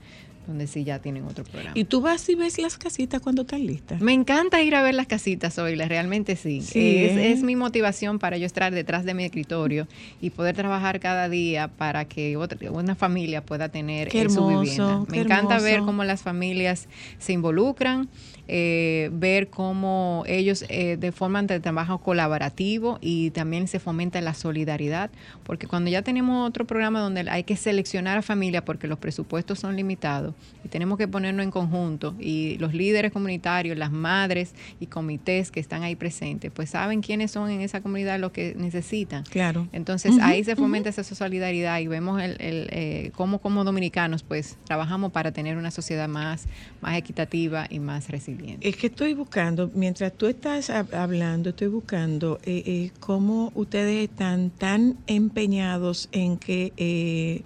donde 0.50 0.68
sí 0.68 0.84
ya 0.84 1.00
tienen 1.00 1.26
otro 1.26 1.44
programa. 1.46 1.74
¿Y 1.76 1.86
tú 1.86 2.02
vas 2.02 2.28
y 2.28 2.36
ves 2.36 2.58
las 2.58 2.78
casitas 2.78 3.22
cuando 3.22 3.44
están 3.44 3.66
listas? 3.66 4.02
Me 4.02 4.14
encanta 4.14 4.62
ir 4.62 4.76
a 4.76 4.82
ver 4.82 4.96
las 4.96 5.08
casitas 5.08 5.58
hoy, 5.60 5.76
realmente 5.76 6.36
sí. 6.36 6.62
Sí, 6.62 6.98
es, 6.98 7.12
¿eh? 7.18 7.32
es 7.32 7.44
mi 7.44 7.56
motivación 7.56 8.20
para 8.20 8.38
yo 8.38 8.46
estar 8.46 8.74
detrás 8.74 9.06
de 9.06 9.14
mi 9.14 9.24
escritorio 9.24 9.88
y 10.20 10.32
poder 10.32 10.56
trabajar 10.56 11.00
cada 11.00 11.30
día 11.30 11.68
para 11.68 12.06
que 12.06 12.36
otra, 12.36 12.72
una 12.72 12.96
familia 12.96 13.46
pueda 13.46 13.70
tener 13.70 14.10
Qué 14.10 14.22
eh, 14.22 14.30
su 14.30 14.50
hermoso, 14.50 14.60
vivienda. 14.62 15.06
Me 15.08 15.18
encanta 15.20 15.56
hermoso. 15.56 15.64
ver 15.64 15.80
cómo 15.82 16.04
las 16.04 16.24
familias 16.24 16.88
se 17.20 17.34
involucran, 17.34 18.10
eh, 18.52 19.12
ver 19.14 19.50
cómo 19.50 20.24
ellos 20.26 20.66
eh, 20.70 20.98
de 20.98 21.12
forma 21.12 21.44
de 21.44 21.60
trabajo 21.60 22.00
colaborativo 22.00 22.98
y 23.00 23.30
también 23.30 23.68
se 23.68 23.80
fomenta 23.80 24.20
la 24.22 24.34
solidaridad, 24.34 25.12
porque 25.44 25.68
cuando 25.68 25.92
ya 25.92 26.02
tenemos 26.02 26.48
otro 26.48 26.66
programa 26.66 27.00
donde 27.00 27.30
hay 27.30 27.44
que 27.44 27.56
seleccionar 27.56 28.18
a 28.18 28.22
familia 28.24 28.66
porque 28.66 28.88
los 28.88 28.98
presupuestos 28.98 29.60
son 29.60 29.76
limitados 29.76 30.34
y 30.66 30.70
tenemos 30.70 30.98
que 30.98 31.08
ponernos 31.08 31.44
en 31.44 31.52
conjunto 31.52 32.16
y 32.20 32.58
los 32.58 32.74
líderes 32.74 33.12
comunitarios, 33.12 33.78
las 33.78 33.92
madres 33.92 34.56
y 34.80 34.88
comités 34.88 35.52
que 35.52 35.60
están 35.60 35.84
ahí 35.84 35.96
presentes, 35.96 36.52
pues 36.52 36.72
saben 36.72 37.02
quiénes 37.02 37.30
son 37.30 37.52
en 37.52 37.62
esa 37.62 37.82
comunidad 37.82 38.20
los 38.20 38.32
que 38.32 38.56
necesitan. 38.58 39.24
Claro. 39.26 39.68
Entonces 39.74 40.18
ahí 40.22 40.44
se 40.44 40.56
fomenta 40.56 40.90
esa 40.90 41.04
solidaridad 41.04 41.80
y 41.80 41.88
vemos 41.88 42.20
el, 42.20 42.32
el, 42.40 42.68
eh, 42.72 43.12
cómo 43.16 43.40
como 43.40 43.64
dominicanos 43.64 44.24
pues 44.24 44.58
trabajamos 44.66 45.12
para 45.12 45.32
tener 45.32 45.56
una 45.56 45.70
sociedad 45.70 46.08
más, 46.08 46.48
más 46.82 46.98
equitativa 46.98 47.68
y 47.70 47.80
más 47.80 48.10
resiliente. 48.10 48.39
Es 48.62 48.76
que 48.78 48.88
estoy 48.88 49.14
buscando, 49.14 49.70
mientras 49.74 50.14
tú 50.14 50.28
estás 50.28 50.70
hab- 50.70 50.94
hablando, 50.94 51.50
estoy 51.50 51.68
buscando 51.68 52.40
eh, 52.44 52.64
eh, 52.66 52.92
cómo 53.00 53.52
ustedes 53.56 54.10
están 54.10 54.50
tan 54.52 54.98
empeñados 55.08 56.10
en 56.12 56.38
que 56.38 56.74
eh, 56.78 57.44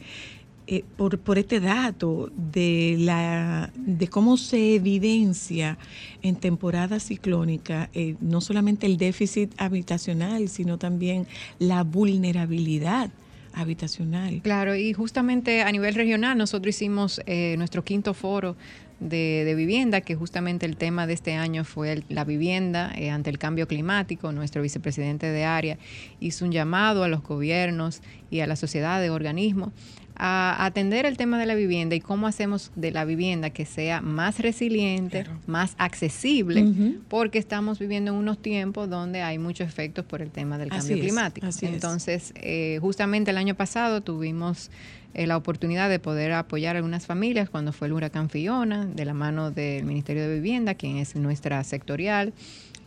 eh, 0.67 0.83
por, 0.95 1.19
por 1.19 1.37
este 1.37 1.59
dato 1.59 2.31
de 2.53 2.95
la 2.99 3.69
de 3.75 4.07
cómo 4.07 4.37
se 4.37 4.75
evidencia 4.75 5.77
en 6.21 6.37
temporada 6.37 6.99
ciclónica 7.01 7.89
eh, 7.93 8.15
no 8.21 8.39
solamente 8.39 8.85
el 8.85 8.97
déficit 8.97 9.51
habitacional, 9.57 10.47
sino 10.47 10.77
también 10.77 11.27
la 11.59 11.83
vulnerabilidad 11.83 13.09
habitacional. 13.53 14.41
Claro, 14.41 14.75
y 14.75 14.93
justamente 14.93 15.61
a 15.61 15.71
nivel 15.71 15.93
regional 15.95 16.37
nosotros 16.37 16.75
hicimos 16.75 17.21
eh, 17.25 17.55
nuestro 17.57 17.83
quinto 17.83 18.13
foro 18.13 18.55
de, 19.03 19.43
de 19.45 19.55
vivienda, 19.55 20.01
que 20.01 20.15
justamente 20.15 20.65
el 20.65 20.77
tema 20.77 21.05
de 21.07 21.13
este 21.13 21.33
año 21.33 21.63
fue 21.63 21.91
el- 21.91 22.03
la 22.09 22.23
vivienda 22.23 22.91
eh, 22.95 23.09
ante 23.09 23.29
el 23.29 23.37
cambio 23.37 23.67
climático. 23.67 24.31
Nuestro 24.31 24.61
vicepresidente 24.61 25.27
de 25.27 25.43
área 25.45 25.77
hizo 26.19 26.45
un 26.45 26.51
llamado 26.51 27.03
a 27.03 27.07
los 27.07 27.21
gobiernos 27.23 28.01
y 28.31 28.39
a 28.39 28.47
la 28.47 28.55
sociedad 28.55 29.01
de 29.01 29.09
organismos 29.09 29.69
a 30.15 30.63
atender 30.65 31.07
el 31.07 31.17
tema 31.17 31.39
de 31.39 31.47
la 31.47 31.55
vivienda 31.55 31.95
y 31.95 31.99
cómo 31.99 32.27
hacemos 32.27 32.71
de 32.75 32.91
la 32.91 33.03
vivienda 33.03 33.49
que 33.49 33.65
sea 33.65 33.99
más 33.99 34.37
resiliente, 34.39 35.25
más 35.47 35.73
accesible, 35.79 36.63
porque 37.09 37.39
estamos 37.39 37.79
viviendo 37.79 38.11
en 38.11 38.17
unos 38.17 38.39
tiempos 38.39 38.87
donde 38.91 39.23
hay 39.23 39.39
muchos 39.39 39.67
efectos 39.67 40.05
por 40.05 40.21
el 40.21 40.29
tema 40.29 40.59
del 40.59 40.69
Así 40.71 40.79
cambio 40.89 40.95
es, 40.97 41.01
climático. 41.01 41.47
Entonces, 41.73 42.31
eh, 42.35 42.77
justamente 42.79 43.31
el 43.31 43.37
año 43.37 43.55
pasado 43.55 44.01
tuvimos 44.01 44.69
eh, 45.13 45.27
la 45.27 45.37
oportunidad 45.37 45.89
de 45.89 45.99
poder 45.99 46.31
apoyar 46.31 46.75
a 46.75 46.79
algunas 46.79 47.05
familias 47.05 47.49
cuando 47.49 47.71
fue 47.71 47.87
el 47.87 47.93
huracán 47.93 48.29
Fiona, 48.29 48.85
de 48.85 49.05
la 49.05 49.13
mano 49.13 49.51
del 49.51 49.85
Ministerio 49.85 50.27
de 50.27 50.35
Vivienda, 50.35 50.75
quien 50.75 50.97
es 50.97 51.15
nuestra 51.15 51.63
sectorial, 51.63 52.33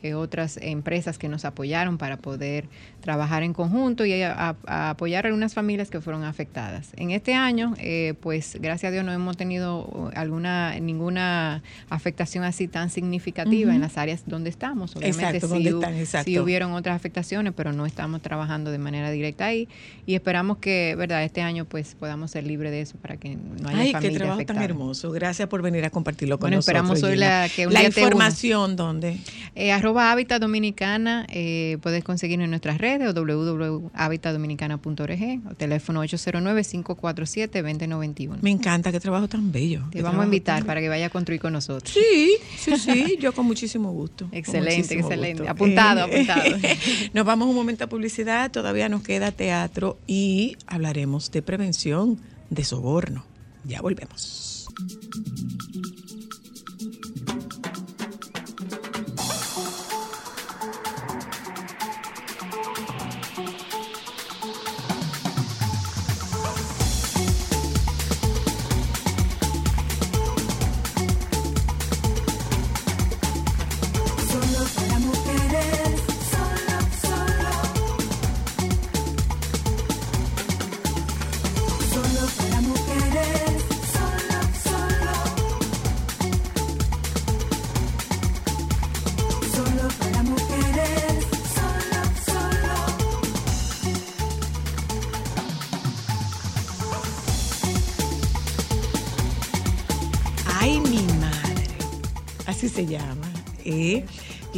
eh, 0.03 0.15
otras 0.15 0.59
empresas 0.61 1.19
que 1.19 1.29
nos 1.29 1.45
apoyaron 1.45 1.99
para 1.99 2.17
poder 2.17 2.69
trabajar 3.07 3.45
en 3.45 3.53
conjunto 3.53 4.05
y 4.05 4.21
a, 4.21 4.57
a- 4.67 4.91
apoyar 4.91 5.25
a 5.25 5.29
algunas 5.29 5.55
familias 5.55 5.91
que 5.91 6.01
fueron 6.01 6.25
afectadas. 6.25 6.89
En 6.97 7.13
este 7.13 7.35
año, 7.35 7.75
eh, 7.79 8.15
pues 8.21 8.59
gracias 8.61 8.91
a 8.91 8.93
Dios 8.93 9.05
no 9.05 9.13
hemos 9.13 9.37
tenido 9.37 10.11
alguna 10.17 10.75
ninguna 10.81 11.63
afectación 11.89 12.43
así 12.43 12.67
tan 12.67 12.91
significativa 12.91 13.73
en 13.73 13.81
las 13.81 13.97
áreas 13.97 14.25
donde 14.27 14.51
estamos. 14.51 14.97
Obviamente 14.97 15.37
Exacto, 15.39 15.57
sí 15.57 15.69
están, 15.69 15.95
exacto. 15.95 16.25
sí 16.25 16.39
hubieron 16.41 16.73
otras 16.73 16.97
afectaciones, 16.97 17.53
pero 17.57 17.73
no 17.73 17.87
estamos 17.87 18.21
trabajando 18.23 18.73
de 18.73 18.79
manera 18.79 19.13
directa 19.13 19.47
ahí 19.47 19.69
y 20.05 20.17
esperamos 20.17 20.59
que, 20.59 20.97
verdad, 20.99 21.23
este 21.23 21.43
año 21.43 21.65
pues 21.65 21.95
podamos 21.95 22.33
ser 22.33 22.43
libres 22.45 22.73
de 22.73 22.81
eso 22.81 22.97
para 22.99 23.17
que 23.19 23.37
no 23.37 23.69
haya 23.69 23.79
Ay, 23.79 23.87
qué 23.89 23.93
familia 23.93 24.19
trabajo 24.19 24.35
afectada. 24.39 24.59
tan 24.61 24.69
hermoso. 24.71 25.13
Gracias 25.13 25.49
por 25.49 25.63
venir 25.63 25.85
a 25.85 25.91
compartirlo 25.91 26.39
con 26.39 26.47
Bueno, 26.51 26.57
nosotros. 26.57 26.83
esperamos 26.83 27.03
hoy 27.05 27.17
la- 27.17 27.49
que 27.55 27.69
un 27.69 27.73
la 27.73 27.81
día 27.81 27.89
información, 27.89 28.75
¿dónde? 28.75 29.19
Eh, 29.55 29.71
arroba 29.71 30.11
Hábitat 30.11 30.41
Dominicana, 30.41 31.25
eh, 31.31 31.79
puedes 31.83 32.03
conseguirnos 32.03 32.47
en 32.47 32.51
nuestras 32.51 32.79
redes 32.79 32.96
o 33.03 33.13
www.habitatdominicana.org 33.13 35.41
o 35.51 35.55
teléfono 35.55 36.03
809-547-2091. 36.05 38.39
Me 38.41 38.51
encanta, 38.51 38.91
qué 38.93 39.01
trabajo 39.01 39.29
tan 39.29 39.53
bello. 39.53 39.83
Te 39.91 40.01
vamos 40.03 40.23
a 40.23 40.25
invitar 40.25 40.65
para 40.65 40.81
que 40.81 40.89
vaya 40.89 41.07
a 41.07 41.11
construir 41.11 41.41
con 41.41 41.53
nosotros. 41.53 41.93
Sí, 41.93 42.37
sí, 42.59 42.79
sí, 42.79 43.19
yo 43.21 43.33
con 43.33 43.47
muchísimo 43.47 43.93
gusto. 43.93 44.29
Excelente, 44.33 44.77
muchísimo 44.77 45.03
excelente. 45.03 45.43
gusto. 45.43 45.53
Apuntado, 45.53 46.05
apuntado. 46.05 46.57
Nos 47.13 47.27
vamos 47.27 47.49
un 47.49 47.55
momento 47.55 47.85
a 47.85 47.89
publicidad, 47.89 48.51
todavía 48.51 48.89
nos 48.89 49.03
queda 49.03 49.31
teatro 49.33 49.99
y 50.07 50.57
hablaremos 50.67 51.31
de 51.31 51.43
prevención 51.43 52.19
de 52.51 52.65
soborno. 52.65 53.25
Ya 53.65 53.83
volvemos. 53.83 54.69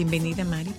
Bienvenida, 0.05 0.44
Mari. 0.44 0.70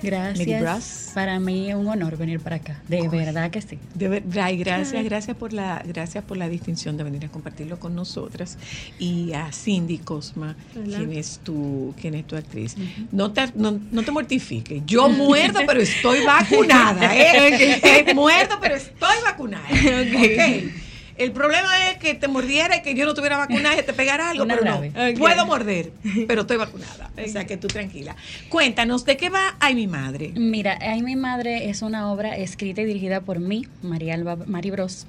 Gracias. 0.00 1.10
Para 1.12 1.40
mí 1.40 1.68
es 1.70 1.74
un 1.74 1.88
honor 1.88 2.16
venir 2.16 2.38
para 2.40 2.56
acá. 2.56 2.80
De 2.88 3.08
verdad 3.08 3.50
que 3.50 3.60
sí. 3.60 3.78
De 3.94 4.08
ver- 4.08 4.22
ay, 4.40 4.56
gracias, 4.56 5.04
gracias 5.04 5.36
por 5.36 5.52
la, 5.52 5.82
gracias 5.84 6.22
por 6.24 6.36
la 6.36 6.48
distinción 6.48 6.96
de 6.96 7.02
venir 7.04 7.24
a 7.24 7.28
compartirlo 7.28 7.78
con 7.80 7.96
nosotras 7.96 8.56
y 9.00 9.32
a 9.32 9.50
Cindy 9.52 9.98
Cosma, 9.98 10.54
quien 10.72 11.12
es 11.12 11.40
tu, 11.42 11.94
quien 12.00 12.14
es 12.14 12.26
tu 12.26 12.36
actriz. 12.36 12.76
No 13.10 13.32
te, 13.32 13.48
no, 13.56 13.80
no 13.90 14.02
te 14.04 14.10
mortifiques. 14.12 14.82
Yo 14.86 15.08
muerdo, 15.10 15.60
pero 15.66 15.80
estoy 15.80 16.24
vacunada. 16.24 17.10
¿eh? 17.16 18.06
Muerdo, 18.14 18.54
pero 18.60 18.76
estoy 18.76 19.16
vacunada. 19.24 19.66
Ok. 19.68 20.87
El 21.18 21.32
problema 21.32 21.90
es 21.90 21.98
que 21.98 22.14
te 22.14 22.28
mordiera 22.28 22.76
y 22.76 22.82
que 22.82 22.94
yo 22.94 23.04
no 23.04 23.12
tuviera 23.12 23.36
vacunada 23.36 23.78
y 23.78 23.82
te 23.82 23.92
pegara 23.92 24.30
algo, 24.30 24.44
Una 24.44 24.56
pero 24.56 24.80
no. 24.80 25.18
Puedo 25.18 25.46
morder, 25.46 25.90
pero 26.28 26.42
estoy 26.42 26.56
vacunada. 26.56 27.10
O 27.22 27.28
sea 27.28 27.44
que 27.44 27.56
tú 27.56 27.66
tranquila. 27.66 28.14
Cuéntanos, 28.48 29.04
¿de 29.04 29.16
qué 29.16 29.28
va 29.28 29.56
Ay 29.58 29.74
mi 29.74 29.88
madre? 29.88 30.32
Mira, 30.36 30.78
Ay, 30.80 31.02
mi 31.02 31.16
madre 31.16 31.68
es 31.68 31.82
una 31.82 32.10
obra 32.12 32.36
escrita 32.36 32.82
y 32.82 32.84
dirigida 32.84 33.20
por 33.20 33.40
mí, 33.40 33.66
María 33.82 34.14
Alba 34.14 34.36
Mari 34.46 34.70
Bros. 34.70 35.06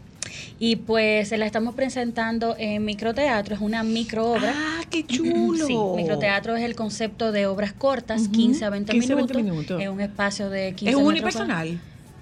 Y 0.60 0.76
pues 0.78 1.32
la 1.32 1.45
estamos 1.45 1.76
presentando 1.76 2.55
en 2.57 2.86
microteatro, 2.86 3.55
es 3.55 3.62
una 3.62 3.84
microobra. 3.84 4.53
Ah, 4.55 4.82
qué 4.89 5.05
chulo. 5.07 5.66
Sí, 5.68 5.78
microteatro 5.95 6.55
es 6.55 6.64
el 6.64 6.76
concepto 6.76 7.32
de 7.32 7.45
obras 7.45 7.74
cortas, 7.74 8.24
Ujú, 8.24 8.32
15 8.32 8.66
a 8.66 8.70
20, 8.72 8.91
15 8.91 9.14
a 9.14 9.16
20 9.16 9.34
minutos, 9.36 9.55
minutos. 9.55 9.82
en 9.82 9.89
un 9.91 10.01
espacio 10.01 10.49
de 10.49 10.74
15 10.74 10.89
¿Es 10.91 10.95
unipersonal? 10.95 11.80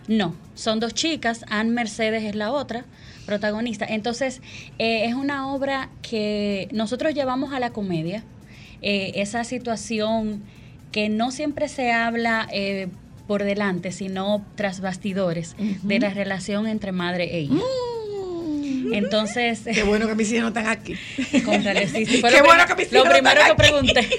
No, 0.08 0.36
son 0.56 0.80
dos 0.80 0.94
chicas, 0.94 1.44
Anne 1.50 1.72
Mercedes 1.72 2.24
es 2.24 2.36
la 2.36 2.52
otra 2.52 2.86
protagonista. 3.28 3.86
Entonces, 3.88 4.42
eh, 4.80 5.06
es 5.06 5.14
una 5.14 5.54
obra 5.54 5.90
que 6.02 6.68
nosotros 6.72 7.14
llevamos 7.14 7.54
a 7.54 7.60
la 7.60 7.70
comedia, 7.70 8.24
eh, 8.82 9.12
esa 9.16 9.44
situación 9.44 10.42
que 10.92 11.10
no 11.10 11.30
siempre 11.30 11.68
se 11.68 11.92
habla 11.92 12.48
eh, 12.52 12.88
por 13.28 13.44
delante, 13.44 13.92
sino 13.92 14.44
tras 14.56 14.80
bastidores, 14.80 15.56
de 15.84 16.00
la 16.00 16.10
relación 16.10 16.66
entre 16.66 16.92
madre 16.92 17.36
e 17.36 17.42
hija. 17.42 17.62
Entonces, 18.94 19.62
Qué 19.64 19.84
bueno 19.84 20.08
que 20.08 20.16
mis 20.16 20.30
hijas 20.32 20.42
no 20.44 20.48
están 20.50 20.68
aquí. 20.68 20.96
Sí, 21.18 22.06
sí, 22.06 22.22
Qué 22.22 22.40
lo 22.40 22.44
bueno 22.46 22.66
que 22.68 22.76
mis 22.76 22.92
lo 22.92 23.00
hijas 23.00 23.06
no 23.06 23.12
primero 23.14 23.42
están 23.42 23.56
que 23.58 23.64
aquí. 23.64 23.94
pregunté. 23.94 24.10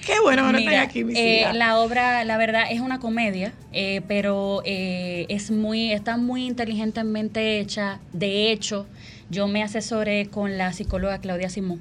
Qué 0.06 0.20
bueno 0.22 0.46
que 0.46 0.52
no 0.52 0.58
están 0.58 0.74
aquí 0.76 1.04
mis 1.04 1.16
eh, 1.16 1.40
hijas. 1.40 1.56
la 1.56 1.78
obra, 1.78 2.24
la 2.24 2.36
verdad, 2.38 2.64
es 2.70 2.80
una 2.80 2.98
comedia, 2.98 3.52
eh, 3.72 4.02
pero 4.08 4.62
eh, 4.64 5.26
es 5.28 5.50
muy, 5.50 5.92
está 5.92 6.16
muy 6.16 6.46
inteligentemente 6.46 7.58
hecha. 7.60 8.00
De 8.12 8.50
hecho, 8.52 8.86
yo 9.30 9.48
me 9.48 9.62
asesoré 9.62 10.26
con 10.26 10.56
la 10.58 10.72
psicóloga 10.72 11.18
Claudia 11.18 11.48
Simón. 11.48 11.80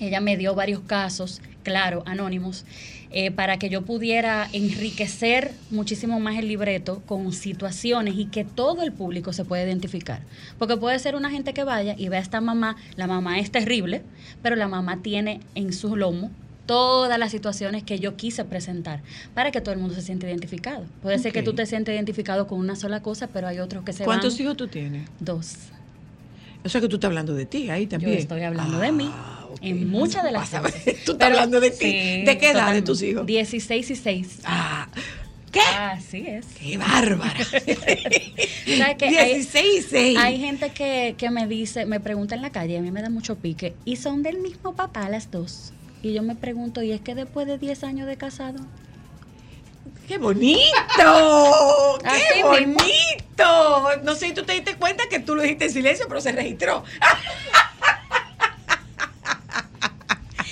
Ella 0.00 0.20
me 0.20 0.36
dio 0.36 0.54
varios 0.54 0.80
casos, 0.80 1.40
claro, 1.62 2.02
anónimos, 2.06 2.64
eh, 3.12 3.32
para 3.32 3.58
que 3.58 3.68
yo 3.68 3.82
pudiera 3.82 4.48
enriquecer 4.52 5.52
muchísimo 5.70 6.20
más 6.20 6.38
el 6.38 6.46
libreto 6.46 7.02
con 7.06 7.32
situaciones 7.32 8.14
y 8.16 8.26
que 8.26 8.44
todo 8.44 8.82
el 8.82 8.92
público 8.92 9.32
se 9.32 9.44
pueda 9.44 9.64
identificar. 9.64 10.22
Porque 10.58 10.76
puede 10.76 10.98
ser 11.00 11.16
una 11.16 11.28
gente 11.28 11.52
que 11.52 11.64
vaya 11.64 11.94
y 11.98 12.08
vea 12.08 12.20
a 12.20 12.22
esta 12.22 12.40
mamá, 12.40 12.76
la 12.96 13.08
mamá 13.08 13.40
es 13.40 13.50
terrible, 13.50 14.02
pero 14.42 14.54
la 14.54 14.68
mamá 14.68 15.02
tiene 15.02 15.40
en 15.56 15.72
su 15.72 15.96
lomo 15.96 16.30
todas 16.66 17.18
las 17.18 17.32
situaciones 17.32 17.82
que 17.82 17.98
yo 17.98 18.16
quise 18.16 18.44
presentar 18.44 19.02
para 19.34 19.50
que 19.50 19.60
todo 19.60 19.72
el 19.72 19.80
mundo 19.80 19.96
se 19.96 20.02
sienta 20.02 20.28
identificado. 20.28 20.84
Puede 21.02 21.18
ser 21.18 21.32
que 21.32 21.42
tú 21.42 21.52
te 21.52 21.66
sientes 21.66 21.92
identificado 21.92 22.46
con 22.46 22.60
una 22.60 22.76
sola 22.76 23.02
cosa, 23.02 23.26
pero 23.26 23.48
hay 23.48 23.58
otros 23.58 23.82
que 23.84 23.92
se 23.92 24.04
¿Cuántos 24.04 24.34
van 24.34 24.42
hijos 24.42 24.56
tú 24.56 24.68
tienes? 24.68 25.08
dos. 25.18 25.56
O 26.64 26.68
sea 26.68 26.80
que 26.80 26.86
tú 26.86 26.96
estás 26.96 27.08
hablando 27.08 27.34
de 27.34 27.44
ti 27.46 27.70
ahí 27.70 27.86
también. 27.88 28.12
Yo 28.12 28.18
estoy 28.20 28.42
hablando 28.42 28.78
de 28.78 28.92
mí 28.92 29.10
En 29.60 29.88
muchas 29.90 30.24
de 30.24 30.32
las 30.32 30.50
ver, 30.50 30.62
Tú 30.84 31.12
estás 31.12 31.16
Pero- 31.18 31.24
hablando 31.26 31.60
de 31.60 31.70
ti. 31.70 31.76
sí, 31.78 32.22
¿De 32.24 32.38
qué 32.38 32.50
edad 32.50 32.72
de 32.72 32.82
tus 32.82 33.02
hijos? 33.02 33.26
16 33.26 33.90
y 33.90 33.96
6. 33.96 34.38
Ah, 34.44 34.88
¿Qué? 35.52 35.60
Así 35.60 36.24
es. 36.28 36.46
¡Qué 36.60 36.78
bárbara! 36.78 37.34
Hay- 38.66 38.94
16, 38.96 39.86
6. 39.90 40.18
Hay 40.18 40.38
gente 40.38 40.70
que, 40.70 41.14
que 41.18 41.30
me 41.30 41.46
dice, 41.48 41.86
me 41.86 41.98
pregunta 42.00 42.34
en 42.36 42.42
la 42.42 42.50
calle, 42.50 42.78
a 42.78 42.80
mí 42.80 42.90
me 42.92 43.02
da 43.02 43.10
mucho 43.10 43.36
pique, 43.36 43.74
y 43.84 43.96
son 43.96 44.22
del 44.22 44.38
mismo 44.38 44.74
papá 44.74 45.08
las 45.08 45.30
dos. 45.30 45.72
Y 46.02 46.12
yo 46.14 46.22
me 46.22 46.34
pregunto, 46.36 46.82
¿y 46.82 46.92
es 46.92 47.00
que 47.00 47.14
después 47.14 47.46
de 47.48 47.58
10 47.58 47.82
años 47.84 48.06
de 48.06 48.16
casado? 48.16 48.60
¡Qué 50.06 50.18
bonito! 50.18 50.60
¡Qué 52.02 52.08
Así 52.08 52.42
mismo. 52.42 52.74
bonito! 52.74 54.02
No 54.04 54.14
sé 54.14 54.28
si 54.28 54.34
tú 54.34 54.44
te 54.44 54.52
diste 54.54 54.76
cuenta 54.76 55.04
que 55.08 55.18
tú 55.18 55.34
lo 55.34 55.42
dijiste 55.42 55.64
en 55.66 55.72
silencio, 55.72 56.06
pero 56.08 56.20
se 56.20 56.32
registró. 56.32 56.84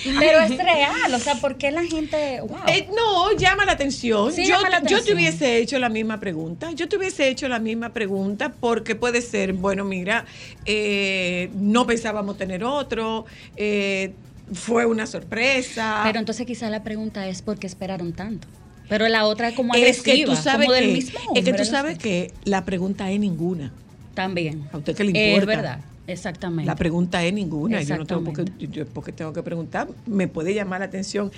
Pero 0.19 0.39
es 0.41 0.57
real, 0.57 1.13
o 1.13 1.19
sea, 1.19 1.35
¿por 1.35 1.57
qué 1.57 1.71
la 1.71 1.83
gente, 1.83 2.41
wow? 2.41 2.59
Eh, 2.67 2.87
no, 2.95 3.31
llama 3.33 3.65
la 3.65 3.73
atención. 3.73 4.31
Sí, 4.31 4.45
yo, 4.45 4.55
llama 4.55 4.69
la 4.69 4.83
yo 4.83 5.03
te 5.03 5.13
hubiese 5.13 5.57
hecho 5.57 5.79
la 5.79 5.89
misma 5.89 6.19
pregunta. 6.19 6.71
Yo 6.71 6.87
te 6.87 6.97
hubiese 6.97 7.27
hecho 7.27 7.47
la 7.47 7.59
misma 7.59 7.89
pregunta 7.89 8.53
porque 8.59 8.95
puede 8.95 9.21
ser, 9.21 9.53
bueno, 9.53 9.83
mira, 9.85 10.25
eh, 10.65 11.49
no 11.55 11.85
pensábamos 11.85 12.37
tener 12.37 12.63
otro, 12.63 13.25
eh, 13.55 14.13
fue 14.53 14.85
una 14.85 15.05
sorpresa. 15.05 16.01
Pero 16.03 16.19
entonces 16.19 16.45
quizá 16.45 16.69
la 16.69 16.83
pregunta 16.83 17.27
es 17.27 17.41
¿por 17.41 17.59
qué 17.59 17.67
esperaron 17.67 18.13
tanto? 18.13 18.47
Pero 18.87 19.07
la 19.07 19.25
otra 19.25 19.53
como 19.53 19.75
es 19.75 20.01
que 20.01 20.11
agresiva, 20.11 20.35
tú 20.35 20.41
sabes 20.41 20.65
como 20.65 20.73
del 20.73 20.85
que, 20.85 20.93
mismo 20.93 21.19
es 21.35 21.43
que 21.43 21.51
hombre, 21.51 21.63
tú 21.63 21.69
sabes 21.69 21.97
que 21.97 22.33
la 22.43 22.65
pregunta 22.65 23.11
es 23.11 23.19
ninguna. 23.19 23.71
También. 24.15 24.67
¿A 24.73 24.77
usted 24.77 24.95
qué 24.95 25.03
le 25.03 25.09
importa? 25.11 25.39
Es 25.39 25.45
verdad, 25.45 25.79
exactamente. 26.11 26.65
La 26.65 26.75
pregunta 26.75 27.23
es 27.23 27.33
ninguna. 27.33 27.81
Yo 27.81 27.97
no 27.97 28.05
tengo 28.05 28.23
por 28.23 28.33
qué, 28.33 28.67
yo 28.67 28.85
porque 28.87 29.11
tengo 29.11 29.33
que 29.33 29.43
preguntar. 29.43 29.87
Me 30.05 30.27
puede 30.27 30.53
llamar 30.53 30.79
la 30.79 30.85
atención 30.87 31.31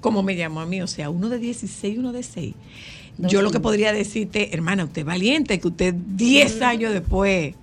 como 0.00 0.22
me 0.22 0.36
llamó 0.36 0.60
a 0.60 0.66
mí. 0.66 0.80
O 0.82 0.86
sea, 0.86 1.10
uno 1.10 1.28
de 1.28 1.38
16 1.38 1.94
y 1.94 1.98
uno 1.98 2.12
de 2.12 2.22
6. 2.22 2.54
Dos 3.18 3.30
Yo 3.30 3.42
lo 3.42 3.50
que 3.50 3.60
podría 3.60 3.92
decirte, 3.92 4.54
hermana, 4.54 4.84
usted 4.84 5.00
es 5.02 5.06
valiente, 5.06 5.60
que 5.60 5.68
usted 5.68 5.94
10 5.94 6.62
años 6.62 6.92
después 6.92 7.54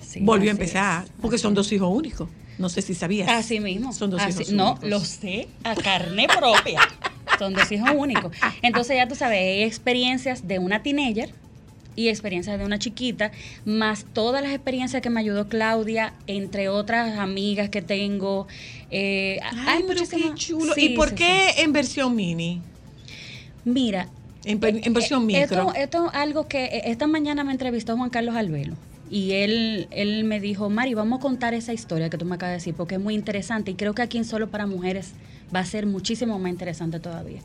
Sí, 0.00 0.20
volvió 0.22 0.50
a 0.50 0.52
empezar. 0.52 1.04
es, 1.04 1.10
porque 1.20 1.38
son 1.38 1.54
dos 1.54 1.70
hijos 1.72 1.88
únicos. 1.92 2.28
No 2.58 2.68
sé 2.68 2.82
si 2.82 2.94
sabías. 2.94 3.28
Así 3.30 3.60
mismo. 3.60 3.92
Son 3.92 4.10
dos 4.10 4.20
Así- 4.20 4.42
hijos 4.42 4.52
No, 4.52 4.72
únicos. 4.72 4.88
lo 4.90 5.00
sé 5.00 5.48
a 5.64 5.74
carne 5.76 6.26
propia. 6.26 6.80
Son 7.38 7.54
dos 7.54 7.70
hijos 7.72 7.88
únicos. 7.96 8.32
Entonces 8.62 8.96
ya 8.96 9.06
tú 9.08 9.14
sabes, 9.14 9.38
hay 9.38 9.62
experiencias 9.62 10.46
de 10.46 10.58
una 10.58 10.82
teenager 10.82 11.32
y 11.96 12.08
experiencias 12.08 12.58
de 12.58 12.64
una 12.64 12.78
chiquita, 12.78 13.32
más 13.64 14.04
todas 14.12 14.42
las 14.42 14.52
experiencias 14.52 15.02
que 15.02 15.10
me 15.10 15.20
ayudó 15.20 15.48
Claudia, 15.48 16.14
entre 16.26 16.68
otras 16.68 17.18
amigas 17.18 17.68
que 17.68 17.82
tengo. 17.82 18.46
Eh, 18.90 19.38
Ay, 19.66 19.84
pero 19.86 20.02
qué 20.08 20.34
chulo. 20.34 20.74
Sí, 20.74 20.86
¿Y 20.86 20.96
por 20.96 21.10
sí, 21.10 21.14
qué 21.16 21.50
en 21.58 21.72
versión 21.72 22.14
mini? 22.14 22.62
Mira, 23.64 24.08
En, 24.44 24.58
en 24.62 24.92
versión 24.94 25.22
eh, 25.22 25.26
micro. 25.26 25.68
Esto, 25.68 25.74
esto 25.74 26.06
es 26.06 26.14
algo 26.14 26.48
que 26.48 26.64
eh, 26.64 26.82
esta 26.86 27.06
mañana 27.06 27.44
me 27.44 27.52
entrevistó 27.52 27.96
Juan 27.96 28.10
Carlos 28.10 28.34
Albelo 28.36 28.74
y 29.10 29.32
él, 29.32 29.88
él 29.90 30.24
me 30.24 30.40
dijo, 30.40 30.70
Mari, 30.70 30.94
vamos 30.94 31.18
a 31.18 31.22
contar 31.22 31.52
esa 31.52 31.72
historia 31.72 32.08
que 32.08 32.16
tú 32.16 32.24
me 32.24 32.36
acabas 32.36 32.52
de 32.52 32.56
decir 32.58 32.74
porque 32.74 32.94
es 32.94 33.00
muy 33.00 33.14
interesante 33.14 33.72
y 33.72 33.74
creo 33.74 33.92
que 33.92 34.02
aquí 34.02 34.18
en 34.18 34.24
Solo 34.24 34.48
para 34.50 34.66
Mujeres 34.66 35.12
va 35.54 35.60
a 35.60 35.64
ser 35.64 35.84
muchísimo 35.86 36.38
más 36.38 36.50
interesante 36.50 37.00
todavía. 37.00 37.40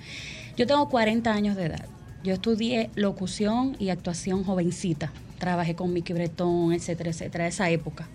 Yo 0.56 0.68
tengo 0.68 0.88
40 0.88 1.34
años 1.34 1.56
de 1.56 1.66
edad. 1.66 1.86
Yo 2.26 2.34
estudié 2.34 2.90
locución 2.96 3.76
y 3.78 3.90
actuación 3.90 4.44
jovencita. 4.44 5.14
Trabajé 5.38 5.76
con 5.76 5.94
Mickey 5.94 6.16
Bretón, 6.16 6.74
etcétera, 6.74 7.12
etcétera, 7.12 7.48
esa 7.48 7.70
época. 7.70 8.10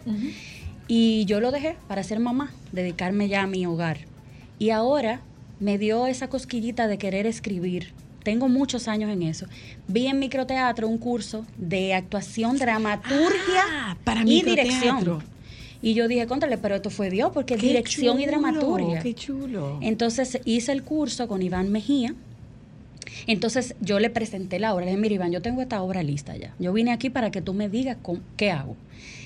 Y 0.88 1.24
yo 1.26 1.38
lo 1.38 1.52
dejé 1.52 1.76
para 1.86 2.02
ser 2.02 2.18
mamá, 2.18 2.52
dedicarme 2.72 3.28
ya 3.28 3.42
a 3.42 3.46
mi 3.46 3.64
hogar. 3.66 3.98
Y 4.58 4.70
ahora 4.70 5.20
me 5.60 5.78
dio 5.78 6.08
esa 6.08 6.28
cosquillita 6.28 6.88
de 6.88 6.98
querer 6.98 7.24
escribir. 7.26 7.92
Tengo 8.24 8.48
muchos 8.48 8.88
años 8.88 9.10
en 9.12 9.22
eso. 9.22 9.46
Vi 9.86 10.08
en 10.08 10.18
microteatro 10.18 10.88
un 10.88 10.98
curso 10.98 11.46
de 11.56 11.94
actuación, 11.94 12.58
dramaturgia 12.58 13.62
Ah, 13.64 13.96
para 14.02 14.22
y 14.22 14.42
dirección. 14.42 15.22
Y 15.82 15.94
yo 15.94 16.08
dije, 16.08 16.26
contrale, 16.26 16.58
pero 16.58 16.74
esto 16.74 16.90
fue 16.90 17.10
Dios, 17.10 17.30
porque 17.32 17.54
es 17.54 17.60
Qué 17.60 17.68
dirección 17.68 18.20
y 18.20 18.26
dramaturgia. 18.26 19.00
Qué 19.00 19.14
chulo. 19.14 19.78
Entonces 19.80 20.40
hice 20.44 20.72
el 20.72 20.82
curso 20.82 21.28
con 21.28 21.42
Iván 21.42 21.70
Mejía. 21.70 22.12
Entonces 23.26 23.74
yo 23.80 23.98
le 24.00 24.10
presenté 24.10 24.58
la 24.58 24.74
obra. 24.74 24.84
Le 24.84 24.90
dije, 24.92 25.00
mira 25.02 25.14
Iván, 25.14 25.32
yo 25.32 25.42
tengo 25.42 25.62
esta 25.62 25.82
obra 25.82 26.02
lista 26.02 26.36
ya. 26.36 26.54
Yo 26.58 26.72
vine 26.72 26.92
aquí 26.92 27.10
para 27.10 27.30
que 27.30 27.42
tú 27.42 27.54
me 27.54 27.68
digas 27.68 27.96
qué 28.36 28.50
hago. 28.50 28.76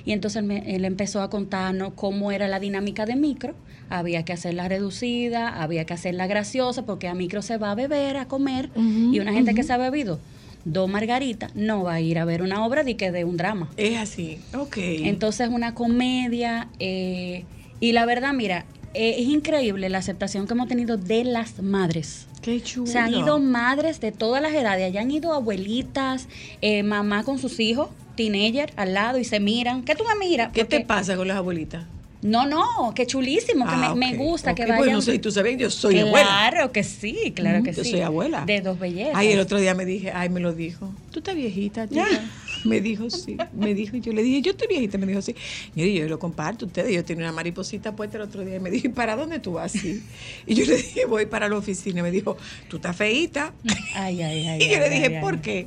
Y 0.05 0.13
entonces 0.13 0.41
él, 0.43 0.45
me- 0.47 0.75
él 0.77 0.85
empezó 0.85 1.23
a 1.23 1.31
contarnos 1.31 1.93
cómo 1.95 2.31
era 2.33 2.47
la 2.49 2.61
dinámica 2.61 3.07
de 3.07 3.17
micro. 3.17 3.55
Había 3.91 4.25
que 4.25 4.33
hacerla 4.33 4.69
reducida, 4.69 5.63
había 5.63 5.85
que 5.85 5.95
hacerla 5.95 6.27
graciosa, 6.27 6.85
porque 6.85 7.09
a 7.09 7.15
micro 7.15 7.43
se 7.43 7.57
va 7.59 7.71
a 7.71 7.75
beber, 7.75 8.17
a 8.17 8.27
comer. 8.27 8.71
Y 8.77 9.19
una 9.21 9.33
gente 9.33 9.55
que 9.55 9.63
se 9.63 9.73
ha 9.73 9.77
bebido 9.79 10.19
dos 10.67 10.89
margaritas 10.89 11.55
no 11.55 11.83
va 11.83 11.93
a 11.95 12.01
ir 12.01 12.19
a 12.19 12.25
ver 12.25 12.41
una 12.41 12.65
obra 12.65 12.85
de 12.85 12.97
que 12.97 13.13
de 13.13 13.25
un 13.25 13.37
drama. 13.37 13.69
Es 13.77 13.99
así. 13.99 14.39
Ok. 14.57 14.77
Entonces 14.79 15.49
una 15.51 15.75
comedia 15.75 16.69
eh, 16.79 17.45
y 17.81 17.93
la 17.93 18.07
verdad, 18.07 18.33
mira, 18.33 18.65
eh, 18.95 19.17
es 19.19 19.27
increíble 19.29 19.89
la 19.89 19.99
aceptación 19.99 20.47
que 20.47 20.55
hemos 20.55 20.69
tenido 20.69 20.97
de 20.97 21.25
las 21.25 21.61
madres. 21.63 22.27
qué 22.43 22.63
chulo. 22.63 22.87
Se 22.91 22.99
han 22.99 23.13
ido 23.15 23.39
madres 23.41 24.01
de 24.01 24.13
todas 24.13 24.41
las 24.43 24.53
edades, 24.55 24.93
ya 24.93 25.01
han 25.01 25.11
ido 25.11 25.33
abuelitas, 25.33 26.29
eh, 26.61 26.83
mamá 26.83 27.25
con 27.25 27.39
sus 27.39 27.59
hijos, 27.61 27.89
teenager 28.17 28.73
al 28.77 28.95
lado 28.95 29.19
y 29.19 29.25
se 29.25 29.41
miran. 29.41 29.83
¿Qué 29.83 29.95
tú 29.95 30.05
me 30.05 30.15
miras? 30.27 30.53
¿Qué 30.53 30.65
te 30.65 30.81
pasa 30.81 31.17
con 31.17 31.27
las 31.29 31.37
abuelitas? 31.37 31.85
No, 32.23 32.47
no, 32.47 32.95
que 32.95 33.07
chulísimo, 33.07 33.67
que 33.67 33.75
Ah, 33.75 33.95
me, 33.95 34.13
me 34.13 34.17
ok, 34.17 34.25
gusta 34.27 34.55
que 34.55 34.63
vayan. 34.63 34.79
Bueno, 34.79 35.03
sí, 35.03 35.19
tú 35.19 35.31
sabes, 35.31 35.59
yo 35.59 35.69
soy 35.71 35.99
abuela. 35.99 36.27
Claro 36.51 36.73
que 36.73 36.83
sí, 36.83 37.33
claro 37.37 37.63
que 37.63 37.73
Mm, 37.73 37.75
yo 37.75 37.85
sí. 37.85 37.91
soy 37.91 38.01
abuela. 38.01 38.45
De 38.47 38.63
dos 38.63 38.79
bellezas. 38.79 39.13
Ay, 39.15 39.29
el 39.33 39.41
otro 39.41 39.59
día 39.61 39.75
me 39.75 39.85
dije, 39.85 40.11
ay, 40.11 40.31
me 40.31 40.41
lo 40.41 40.55
dijo. 40.55 40.89
Tú 41.11 41.19
estás 41.19 41.35
viejita, 41.35 41.87
tía. 41.87 42.07
Me 42.69 42.81
dijo, 42.81 43.11
sí. 43.11 43.37
Me 43.53 43.75
dijo, 43.75 43.97
yo 43.97 44.13
le 44.13 44.23
dije, 44.23 44.43
yo 44.43 44.53
estoy 44.53 44.69
viejita. 44.69 44.99
Me 44.99 45.07
dijo, 45.07 45.21
sí. 45.23 45.35
Y 45.75 45.81
yo, 45.95 46.03
yo 46.03 46.09
lo 46.09 46.19
comparto 46.19 46.67
ustedes. 46.67 46.93
Yo 46.93 47.05
tenía 47.05 47.25
una 47.25 47.33
mariposita 47.33 47.95
puesta 47.95 48.17
el 48.17 48.23
otro 48.23 48.45
día. 48.45 48.57
Y 48.57 48.61
me 48.61 48.71
dijo, 48.71 48.87
¿y 48.87 48.91
para 48.91 49.17
dónde 49.17 49.39
tú 49.39 49.53
vas 49.53 49.75
así? 49.75 50.03
Y 50.47 50.55
yo 50.55 50.65
le 50.65 50.77
dije, 50.77 51.05
voy 51.07 51.27
para 51.27 51.49
la 51.49 51.57
oficina. 51.57 52.01
Y 52.01 52.03
me 52.03 52.11
dijo, 52.11 52.37
tú 52.69 52.77
estás 52.77 52.97
feíta. 52.97 53.53
Ay, 53.95 54.23
ay, 54.23 54.47
ay. 54.49 54.63
Y 54.63 54.71
yo 54.71 54.79
le 54.79 54.89
dije, 54.91 55.17
ay, 55.17 55.21
¿por 55.21 55.35
ay. 55.35 55.41
qué? 55.41 55.67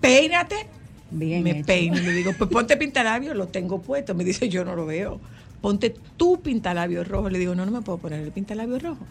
Peínate. 0.00 0.66
Bien 1.12 1.42
me 1.42 1.50
hecho. 1.50 1.66
peino 1.66 1.98
y 1.98 2.02
le 2.02 2.12
digo, 2.12 2.32
pues 2.38 2.48
ponte 2.50 2.76
pintalabios, 2.78 3.36
lo 3.36 3.48
tengo 3.48 3.80
puesto. 3.80 4.14
Me 4.14 4.24
dice, 4.24 4.48
yo 4.48 4.64
no 4.64 4.76
lo 4.76 4.86
veo. 4.86 5.20
Ponte 5.60 5.94
tu 6.16 6.40
pintalabio 6.40 7.04
rojo. 7.04 7.28
Le 7.28 7.38
digo, 7.38 7.54
no, 7.54 7.66
no 7.66 7.72
me 7.72 7.82
puedo 7.82 7.98
poner 7.98 8.20
el 8.20 8.32
pintalabio 8.32 8.78
rojo. 8.78 9.06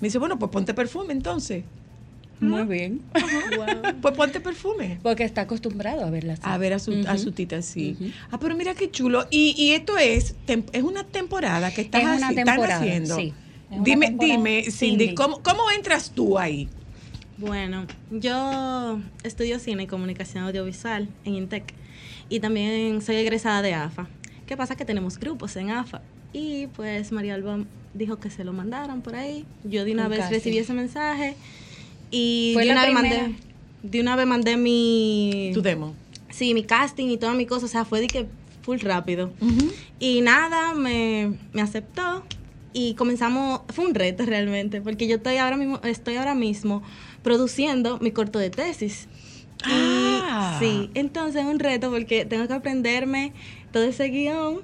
Me 0.00 0.08
dice, 0.08 0.18
bueno, 0.18 0.38
pues 0.38 0.50
ponte 0.50 0.74
perfume 0.74 1.12
entonces. 1.12 1.64
Muy 2.48 2.64
bien. 2.64 3.00
Pues 4.00 4.14
ponte 4.16 4.40
perfume. 4.40 4.98
Porque 5.02 5.24
está 5.24 5.42
acostumbrado 5.42 6.04
a 6.04 6.10
verla 6.10 6.34
así. 6.34 6.42
A 6.44 6.58
ver 6.58 6.74
a 6.74 6.78
su, 6.78 6.92
a 6.92 7.14
Ujú. 7.14 7.18
su 7.18 7.32
tita 7.32 7.56
así. 7.56 7.96
Ujú. 7.98 8.10
Ah, 8.30 8.38
pero 8.38 8.54
mira 8.56 8.74
qué 8.74 8.90
chulo. 8.90 9.26
Y, 9.30 9.54
y 9.56 9.72
esto 9.72 9.96
es, 9.98 10.34
tem- 10.46 10.64
es 10.72 10.82
una 10.82 11.04
temporada 11.04 11.72
que 11.72 11.80
estás 11.82 12.02
Es 12.02 12.06
una 12.18 12.28
así- 12.28 12.38
están 12.38 12.60
haciendo. 12.70 13.16
sí. 13.16 13.32
Es 13.70 13.76
una 13.76 13.84
Dime, 13.84 14.06
temporada. 14.08 14.34
dime, 14.36 14.70
Cindy. 14.70 15.14
¿cómo, 15.14 15.42
¿cómo 15.42 15.70
entras 15.70 16.10
tú 16.10 16.38
ahí? 16.38 16.68
Bueno, 17.38 17.86
yo 18.10 19.00
estudio 19.22 19.58
cine 19.58 19.84
y 19.84 19.86
comunicación 19.86 20.44
audiovisual 20.44 21.08
en 21.24 21.34
INTEC 21.34 21.72
y 22.28 22.40
también 22.40 23.00
soy 23.02 23.16
egresada 23.16 23.62
de 23.62 23.74
AFA. 23.74 24.06
¿Qué 24.46 24.56
pasa? 24.56 24.76
Que 24.76 24.84
tenemos 24.84 25.18
grupos 25.18 25.56
en 25.56 25.70
AFA 25.70 26.02
y 26.32 26.66
pues 26.68 27.10
María 27.10 27.34
Alba 27.34 27.58
dijo 27.94 28.18
que 28.20 28.28
se 28.30 28.44
lo 28.44 28.52
mandaran 28.52 29.00
por 29.02 29.16
ahí. 29.16 29.44
Yo 29.64 29.84
de 29.84 29.92
una 29.92 30.04
Un 30.04 30.10
vez 30.10 30.30
recibí 30.30 30.58
ese 30.58 30.74
mensaje 30.74 31.34
y 32.16 32.50
Fue 32.54 32.64
de 32.64 32.70
una, 32.72 32.84
vez 32.84 32.94
mandé, 32.94 33.34
de 33.82 34.00
una 34.00 34.14
vez 34.16 34.26
mandé 34.26 34.56
mi... 34.56 35.50
Tu 35.52 35.62
demo. 35.62 35.94
Sí, 36.30 36.54
mi 36.54 36.62
casting 36.62 37.08
y 37.08 37.16
toda 37.16 37.34
mi 37.34 37.44
cosa, 37.44 37.66
o 37.66 37.68
sea, 37.68 37.84
fue 37.84 38.00
de 38.00 38.06
que 38.06 38.26
full 38.62 38.78
rápido. 38.80 39.32
Y 39.98 40.20
nada, 40.20 40.74
me, 40.74 41.32
me 41.52 41.60
aceptó 41.60 42.24
y 42.72 42.94
comenzamos, 42.94 43.62
fue 43.68 43.86
un 43.86 43.94
reto 43.94 44.24
realmente, 44.26 44.80
porque 44.80 45.06
yo 45.08 45.16
estoy 45.16 45.36
ahora 45.36 45.56
mismo, 45.56 45.80
estoy 45.82 46.16
ahora 46.16 46.34
mismo 46.34 46.82
produciendo 47.22 47.98
mi 47.98 48.10
corto 48.12 48.38
de 48.38 48.50
tesis. 48.50 49.08
Y, 49.66 50.20
Ah. 50.26 50.56
sí, 50.60 50.90
entonces 50.94 51.42
es 51.42 51.46
un 51.48 51.58
reto 51.58 51.90
porque 51.90 52.24
tengo 52.24 52.46
que 52.46 52.52
aprenderme 52.54 53.32
todo 53.72 53.82
ese 53.84 54.08
guion 54.08 54.60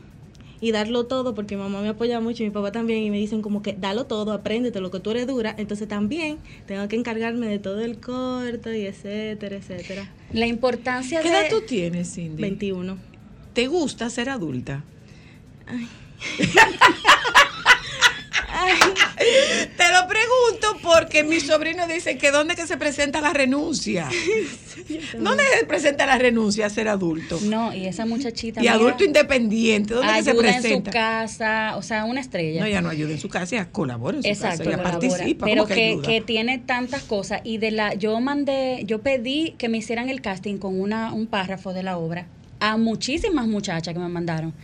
y 0.60 0.72
darlo 0.72 1.06
todo, 1.06 1.34
porque 1.34 1.56
mi 1.56 1.62
mamá 1.62 1.80
me 1.80 1.88
apoya 1.88 2.20
mucho 2.20 2.42
y 2.42 2.46
mi 2.46 2.52
papá 2.52 2.72
también, 2.72 3.02
y 3.02 3.10
me 3.10 3.18
dicen 3.18 3.42
como 3.42 3.62
que 3.62 3.72
dalo 3.72 4.06
todo, 4.06 4.32
apréndete 4.32 4.80
lo 4.80 4.90
que 4.90 5.00
tú 5.00 5.10
eres 5.10 5.26
dura, 5.26 5.54
entonces 5.58 5.88
también 5.88 6.38
tengo 6.66 6.86
que 6.88 6.96
encargarme 6.96 7.46
de 7.46 7.58
todo 7.58 7.80
el 7.80 7.98
corto 7.98 8.72
y 8.72 8.86
etcétera, 8.86 9.56
etcétera. 9.56 10.12
La 10.32 10.46
importancia 10.46 11.20
¿Qué 11.20 11.30
de... 11.30 11.38
edad 11.38 11.50
tú 11.50 11.62
tienes, 11.62 12.14
Cindy? 12.14 12.42
21. 12.42 12.96
¿Te 13.54 13.66
gusta 13.66 14.10
ser 14.10 14.28
adulta? 14.28 14.84
Te 19.76 19.92
lo 19.92 20.08
pregunto 20.08 20.80
porque 20.82 21.24
mi 21.24 21.40
sobrino 21.40 21.86
dice 21.86 22.16
que 22.18 22.30
dónde 22.30 22.56
que 22.56 22.66
se 22.66 22.76
presenta 22.76 23.20
la 23.20 23.32
renuncia. 23.32 24.08
¿Dónde 25.18 25.44
se 25.58 25.66
presenta 25.66 26.06
la 26.06 26.18
renuncia 26.18 26.66
a 26.66 26.70
ser 26.70 26.88
adulto? 26.88 27.38
No, 27.42 27.74
y 27.74 27.86
esa 27.86 28.06
muchachita... 28.06 28.60
Y 28.60 28.62
mira, 28.62 28.74
adulto 28.74 29.04
independiente, 29.04 29.94
¿dónde 29.94 30.12
que 30.14 30.22
se 30.22 30.30
ayuda 30.30 30.48
en 30.48 30.54
su 30.54 30.60
presenta? 30.62 30.90
casa, 30.90 31.76
o 31.76 31.82
sea, 31.82 32.04
una 32.04 32.20
estrella. 32.20 32.60
No, 32.60 32.66
ella 32.66 32.80
no 32.80 32.88
ayuda 32.88 33.12
en 33.12 33.20
su 33.20 33.28
casa, 33.28 33.56
ella 33.56 33.70
colabora 33.70 34.16
en 34.16 34.22
su 34.22 34.28
Exacto, 34.28 34.58
casa, 34.58 34.70
ella 34.70 34.82
colabora, 34.82 35.08
participa, 35.08 35.46
pero 35.46 35.62
¿cómo 35.62 35.68
que, 35.68 35.74
que, 35.74 35.88
ayuda? 35.90 36.02
que 36.08 36.20
tiene 36.22 36.58
tantas 36.58 37.02
cosas 37.02 37.40
y 37.44 37.58
de 37.58 37.70
la 37.70 37.94
yo 37.94 38.18
mandé, 38.20 38.82
yo 38.84 39.00
pedí 39.00 39.54
que 39.58 39.68
me 39.68 39.78
hicieran 39.78 40.08
el 40.08 40.20
casting 40.20 40.58
con 40.58 40.80
una 40.80 41.12
un 41.12 41.26
párrafo 41.26 41.72
de 41.72 41.82
la 41.82 41.98
obra 41.98 42.26
a 42.60 42.76
muchísimas 42.76 43.46
muchachas 43.46 43.94
que 43.94 44.00
me 44.00 44.08
mandaron 44.08 44.54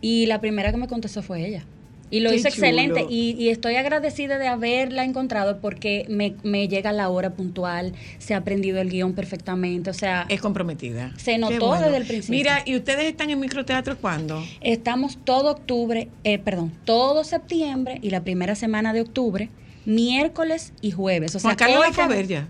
y 0.00 0.26
la 0.26 0.40
primera 0.40 0.70
que 0.70 0.78
me 0.78 0.88
contestó 0.88 1.22
fue 1.22 1.46
ella. 1.46 1.64
Y 2.08 2.20
lo 2.20 2.30
Qué 2.30 2.36
hizo 2.36 2.48
excelente 2.48 3.04
y, 3.08 3.32
y 3.36 3.48
estoy 3.48 3.74
agradecida 3.74 4.38
de 4.38 4.46
haberla 4.46 5.02
encontrado 5.04 5.60
porque 5.60 6.06
me, 6.08 6.34
me 6.44 6.68
llega 6.68 6.92
la 6.92 7.08
hora 7.08 7.30
puntual, 7.30 7.94
se 8.18 8.34
ha 8.34 8.36
aprendido 8.36 8.80
el 8.80 8.90
guion 8.90 9.12
perfectamente, 9.14 9.90
o 9.90 9.94
sea, 9.94 10.24
es 10.28 10.40
comprometida. 10.40 11.12
Se 11.16 11.36
notó 11.38 11.74
desde 11.74 11.96
el 11.96 12.04
principio. 12.06 12.38
Mira, 12.38 12.62
¿y 12.64 12.76
ustedes 12.76 13.06
están 13.06 13.30
en 13.30 13.40
microteatro 13.40 13.96
cuándo? 13.98 14.42
Estamos 14.60 15.18
todo 15.24 15.50
octubre, 15.50 16.08
eh, 16.22 16.38
perdón, 16.38 16.72
todo 16.84 17.24
septiembre 17.24 17.98
y 18.02 18.10
la 18.10 18.22
primera 18.22 18.54
semana 18.54 18.92
de 18.92 19.00
octubre, 19.00 19.48
miércoles 19.84 20.72
y 20.82 20.90
jueves. 20.92 21.34
O 21.34 21.38
sea, 21.40 21.48
Juan 21.50 21.56
Carlos 21.56 21.78
hoy 21.80 21.86
la 21.88 21.92
fue 21.92 22.04
a 22.04 22.08
que- 22.08 22.14
ver 22.14 22.26
ya. 22.28 22.48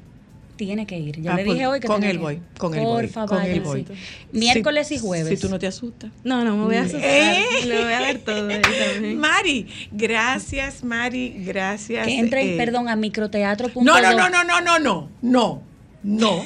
Tiene 0.56 0.86
que 0.86 0.98
ir. 0.98 1.20
Ya 1.20 1.32
Ah, 1.32 1.36
le 1.36 1.44
dije 1.44 1.66
hoy 1.66 1.80
que 1.80 1.86
con 1.86 2.02
él 2.02 2.18
voy, 2.18 2.34
ir. 2.34 2.40
con 2.58 2.74
él 2.74 2.82
voy, 2.82 3.02
Porfa, 3.06 3.26
con 3.26 3.42
él 3.42 3.60
voy. 3.60 3.86
Miércoles 4.32 4.88
Si- 4.88 4.94
y 4.94 4.98
jueves. 4.98 5.28
Si 5.28 5.36
tú 5.36 5.50
no 5.50 5.58
te 5.58 5.66
asustas. 5.66 6.10
No, 6.24 6.44
no, 6.44 6.56
me 6.56 6.64
voy 6.64 6.76
a 6.76 6.80
asustar. 6.82 7.02
¿Eh? 7.04 7.44
Le 7.66 7.82
voy 7.84 7.92
a 7.92 8.00
dar 8.00 8.18
todo 8.18 8.48
ahí 8.48 8.62
también. 8.62 9.18
Mari, 9.20 9.66
gracias, 9.92 10.82
Mari, 10.82 11.42
gracias. 11.44 12.06
que 12.06 12.18
entren, 12.18 12.48
eh, 12.48 12.56
perdón, 12.56 12.88
a 12.88 12.96
microteatro.do. 12.96 13.82
No, 13.82 14.00
no, 14.00 14.12
no, 14.14 14.28
no, 14.30 14.44
no, 14.44 14.60
no, 14.60 14.78
no, 14.78 15.10
no, 15.22 15.62
no, 16.02 16.42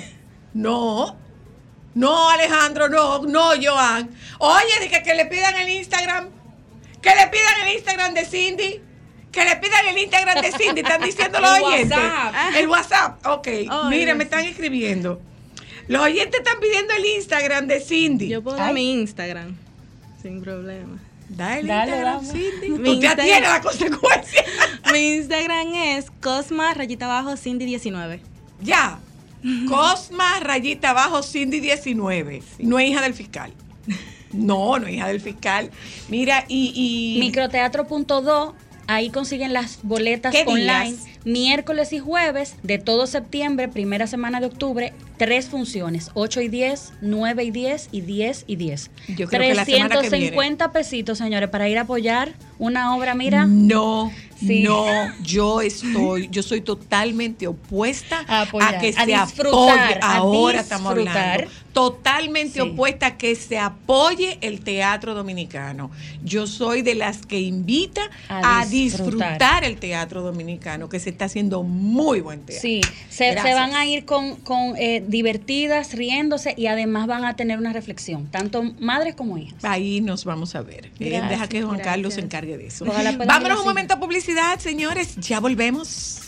no, 0.55 1.17
no, 1.95 2.31
Alejandro, 2.31 2.89
no, 2.89 3.23
no, 3.23 3.51
Joan. 3.63 4.11
Oye, 4.41 4.89
que, 4.91 5.03
que 5.03 5.15
le 5.15 5.27
pidan 5.27 5.55
el 5.57 5.69
Instagram, 5.69 6.29
que 7.01 7.11
le 7.11 7.27
pidan 7.29 7.69
el 7.69 7.75
Instagram 7.77 8.15
de 8.15 8.25
Cindy, 8.25 8.81
que 9.33 9.45
le 9.45 9.57
pidan 9.57 9.87
el 9.89 9.99
Instagram 9.99 10.43
de 10.43 10.53
Cindy, 10.53 10.81
están 10.81 11.03
diciendo 11.03 11.41
los 11.41 11.57
El 11.59 11.65
oyentes. 11.65 11.99
WhatsApp. 11.99 12.55
El 12.57 12.69
WhatsApp, 12.69 13.27
ok. 13.27 13.49
Oh, 13.71 13.85
Mira, 13.91 14.15
me 14.15 14.25
están 14.25 14.45
escribiendo. 14.45 15.21
Los 15.89 16.03
oyentes 16.03 16.39
están 16.41 16.61
pidiendo 16.61 16.93
el 16.95 17.05
Instagram 17.17 17.67
de 17.67 17.81
Cindy. 17.81 18.29
Yo 18.29 18.43
puedo 18.43 18.57
dar 18.57 18.73
mi 18.75 18.93
Instagram 18.93 19.57
sin 20.23 20.41
problema. 20.43 20.99
Dale, 21.29 21.63
Dale, 21.63 21.91
Instagram. 21.93 22.25
Cindy. 22.27 22.69
Mi 22.71 22.77
Tú 22.77 22.83
te 22.83 22.91
Instagram- 23.07 23.13
atienes 23.21 23.49
a 23.49 23.53
la 23.53 23.61
consecuencia. 23.63 24.45
Mi 24.93 25.15
Instagram 25.15 25.75
es 25.75 26.11
Cosma 26.21 26.75
rayita 26.75 27.05
abajo 27.07 27.37
Cindy 27.37 27.67
19. 27.67 28.21
Ya. 28.63 28.99
Cosma 29.69 30.41
rayita 30.41 30.91
abajo 30.91 31.23
Cindy 31.23 31.61
19. 31.61 32.43
No 32.59 32.79
es 32.79 32.91
hija 32.91 33.01
del 33.01 33.15
fiscal. 33.15 33.53
No, 34.33 34.79
no 34.79 34.87
es 34.87 34.95
hija 34.95 35.09
del 35.09 35.21
fiscal. 35.21 35.71
Mira, 36.09 36.45
y. 36.49 36.73
y 37.17 37.21
Microteatro.do, 37.21 38.55
ahí 38.91 39.11
consiguen 39.11 39.53
las 39.53 39.79
boletas 39.83 40.35
¿Qué 40.35 40.45
online. 40.47 40.93
días? 40.93 41.07
Miércoles 41.25 41.93
y 41.93 42.01
jueves 42.01 42.57
de 42.63 42.79
todo 42.79 43.07
septiembre, 43.07 43.69
primera 43.69 44.07
semana 44.07 44.41
de 44.41 44.47
octubre, 44.47 44.93
tres 45.17 45.49
funciones, 45.49 46.11
8 46.15 46.41
y 46.41 46.49
10, 46.49 46.95
9 47.01 47.45
y 47.45 47.51
10 47.53 47.89
y 47.93 48.01
10 48.01 48.45
y 48.49 48.57
10. 48.57 48.91
Yo 49.17 49.29
creo 49.29 49.43
que 49.43 49.55
la 49.55 49.65
que 49.65 49.73
viene. 49.73 49.89
350 49.89 50.73
pesitos, 50.73 51.19
señores, 51.19 51.49
para 51.51 51.69
ir 51.69 51.79
a 51.79 51.83
apoyar 51.83 52.33
una 52.61 52.95
obra, 52.97 53.15
mira. 53.17 53.47
No, 53.47 54.13
Sí. 54.39 54.63
no, 54.63 54.87
yo 55.23 55.61
estoy, 55.61 56.29
yo 56.31 56.43
soy 56.43 56.63
totalmente 56.63 57.47
opuesta 57.47 58.25
A 58.27 58.43
apoyar, 58.43 58.77
a 58.77 58.79
que 58.79 58.91
se 58.95 59.15
apoye. 59.15 59.99
a 60.01 60.17
Ahora 60.17 60.61
estamos 60.61 60.93
hablando. 60.93 61.51
Totalmente 61.75 62.55
Sí. 62.55 62.61
opuesta 62.61 63.07
a 63.07 63.17
que 63.19 63.35
se 63.37 63.59
apoye 63.59 64.39
el 64.41 64.61
teatro 64.61 65.15
dominicano. 65.15 65.91
Yo 66.25 66.47
soy 66.47 66.81
de 66.83 66.95
las 66.95 67.19
que 67.27 67.39
invita 67.39 68.01
A 68.31 68.65
disfrutar. 68.67 69.11
disfrutar. 69.35 69.65
el 69.65 69.77
teatro 69.77 70.23
dominicano, 70.23 70.89
que 70.89 70.99
se 71.01 71.11
está 71.11 71.27
haciendo 71.27 71.63
muy 71.63 72.21
buen 72.23 72.41
teatro. 72.41 72.63
Sí, 72.63 72.81
se, 73.11 73.35
van 73.35 73.75
a 73.75 73.85
ir 73.87 74.05
con, 74.07 74.37
con 74.37 74.75
eh, 74.79 75.05
divertidas, 75.07 75.93
riéndose 75.93 76.55
y 76.57 76.67
además 76.67 77.07
van 77.07 77.25
a 77.25 77.37
tener 77.37 77.59
una 77.59 77.73
reflexión, 77.75 78.27
tanto 78.31 78.63
madres 78.81 79.15
como 79.15 79.37
hijas. 79.39 79.63
Ahí 79.65 80.01
nos 80.01 80.25
vamos 80.25 80.55
a 80.55 80.63
ver. 80.63 80.91
Eh, 80.99 81.21
Deja 81.29 81.47
que 81.47 81.61
Juan 81.63 81.77
gracias. 81.77 81.87
Carlos 81.95 82.15
se 82.15 82.21
encargue 82.21 82.50
de 82.59 82.67
eso. 82.67 82.85
Vámonos 82.85 83.61
un 83.61 83.67
momento 83.67 83.95
a 83.95 84.01
publicidad, 84.01 84.59
señores. 84.59 85.17
Ya 85.17 85.41
volvemos. 85.41 86.21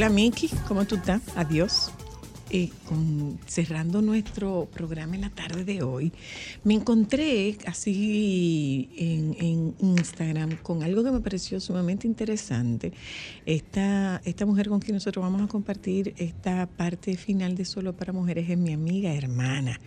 Hola 0.00 0.08
Miki, 0.08 0.48
¿cómo 0.66 0.86
tú 0.86 0.94
estás? 0.94 1.20
Adiós. 1.36 1.92
Eh, 2.48 2.70
cerrando 3.46 4.00
nuestro 4.00 4.66
programa 4.72 5.14
en 5.14 5.20
la 5.20 5.28
tarde 5.28 5.62
de 5.62 5.82
hoy, 5.82 6.10
me 6.64 6.72
encontré 6.72 7.58
así 7.66 8.88
en, 8.96 9.36
en 9.38 9.74
Instagram 9.78 10.56
con 10.62 10.82
algo 10.82 11.04
que 11.04 11.10
me 11.10 11.20
pareció 11.20 11.60
sumamente 11.60 12.06
interesante. 12.06 12.94
Esta, 13.44 14.22
esta 14.24 14.46
mujer 14.46 14.70
con 14.70 14.80
quien 14.80 14.94
nosotros 14.94 15.22
vamos 15.22 15.42
a 15.42 15.48
compartir 15.48 16.14
esta 16.16 16.66
parte 16.66 17.14
final 17.18 17.54
de 17.54 17.66
Solo 17.66 17.94
para 17.94 18.14
Mujeres 18.14 18.48
es 18.48 18.56
mi 18.56 18.72
amiga, 18.72 19.12
hermana 19.12 19.78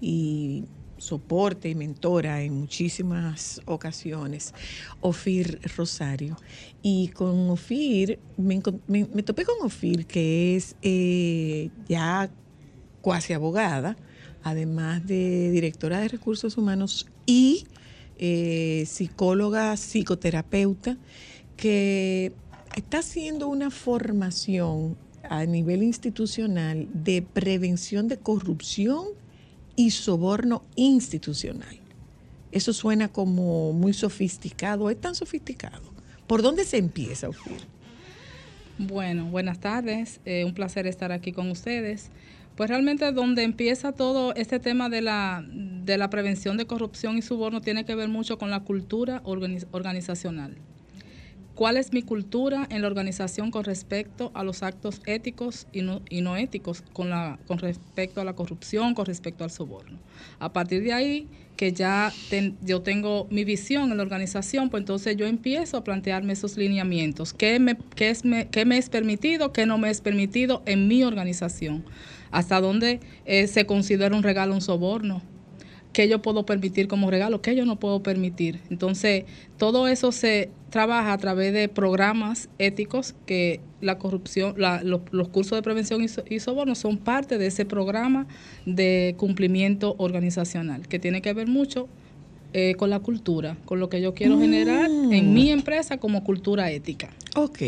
y 0.00 0.64
soporte 0.98 1.68
y 1.68 1.74
mentora 1.74 2.42
en 2.42 2.54
muchísimas 2.54 3.60
ocasiones, 3.64 4.54
Ofir 5.00 5.60
Rosario. 5.76 6.36
Y 6.82 7.08
con 7.08 7.50
Ofir, 7.50 8.18
me, 8.36 8.60
me 8.86 9.22
topé 9.22 9.44
con 9.44 9.56
Ofir, 9.64 10.06
que 10.06 10.56
es 10.56 10.76
eh, 10.82 11.70
ya 11.88 12.30
cuasi 13.00 13.32
abogada, 13.32 13.96
además 14.42 15.06
de 15.06 15.50
directora 15.50 16.00
de 16.00 16.08
recursos 16.08 16.56
humanos 16.56 17.06
y 17.26 17.66
eh, 18.18 18.84
psicóloga, 18.86 19.76
psicoterapeuta, 19.76 20.96
que 21.56 22.32
está 22.76 22.98
haciendo 22.98 23.48
una 23.48 23.70
formación 23.70 24.96
a 25.28 25.44
nivel 25.44 25.82
institucional 25.82 26.88
de 26.92 27.22
prevención 27.22 28.08
de 28.08 28.18
corrupción 28.18 29.06
y 29.78 29.92
soborno 29.92 30.64
institucional. 30.74 31.78
Eso 32.50 32.72
suena 32.72 33.06
como 33.06 33.72
muy 33.72 33.92
sofisticado, 33.92 34.90
es 34.90 35.00
tan 35.00 35.14
sofisticado. 35.14 35.82
¿Por 36.26 36.42
dónde 36.42 36.64
se 36.64 36.78
empieza, 36.78 37.28
Ofir? 37.28 37.58
Bueno, 38.76 39.26
buenas 39.26 39.60
tardes. 39.60 40.20
eh, 40.24 40.44
un 40.44 40.52
placer 40.52 40.88
estar 40.88 41.12
aquí 41.12 41.30
con 41.30 41.48
ustedes. 41.50 42.10
Pues 42.56 42.70
realmente 42.70 43.12
donde 43.12 43.44
empieza 43.44 43.92
todo 43.92 44.34
este 44.34 44.58
tema 44.58 44.88
de 44.88 45.00
la, 45.00 45.44
de 45.48 45.96
la 45.96 46.10
prevención 46.10 46.56
de 46.56 46.66
corrupción 46.66 47.16
y 47.16 47.22
soborno 47.22 47.60
tiene 47.60 47.84
que 47.84 47.94
ver 47.94 48.08
mucho 48.08 48.36
con 48.36 48.50
la 48.50 48.64
cultura 48.64 49.22
organiz- 49.22 49.68
organizacional. 49.70 50.56
¿Cuál 51.58 51.76
es 51.76 51.92
mi 51.92 52.02
cultura 52.02 52.68
en 52.70 52.82
la 52.82 52.86
organización 52.86 53.50
con 53.50 53.64
respecto 53.64 54.30
a 54.34 54.44
los 54.44 54.62
actos 54.62 55.02
éticos 55.06 55.66
y 55.72 55.82
no, 55.82 56.02
y 56.08 56.20
no 56.20 56.36
éticos, 56.36 56.84
con, 56.92 57.10
la, 57.10 57.40
con 57.48 57.58
respecto 57.58 58.20
a 58.20 58.24
la 58.24 58.34
corrupción, 58.34 58.94
con 58.94 59.06
respecto 59.06 59.42
al 59.42 59.50
soborno? 59.50 59.98
A 60.38 60.52
partir 60.52 60.84
de 60.84 60.92
ahí, 60.92 61.26
que 61.56 61.72
ya 61.72 62.12
yo 62.62 62.82
tengo 62.82 63.26
mi 63.32 63.42
visión 63.42 63.90
en 63.90 63.96
la 63.96 64.04
organización, 64.04 64.70
pues 64.70 64.82
entonces 64.82 65.16
yo 65.16 65.26
empiezo 65.26 65.78
a 65.78 65.82
plantearme 65.82 66.34
esos 66.34 66.56
lineamientos. 66.56 67.32
¿Qué 67.32 67.58
me, 67.58 67.76
qué 67.96 68.10
es, 68.10 68.24
me, 68.24 68.46
qué 68.46 68.64
me 68.64 68.78
es 68.78 68.88
permitido, 68.88 69.52
qué 69.52 69.66
no 69.66 69.78
me 69.78 69.90
es 69.90 70.00
permitido 70.00 70.62
en 70.64 70.86
mi 70.86 71.02
organización? 71.02 71.84
¿Hasta 72.30 72.60
dónde 72.60 73.00
eh, 73.24 73.48
se 73.48 73.66
considera 73.66 74.14
un 74.14 74.22
regalo 74.22 74.54
un 74.54 74.60
soborno? 74.60 75.24
Qué 75.92 76.08
yo 76.08 76.20
puedo 76.22 76.44
permitir 76.46 76.86
como 76.88 77.10
regalo, 77.10 77.40
qué 77.42 77.56
yo 77.56 77.64
no 77.64 77.76
puedo 77.76 78.02
permitir. 78.02 78.60
Entonces, 78.70 79.24
todo 79.56 79.88
eso 79.88 80.12
se 80.12 80.50
trabaja 80.70 81.12
a 81.12 81.18
través 81.18 81.52
de 81.52 81.68
programas 81.68 82.48
éticos 82.58 83.14
que 83.26 83.60
la 83.80 83.98
corrupción, 83.98 84.54
la- 84.58 84.82
los, 84.82 85.00
los 85.12 85.28
cursos 85.28 85.56
de 85.56 85.62
prevención 85.62 86.02
y, 86.02 86.08
so- 86.08 86.24
y 86.28 86.40
soborno 86.40 86.74
son 86.74 86.98
parte 86.98 87.38
de 87.38 87.46
ese 87.46 87.64
programa 87.64 88.26
de 88.66 89.14
cumplimiento 89.18 89.94
organizacional, 89.98 90.86
que 90.88 90.98
tiene 90.98 91.22
que 91.22 91.32
ver 91.32 91.46
mucho 91.48 91.88
eh, 92.52 92.74
con 92.76 92.90
la 92.90 93.00
cultura, 93.00 93.56
con 93.64 93.78
lo 93.80 93.88
que 93.88 94.00
yo 94.00 94.14
quiero 94.14 94.38
generar 94.38 94.90
en 95.10 95.32
mi 95.34 95.50
empresa 95.50 95.98
como 95.98 96.24
cultura 96.24 96.70
ética. 96.70 97.10
Ok. 97.36 97.58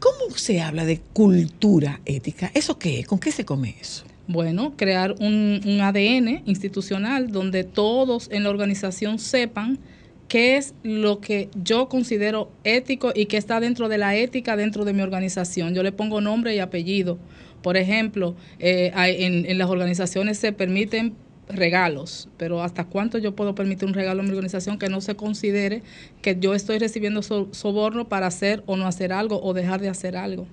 ¿Cómo 0.00 0.36
se 0.36 0.60
habla 0.60 0.84
de 0.84 1.00
cultura 1.12 2.00
ética? 2.04 2.50
¿Eso 2.54 2.78
qué? 2.78 3.04
¿Con 3.04 3.18
qué 3.18 3.32
se 3.32 3.44
come 3.44 3.74
eso? 3.80 4.04
Bueno, 4.28 4.74
crear 4.76 5.14
un, 5.20 5.60
un 5.64 5.80
ADN 5.80 6.42
institucional 6.46 7.30
donde 7.30 7.62
todos 7.64 8.28
en 8.32 8.42
la 8.42 8.50
organización 8.50 9.18
sepan 9.20 9.78
qué 10.26 10.56
es 10.56 10.74
lo 10.82 11.20
que 11.20 11.48
yo 11.54 11.88
considero 11.88 12.50
ético 12.64 13.12
y 13.14 13.26
que 13.26 13.36
está 13.36 13.60
dentro 13.60 13.88
de 13.88 13.98
la 13.98 14.16
ética 14.16 14.56
dentro 14.56 14.84
de 14.84 14.92
mi 14.92 15.02
organización. 15.02 15.74
Yo 15.74 15.84
le 15.84 15.92
pongo 15.92 16.20
nombre 16.20 16.54
y 16.56 16.58
apellido. 16.58 17.18
Por 17.62 17.76
ejemplo, 17.76 18.34
eh, 18.58 18.90
en, 18.96 19.58
las 19.58 19.70
organizaciones 19.70 20.38
se 20.38 20.52
permiten 20.52 21.14
regalos, 21.48 22.28
pero 22.36 22.62
¿hasta 22.62 22.84
cuánto 22.84 23.18
yo 23.18 23.36
puedo 23.36 23.54
permitir 23.54 23.86
un 23.86 23.94
regalo 23.94 24.20
en 24.20 24.26
mi 24.26 24.32
organización 24.32 24.78
que 24.80 24.88
no 24.88 25.00
se 25.00 25.14
considere 25.14 25.84
que 26.20 26.36
yo 26.40 26.54
estoy 26.54 26.78
recibiendo 26.80 27.22
so- 27.22 27.48
soborno 27.52 28.08
para 28.08 28.26
hacer 28.26 28.64
o 28.66 28.76
no 28.76 28.86
hacer 28.88 29.12
algo 29.12 29.40
o 29.40 29.54
dejar 29.54 29.80
de 29.80 29.88
hacer 29.88 30.16
algo? 30.16 30.48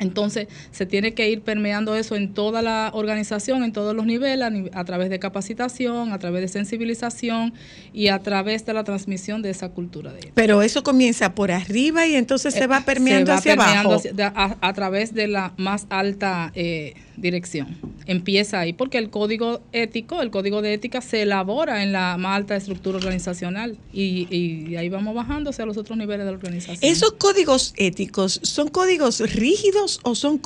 Entonces, 0.00 0.48
se 0.72 0.84
tiene 0.86 1.14
que 1.14 1.30
ir 1.30 1.42
permeando 1.42 1.94
eso 1.94 2.16
en 2.16 2.34
toda 2.34 2.60
la 2.62 2.90
organización, 2.92 3.62
en 3.62 3.72
todos 3.72 3.94
los 3.94 4.04
niveles, 4.06 4.70
a, 4.72 4.80
a 4.80 4.84
través 4.84 5.10
de 5.10 5.18
capacitación, 5.20 6.12
a 6.12 6.18
través 6.18 6.40
de 6.42 6.48
sensibilización 6.48 7.52
y 7.92 8.08
a 8.08 8.18
través 8.20 8.66
de 8.66 8.72
la 8.74 8.84
transmisión 8.84 9.42
de 9.42 9.50
esa 9.50 9.68
cultura 9.68 10.12
de. 10.12 10.32
Pero 10.34 10.62
eso 10.62 10.82
comienza 10.82 11.34
por 11.34 11.52
arriba 11.52 12.06
y 12.06 12.14
entonces 12.16 12.54
se 12.54 12.66
va 12.66 12.80
permeando 12.84 13.26
Se 13.26 13.32
va 13.32 13.38
hacia 13.38 13.56
permeando 13.56 13.90
abajo. 13.90 14.08
hacia- 14.08 14.32
a, 14.34 14.56
a 14.68 14.72
través 14.72 15.14
de 15.14 15.28
la 15.28 15.52
más 15.56 15.86
alta 15.90 16.50
eh, 16.54 16.94
dirección. 17.16 17.76
Empieza 18.06 18.58
ahí, 18.60 18.72
porque 18.72 18.98
el 18.98 19.10
código 19.10 19.60
ético, 19.72 20.22
el 20.22 20.30
código 20.30 20.62
de 20.62 20.74
ética 20.74 21.00
se 21.00 21.22
elabora 21.22 21.82
en 21.82 21.92
la 21.92 22.16
más 22.16 22.36
alta 22.38 22.56
estructura 22.56 22.96
organizacional 22.98 23.76
y, 23.92 24.26
y 24.34 24.74
ahí 24.76 24.88
vamos 24.88 25.14
bajando 25.14 25.50
hacia 25.50 25.66
los 25.66 25.76
otros 25.76 25.96
niveles 25.98 26.24
de 26.24 26.32
la 26.32 26.36
organización. 26.38 26.78
¿Esos 26.82 27.12
códigos 27.12 27.74
éticos 27.76 28.40
son 28.42 28.68
códigos 28.68 29.20
rígidos 29.34 29.81
o 30.02 30.14
son, 30.14 30.40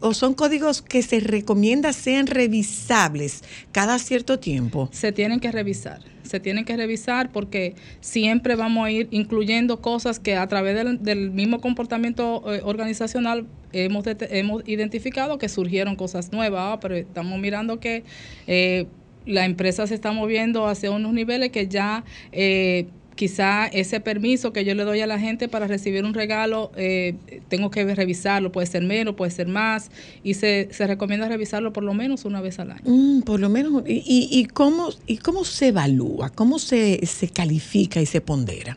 o 0.00 0.14
son 0.14 0.34
códigos 0.34 0.82
que 0.82 1.02
se 1.02 1.20
recomienda 1.20 1.92
sean 1.92 2.26
revisables 2.26 3.42
cada 3.72 3.98
cierto 3.98 4.38
tiempo? 4.38 4.88
se 4.92 5.12
tienen 5.12 5.40
que 5.40 5.50
revisar. 5.50 6.00
Se 6.22 6.38
tienen 6.40 6.64
que 6.64 6.76
revisar 6.76 7.32
porque 7.32 7.74
siempre 8.00 8.54
vamos 8.54 8.86
a 8.86 8.90
ir 8.90 9.08
incluyendo 9.10 9.80
cosas 9.80 10.18
que 10.18 10.36
a 10.36 10.46
través 10.46 10.76
del, 11.00 11.30
mismo 11.30 11.60
comportamiento 11.60 12.42
eh, 12.46 12.60
organizacional 12.64 13.46
hemos, 13.72 14.04
hemos 14.06 14.62
identificado 14.66 15.38
que 15.38 15.48
surgieron 15.48 15.96
cosas 15.96 16.32
nuevas, 16.32 16.62
ah, 16.64 16.78
pero 16.80 16.94
estamos 16.94 17.38
mirando 17.38 17.80
que 17.80 18.04
eh, 18.46 18.86
la 19.26 19.44
empresa 19.44 19.86
se 19.86 19.94
está 19.94 20.12
moviendo 20.12 20.66
hacia 20.66 20.90
unos 20.90 21.12
niveles 21.12 21.50
que 21.50 21.68
ya 21.68 22.04
eh, 22.32 22.86
quizá 23.22 23.68
ese 23.68 24.00
permiso 24.00 24.52
que 24.52 24.64
yo 24.64 24.74
le 24.74 24.82
doy 24.82 25.00
a 25.00 25.06
la 25.06 25.16
gente 25.16 25.46
para 25.46 25.68
recibir 25.68 26.04
un 26.04 26.12
regalo, 26.12 26.72
eh, 26.74 27.14
tengo 27.48 27.70
que 27.70 27.84
revisarlo, 27.94 28.50
puede 28.50 28.66
ser 28.66 28.82
menos, 28.82 29.14
puede 29.14 29.30
ser 29.30 29.46
más, 29.46 29.92
y 30.24 30.34
se, 30.34 30.66
se 30.72 30.88
recomienda 30.88 31.28
revisarlo 31.28 31.72
por 31.72 31.84
lo 31.84 31.94
menos 31.94 32.24
una 32.24 32.40
vez 32.40 32.58
al 32.58 32.72
año. 32.72 32.82
Mm, 32.84 33.20
por 33.22 33.38
lo 33.38 33.48
menos, 33.48 33.84
y, 33.86 33.98
y- 34.04 34.28
y 34.40 34.46
cómo, 34.46 34.88
¿y 35.06 35.18
cómo 35.18 35.44
se 35.44 35.68
evalúa? 35.68 36.30
¿Cómo 36.30 36.58
se, 36.58 37.06
se 37.06 37.28
califica 37.28 38.00
y 38.00 38.06
se 38.06 38.20
pondera? 38.20 38.76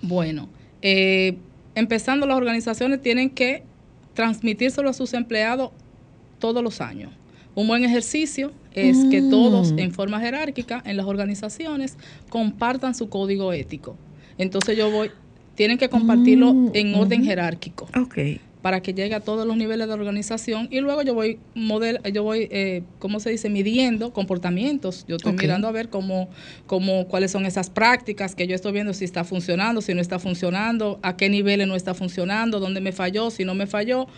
Bueno, 0.00 0.48
eh, 0.80 1.34
empezando 1.74 2.24
las 2.24 2.36
organizaciones 2.36 3.02
tienen 3.02 3.30
que 3.30 3.64
transmitírselo 4.14 4.88
a 4.90 4.92
sus 4.92 5.12
empleados 5.12 5.72
todos 6.38 6.62
los 6.62 6.80
años. 6.80 7.10
Un 7.56 7.66
buen 7.66 7.82
ejercicio 7.84 8.52
es 8.74 9.06
que 9.06 9.22
Mm. 9.22 9.30
todos 9.30 9.74
en 9.78 9.90
forma 9.90 10.20
jerárquica 10.20 10.82
en 10.86 10.96
las 10.98 11.06
organizaciones 11.06 11.96
compartan 12.28 12.94
su 12.94 13.08
código 13.08 13.52
ético. 13.52 13.96
Entonces 14.38 14.76
yo 14.76 14.90
voy, 14.90 15.10
tienen 15.54 15.78
que 15.78 15.88
compartirlo 15.88 16.52
Mm, 16.52 16.70
en 16.74 16.94
orden 16.94 17.24
jerárquico 17.24 17.88
Ok. 17.98 18.18
para 18.60 18.82
que 18.82 18.92
llegue 18.92 19.14
a 19.14 19.20
todos 19.20 19.46
los 19.46 19.56
niveles 19.56 19.86
de 19.86 19.94
organización 19.94 20.68
y 20.70 20.80
luego 20.80 21.00
yo 21.02 21.14
voy 21.14 21.38
model, 21.54 22.00
yo 22.12 22.22
voy 22.24 22.48
eh, 22.50 22.82
¿cómo 22.98 23.20
se 23.20 23.30
dice? 23.30 23.48
midiendo 23.48 24.12
comportamientos. 24.12 25.06
Yo 25.08 25.16
estoy 25.16 25.32
mirando 25.32 25.66
a 25.68 25.72
ver 25.72 25.88
cómo, 25.88 26.28
cómo 26.66 27.06
cuáles 27.08 27.30
son 27.30 27.46
esas 27.46 27.70
prácticas 27.70 28.34
que 28.34 28.46
yo 28.46 28.54
estoy 28.54 28.72
viendo 28.72 28.92
si 28.92 29.04
está 29.06 29.24
funcionando, 29.24 29.80
si 29.80 29.94
no 29.94 30.00
está 30.02 30.18
funcionando, 30.18 30.98
a 31.02 31.16
qué 31.16 31.30
niveles 31.30 31.66
no 31.68 31.76
está 31.76 31.94
funcionando, 31.94 32.60
dónde 32.60 32.80
me 32.82 32.92
falló, 32.92 33.30
si 33.30 33.44
no 33.46 33.54
me 33.54 33.66
falló 33.66 34.08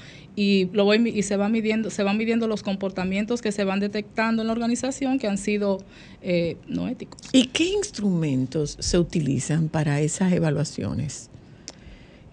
y 0.41 0.69
lo 0.73 0.85
voy 0.85 1.09
y 1.09 1.25
se 1.25 1.37
va 1.37 1.49
midiendo 1.49 1.91
se 1.91 2.05
van 2.05 2.17
midiendo 2.17 2.47
los 2.47 2.63
comportamientos 2.63 3.43
que 3.43 3.51
se 3.51 3.65
van 3.65 3.81
detectando 3.81 4.43
en 4.43 4.47
la 4.47 4.53
organización 4.53 5.19
que 5.19 5.27
han 5.27 5.37
sido 5.37 5.79
eh, 6.23 6.57
no 6.69 6.87
éticos. 6.87 7.21
¿Y 7.33 7.49
qué 7.49 7.65
instrumentos 7.65 8.77
se 8.79 8.99
utilizan 9.01 9.69
para 9.69 10.01
esas 10.01 10.33
evaluaciones? 10.33 11.29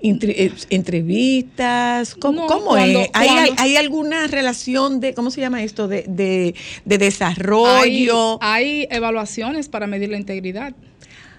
Entre- 0.01 0.45
eh, 0.45 0.51
entrevistas, 0.69 2.13
¿cómo, 2.15 2.41
No, 2.41 2.47
cómo 2.47 2.65
cuando- 2.67 2.99
es? 2.99 3.09
¿Hay, 3.13 3.27
cuando- 3.27 3.53
hay 3.57 3.75
alguna 3.77 4.27
relación 4.27 4.99
de, 4.99 5.15
¿cómo 5.15 5.31
se 5.31 5.41
llama 5.41 5.63
esto? 5.63 5.87
De, 5.87 6.03
de, 6.07 6.53
de 6.85 6.97
desarrollo. 6.99 8.37
Hay, 8.43 8.81
hay 8.81 8.87
evaluaciones 8.91 9.67
para 9.67 9.87
medir 9.87 10.09
la 10.09 10.17
integridad. 10.17 10.75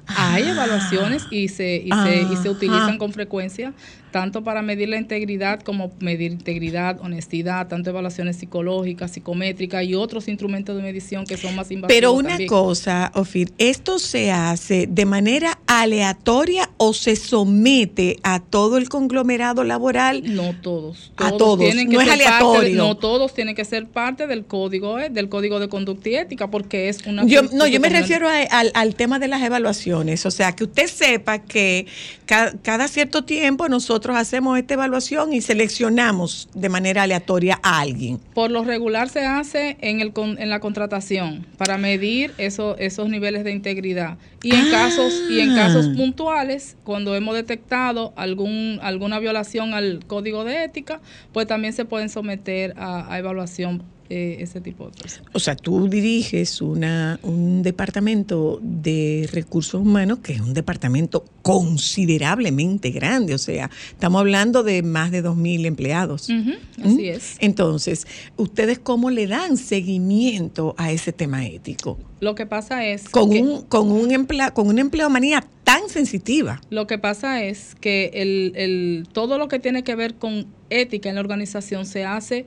Hay 0.09 0.45
evaluaciones 0.45 1.25
y 1.33 1.49
se, 1.49 1.83
y, 1.85 1.91
se, 1.91 2.23
y 2.33 2.37
se 2.43 2.49
utilizan 2.49 2.97
con 2.97 3.13
frecuencia 3.13 3.73
tanto 4.17 4.43
para 4.43 4.63
medir 4.63 4.89
la 4.89 4.97
integridad 4.97 5.61
como 5.61 5.93
medir 6.01 6.33
integridad, 6.33 6.99
honestidad, 7.03 7.69
tanto 7.69 7.91
evaluaciones 7.91 8.37
psicológicas, 8.37 9.11
psicométricas 9.11 9.85
y 9.85 9.95
otros 9.95 10.27
instrumentos 10.27 10.75
de 10.75 10.83
medición 10.83 11.27
que 11.27 11.37
son 11.37 11.55
más 11.55 11.71
invasivos. 11.71 11.89
Pero 11.95 12.13
una 12.15 12.31
también. 12.31 12.49
cosa, 12.49 13.13
Ofir, 13.15 13.53
¿esto 13.59 13.99
se 13.99 14.33
hace 14.33 14.87
de 14.87 15.05
manera 15.05 15.59
aleatoria 15.67 16.71
o 16.79 16.95
se 16.95 17.15
somete 17.15 18.19
a 18.23 18.41
todo 18.41 18.79
el 18.79 18.89
conglomerado 18.89 19.65
laboral? 19.65 20.23
No 20.35 20.55
todos. 20.63 21.13
A 21.19 21.33
todos, 21.33 21.59
tienen 21.59 21.91
que 21.91 21.97
no 21.97 22.01
es 22.01 22.09
ser 22.09 22.19
de- 22.19 22.25
aleatorio. 22.25 22.77
no 22.79 22.97
todos 22.97 23.35
tienen 23.35 23.55
que 23.55 23.67
ser 23.67 23.87
parte 23.87 24.27
del 24.27 24.47
código, 24.47 24.99
eh, 24.99 25.11
del 25.11 25.29
código 25.29 25.61
de 25.61 25.69
conducta 25.69 26.09
y 26.09 26.15
ética, 26.15 26.51
porque 26.51 26.89
es 26.89 27.05
una. 27.07 27.27
Yo, 27.27 27.43
no, 27.53 27.67
yo 27.67 27.81
me 27.81 27.91
refiero 27.91 28.29
a- 28.29 28.41
al, 28.51 28.71
al 28.75 28.95
tema 28.95 29.19
de 29.19 29.29
las 29.29 29.43
evaluaciones, 29.43 30.25
o 30.25 30.31
sea, 30.31 30.53
que 30.57 30.65
usted 30.65 30.87
sepa 30.87 31.41
que 31.41 31.87
ca- 32.25 32.55
cada, 32.63 32.89
cierto 32.89 33.25
tiempo 33.25 33.69
nosotros 33.69 34.06
hacemos 34.15 34.59
esta 34.59 34.75
evaluación 34.75 35.33
y 35.33 35.41
seleccionamos 35.41 36.49
de 36.55 36.69
manera 36.69 37.03
aleatoria 37.03 37.59
a 37.63 37.81
alguien. 37.81 38.19
Por 38.35 38.51
lo 38.51 38.63
regular 38.63 39.09
se 39.09 39.25
hace 39.27 39.77
en, 39.81 40.01
el, 40.01 40.13
con- 40.13 40.39
en 40.41 40.51
la 40.51 40.61
contratación 40.61 41.47
para 41.57 41.79
medir 41.79 42.33
eso- 42.39 42.77
esos 42.79 43.09
niveles 43.09 43.43
de 43.45 43.53
integridad. 43.53 44.19
Y 44.43 44.55
en 44.55 44.67
Ah. 44.69 44.71
casos 44.71 45.13
y 45.31 45.41
en 45.41 45.55
casos 45.57 45.89
puntuales, 45.97 46.77
cuando 46.85 47.17
hemos 47.17 47.35
detectado 47.35 48.13
algún 48.17 48.79
alguna 48.83 49.19
violación 49.19 49.75
al 49.75 50.05
código 50.07 50.45
de 50.45 50.65
ética, 50.65 51.01
pues 51.33 51.47
también 51.47 51.73
se 51.73 51.85
pueden 51.85 52.09
someter 52.11 52.75
a, 52.77 53.13
a 53.13 53.19
evaluación 53.19 53.83
eh, 54.09 54.37
ese 54.41 54.61
tipo 54.61 54.87
de 54.87 54.93
personas. 55.01 55.31
O 55.33 55.39
sea, 55.41 55.57
tú 55.57 55.89
diriges 55.89 56.61
una, 56.61 57.19
un 57.23 57.63
departamento 57.63 58.59
de 58.63 59.29
recursos 59.33 59.81
humanos 59.81 60.19
que 60.23 60.33
es 60.35 60.41
un 60.41 60.55
departamento 60.55 61.25
considerablemente 61.43 62.91
grande, 62.91 63.35
o 63.35 63.39
sea, 63.39 63.71
estamos 63.91 64.21
hablando 64.21 64.63
de 64.63 64.83
más 64.83 65.11
de 65.11 65.23
2.000 65.25 65.65
empleados. 65.67 66.29
Ujú, 66.29 66.51
¿Mm? 66.79 66.87
así 66.87 67.09
es. 67.09 67.37
Entonces, 67.41 68.07
¿ustedes 68.37 68.79
cómo 68.79 69.11
le 69.11 69.27
dan 69.27 69.57
seguimiento 69.57 70.75
a 70.79 70.93
ese 70.93 71.13
tema 71.13 71.47
ético? 71.47 71.99
Lo 72.21 72.35
que 72.35 72.47
pasa 72.47 72.85
es 72.87 73.09
Con, 73.09 73.31
que- 73.31 73.43
un, 73.43 73.63
con, 73.63 73.93
un 73.93 74.11
emplea, 74.11 74.51
con 74.53 74.69
una 74.69 74.81
empleomanía 74.81 75.45
tan 75.65 75.89
sensitiva. 75.89 76.61
Lo 76.71 76.87
que 76.87 76.99
pasa 76.99 77.43
es 77.45 77.75
que 77.81 78.11
el, 78.15 78.53
el- 78.57 79.07
todo 79.13 79.39
lo 79.39 79.49
que 79.49 79.59
tiene 79.59 79.83
que 79.85 79.95
ver 79.95 80.15
con 80.15 80.47
ética 80.71 81.09
en 81.09 81.15
la 81.17 81.21
organización 81.21 81.87
se 81.87 82.05
hace 82.05 82.47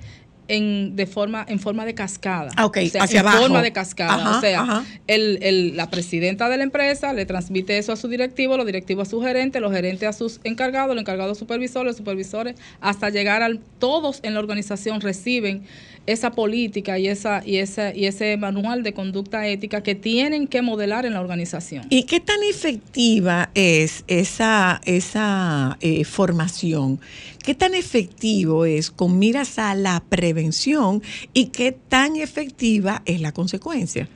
en, 0.50 0.96
de 0.98 1.06
forma, 1.08 1.46
en 1.48 1.60
forma 1.60 1.86
de 1.86 1.94
cascada. 1.94 2.52
Ah, 2.58 2.66
ok, 2.66 2.78
O 2.84 2.90
sea, 2.90 3.04
hacia 3.04 3.22
en 3.22 3.26
abajo. 3.28 3.44
forma 3.44 3.62
de 3.62 3.72
cascada. 3.72 4.14
Ajá, 4.16 4.38
o 4.38 4.42
sea, 4.42 4.84
el, 5.08 5.40
el- 5.42 5.78
la 5.78 5.90
presidenta 5.90 6.50
de 6.50 6.58
la 6.58 6.64
empresa 6.64 7.14
le 7.14 7.26
transmite 7.26 7.78
eso 7.78 7.94
a 7.94 7.96
su 7.96 8.08
directivo, 8.10 8.58
los 8.58 8.66
directivos 8.66 9.08
a 9.08 9.12
su 9.12 9.22
gerente, 9.22 9.62
los 9.62 9.72
gerentes 9.72 10.10
a 10.10 10.14
sus 10.14 10.42
encargados, 10.44 10.94
los 10.96 11.02
encargados 11.02 11.32
a 11.32 11.36
sus 11.36 11.40
supervisores, 11.40 11.86
los 11.92 11.98
supervisores, 11.98 12.56
hasta 12.82 13.10
llegar 13.10 13.42
al... 13.44 13.60
Todos 13.80 14.20
en 14.24 14.34
la 14.34 14.42
organización 14.42 15.00
reciben 15.00 15.64
esa 16.12 16.32
política 16.32 16.98
y, 16.98 17.08
esa, 17.08 17.42
y, 17.46 17.58
esa, 17.58 17.94
y 17.94 18.06
ese 18.06 18.36
manual 18.38 18.84
de 18.84 18.94
conducta 18.94 19.48
ética 19.48 19.82
que 19.84 19.96
tienen 19.96 20.48
que 20.48 20.62
modelar 20.62 21.06
en 21.06 21.14
la 21.14 21.22
organización. 21.22 21.86
¿Y 21.90 22.04
qué 22.04 22.20
tan 22.20 22.42
efectiva 22.50 23.52
es 23.54 24.04
esa, 24.08 24.82
esa 24.86 25.78
eh, 25.82 26.04
formación? 26.06 27.00
¿Qué 27.44 27.56
tan 27.56 27.76
efectivo 27.76 28.66
es 28.66 28.92
con 28.92 29.20
miras 29.20 29.60
a 29.60 29.76
la 29.76 30.04
prevención 30.08 31.02
y 31.34 31.46
qué 31.48 31.72
tan 31.72 32.16
efectiva 32.16 33.02
es 33.06 33.22
la 33.22 33.32
consecuencia? 33.32 34.08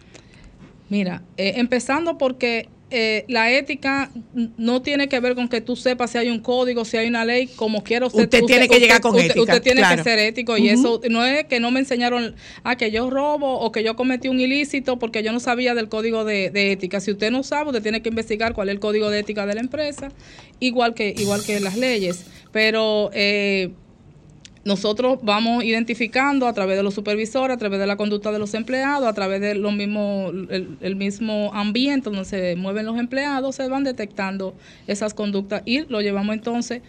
Mira, 0.89 1.23
eh, 1.37 1.53
empezando 1.57 2.17
porque 2.17 2.69
eh, 2.95 3.25
la 3.27 3.51
ética 3.51 4.11
no 4.57 4.81
tiene 4.83 5.09
que 5.09 5.19
ver 5.19 5.33
con 5.35 5.49
que 5.49 5.59
tú 5.61 5.75
sepas 5.75 6.11
si 6.11 6.19
hay 6.19 6.29
un 6.29 6.39
código, 6.39 6.85
si 6.85 6.95
hay 6.97 7.07
una 7.07 7.25
ley, 7.25 7.47
como 7.47 7.83
quiera 7.83 8.05
usted. 8.05 8.23
Usted 8.25 8.43
tiene 8.45 8.67
que 8.69 8.79
llegar 8.79 9.01
con 9.01 9.11
usted- 9.15 9.31
ética, 9.31 9.41
Usted 9.41 9.61
tiene 9.63 9.81
claro. 9.81 9.97
que 9.97 10.03
ser 10.03 10.19
ético 10.19 10.57
y 10.57 10.69
eso 10.69 11.01
no 11.09 11.25
es 11.25 11.45
que 11.45 11.59
no 11.59 11.71
me 11.71 11.79
enseñaron 11.79 12.35
a 12.63 12.75
que 12.77 12.91
yo 12.91 13.09
robo 13.09 13.59
o 13.59 13.71
que 13.71 13.83
yo 13.83 13.95
cometí 13.95 14.27
un 14.27 14.39
ilícito 14.39 14.99
porque 14.99 15.23
yo 15.23 15.31
no 15.33 15.39
sabía 15.39 15.73
del 15.73 15.89
código 15.89 16.23
de, 16.23 16.51
de 16.51 16.71
ética. 16.71 16.99
Si 17.01 17.11
usted 17.11 17.31
no 17.31 17.43
sabe, 17.43 17.71
usted 17.71 17.81
tiene 17.81 18.01
que 18.01 18.09
investigar 18.09 18.53
cuál 18.53 18.69
es 18.69 18.73
el 18.73 18.79
código 18.79 19.09
de 19.09 19.19
ética 19.19 19.45
de 19.45 19.55
la 19.55 19.61
empresa, 19.61 20.09
igual 20.59 20.93
que, 20.93 21.13
igual 21.17 21.43
que 21.43 21.59
las 21.59 21.75
leyes. 21.75 22.25
Pero 22.51 23.09
eh, 23.13 23.71
nosotros 24.65 25.19
vamos 25.23 25.63
identificando 25.63 26.47
a 26.47 26.53
través 26.53 26.77
de 26.77 26.83
los 26.83 26.93
supervisores, 26.93 27.55
a 27.55 27.57
través 27.57 27.79
de 27.79 27.87
la 27.87 27.97
conducta 27.97 28.31
de 28.31 28.39
los 28.39 28.53
empleados, 28.53 29.07
a 29.07 29.13
través 29.13 29.41
de 29.41 29.55
los 29.55 29.73
mismos, 29.73 30.33
el, 30.49 30.95
mismo 30.95 31.51
ambiente 31.53 32.09
donde 32.09 32.25
se 32.25 32.55
mueven 32.55 32.85
los 32.85 32.97
empleados, 32.97 33.55
se 33.55 33.67
van 33.67 33.83
detectando 33.83 34.53
esas 34.87 35.13
conductas 35.13 35.63
y 35.65 35.81
lo 35.81 36.01
llevamos 36.01 36.33
entonces 36.33 36.81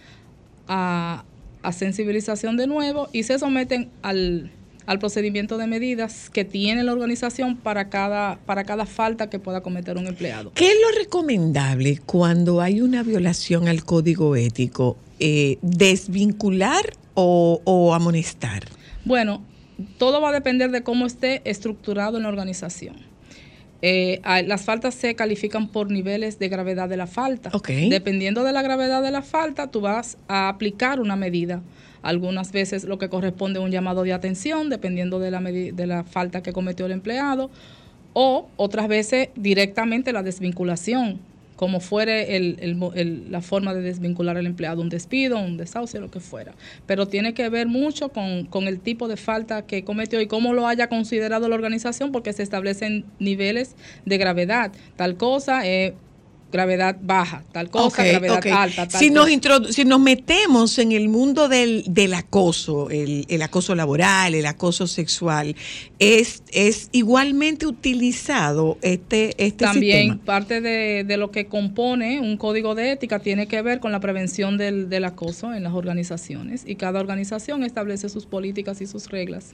a, 0.69 1.25
a 1.63 1.73
sensibilización 1.73 2.57
de 2.57 2.67
nuevo 2.69 3.09
y 3.13 3.25
se 3.25 3.39
someten 3.39 3.91
al, 4.03 4.53
al 4.87 4.99
procedimiento 4.99 5.57
de 5.57 5.67
medidas 5.67 6.31
que 6.31 6.45
tiene 6.45 6.85
la 6.85 6.93
organización 6.93 7.57
para 7.57 7.89
cada, 7.89 8.39
para 8.47 8.65
cada 8.65 8.87
falta 8.87 9.31
que 9.31 9.39
pueda 9.39 9.63
cometer 9.63 9.97
un 9.97 10.07
empleado. 10.07 10.53
¿Qué 10.55 10.69
es 10.69 10.77
lo 10.81 10.99
recomendable 10.99 12.01
cuando 12.05 12.61
hay 12.61 12.81
una 12.81 13.03
violación 13.03 13.69
al 13.69 13.85
código 13.85 14.37
ético? 14.37 14.97
Eh, 15.21 15.59
¿Desvincular 15.63 16.85
o, 17.15 17.61
o 17.65 17.95
amonestar? 17.95 18.65
Bueno, 19.05 19.43
todo 19.99 20.21
va 20.21 20.31
a 20.31 20.33
depender 20.33 20.71
de 20.71 20.83
cómo 20.83 21.07
esté 21.07 21.43
estructurado 21.45 22.17
en 22.17 22.25
la 22.25 22.29
organización. 22.29 22.97
Eh, 23.87 24.23
las 24.47 24.65
faltas 24.65 24.95
se 24.95 25.15
califican 25.15 25.69
por 25.69 25.91
niveles 25.91 26.39
de 26.39 26.49
gravedad 26.49 26.89
de 26.89 26.97
la 26.97 27.07
falta. 27.07 27.51
Ok. 27.53 27.69
Dependiendo 27.91 28.43
de 28.43 28.53
la 28.53 28.63
gravedad 28.63 29.03
de 29.03 29.11
la 29.11 29.21
falta, 29.21 29.71
tú 29.71 29.83
vas 29.83 30.17
a 30.27 30.49
aplicar 30.49 31.01
una 31.01 31.17
medida. 31.17 31.61
Algunas 32.01 32.51
veces 32.51 32.85
lo 32.85 32.97
que 32.97 33.11
corresponde 33.11 33.59
a 33.59 33.63
un 33.63 33.71
llamado 33.71 34.03
de 34.03 34.15
atención, 34.15 34.71
dependiendo 34.71 35.19
de 35.19 35.31
la, 35.31 35.41
de 35.41 35.87
la 35.87 36.05
falta 36.05 36.43
que 36.43 36.55
cometió 36.55 36.87
el 36.87 36.93
empleado, 36.93 37.51
o 38.15 38.49
otras 38.57 38.89
veces 38.89 39.29
directamente 39.37 40.13
la 40.15 40.23
desvinculación, 40.23 41.21
como 41.57 41.81
fuere 41.81 42.37
el- 42.37 42.57
el 42.61 42.77
el- 42.95 43.31
la 43.33 43.41
forma 43.41 43.75
de 43.75 43.81
desvincular 43.83 44.37
al 44.37 44.47
empleado, 44.47 44.83
un 44.83 44.89
despido, 44.89 45.39
un 45.39 45.57
desahucio, 45.57 46.01
lo 46.01 46.11
que 46.11 46.21
fuera. 46.21 46.53
Pero 46.87 47.07
tiene 47.07 47.35
que 47.35 47.49
ver 47.49 47.67
mucho 47.67 48.09
con, 48.11 48.45
con 48.47 48.67
el 48.69 48.81
tipo 48.81 49.09
de 49.09 49.17
falta 49.17 49.63
que 49.67 49.85
cometió 49.85 50.21
y 50.21 50.27
cómo 50.27 50.53
lo 50.55 50.67
haya 50.67 50.89
considerado 50.89 51.49
la 51.49 51.55
organización, 51.55 52.13
porque 52.13 52.33
se 52.33 52.43
establecen 52.43 53.05
niveles 53.19 53.75
de 54.05 54.19
gravedad. 54.19 54.73
Tal 54.97 55.17
cosa 55.17 55.67
es 55.67 55.93
gravedad 56.55 56.97
baja, 57.03 57.43
tal 57.51 57.69
cosa, 57.69 58.05
gravedad 58.05 58.47
alta. 58.47 58.87
Tal 58.87 59.01
si, 59.01 59.11
nos 59.11 59.25
cosa. 59.25 59.37
introdu- 59.37 59.73
si 59.73 59.85
nos 59.85 59.99
metemos 59.99 60.79
en 60.79 60.93
el 60.93 61.09
mundo 61.09 61.49
del, 61.49 61.83
del 61.89 62.15
acoso, 62.15 62.91
el, 62.91 63.27
el 63.29 63.43
acoso 63.43 63.75
laboral, 63.75 64.37
el 64.37 64.47
acoso 64.47 64.87
sexual, 64.87 65.57
¿es, 65.99 66.45
es 66.53 66.91
igualmente 66.93 67.67
utilizado 67.67 68.79
este, 68.83 69.35
este 69.45 69.65
También 69.65 70.03
sistema? 70.13 70.25
parte 70.25 70.61
de, 70.61 71.03
de 71.03 71.17
lo 71.17 71.33
que 71.33 71.47
compone 71.47 72.21
un 72.21 72.37
código 72.37 72.77
de 72.77 72.93
ética 72.93 73.19
tiene 73.19 73.49
que 73.49 73.61
ver 73.61 73.81
con 73.81 73.91
la 73.91 73.99
prevención 73.99 74.57
del, 74.57 74.89
del 74.89 75.05
acoso 75.07 75.53
en 75.55 75.65
las 75.65 75.73
organizaciones 75.75 76.63
y 76.65 76.77
cada 76.77 77.01
organización 77.01 77.65
establece 77.65 78.09
sus 78.09 78.27
políticas 78.27 78.81
y 78.81 78.87
sus 78.87 79.09
reglas 79.11 79.51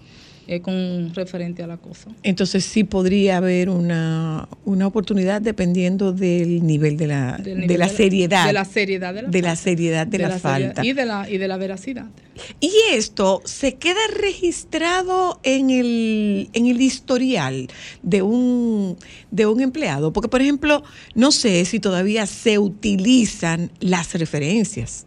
eh, 0.50 0.60
con 0.60 1.14
referente 1.14 1.62
al 1.62 1.70
acoso. 1.70 2.10
Entonces 2.24 2.64
sí 2.64 2.82
podría 2.84 3.36
haber 3.36 3.70
una, 3.70 4.48
una 4.64 4.86
oportunidad 4.86 5.40
dependiendo 5.40 6.12
del 6.12 6.66
nivel 6.66 6.96
de 6.96 7.06
la, 7.06 7.38
de 7.38 7.54
nivel 7.54 7.78
la 7.78 7.86
de 7.86 7.90
la- 7.92 7.96
seriedad. 7.96 8.46
de 8.46 8.52
la 8.52 8.64
seriedad 8.64 9.14
de 9.14 9.22
la 9.22 9.28
de 9.30 9.42
la 9.42 9.56
seriedad 9.56 10.06
de, 10.06 10.18
la, 10.18 10.38
seriedad 10.38 10.40
falta. 10.40 10.84
y 10.84 10.92
de 10.92 11.06
la 11.06 11.30
y 11.30 11.38
de 11.38 11.48
la 11.48 11.56
veracidad. 11.56 12.06
Y 12.58 12.72
esto 12.92 13.42
se 13.44 13.74
queda 13.74 14.00
registrado 14.18 15.38
en 15.42 15.70
el, 15.70 16.48
en 16.52 16.66
el 16.66 16.80
historial 16.80 17.68
de 18.02 18.22
un, 18.22 18.96
de 19.30 19.46
un 19.46 19.60
empleado. 19.60 20.12
Porque, 20.12 20.28
por 20.28 20.40
ejemplo, 20.40 20.82
no 21.14 21.32
sé 21.32 21.64
si 21.64 21.80
todavía 21.80 22.26
se 22.26 22.58
utilizan 22.58 23.70
las 23.80 24.14
referencias. 24.14 25.06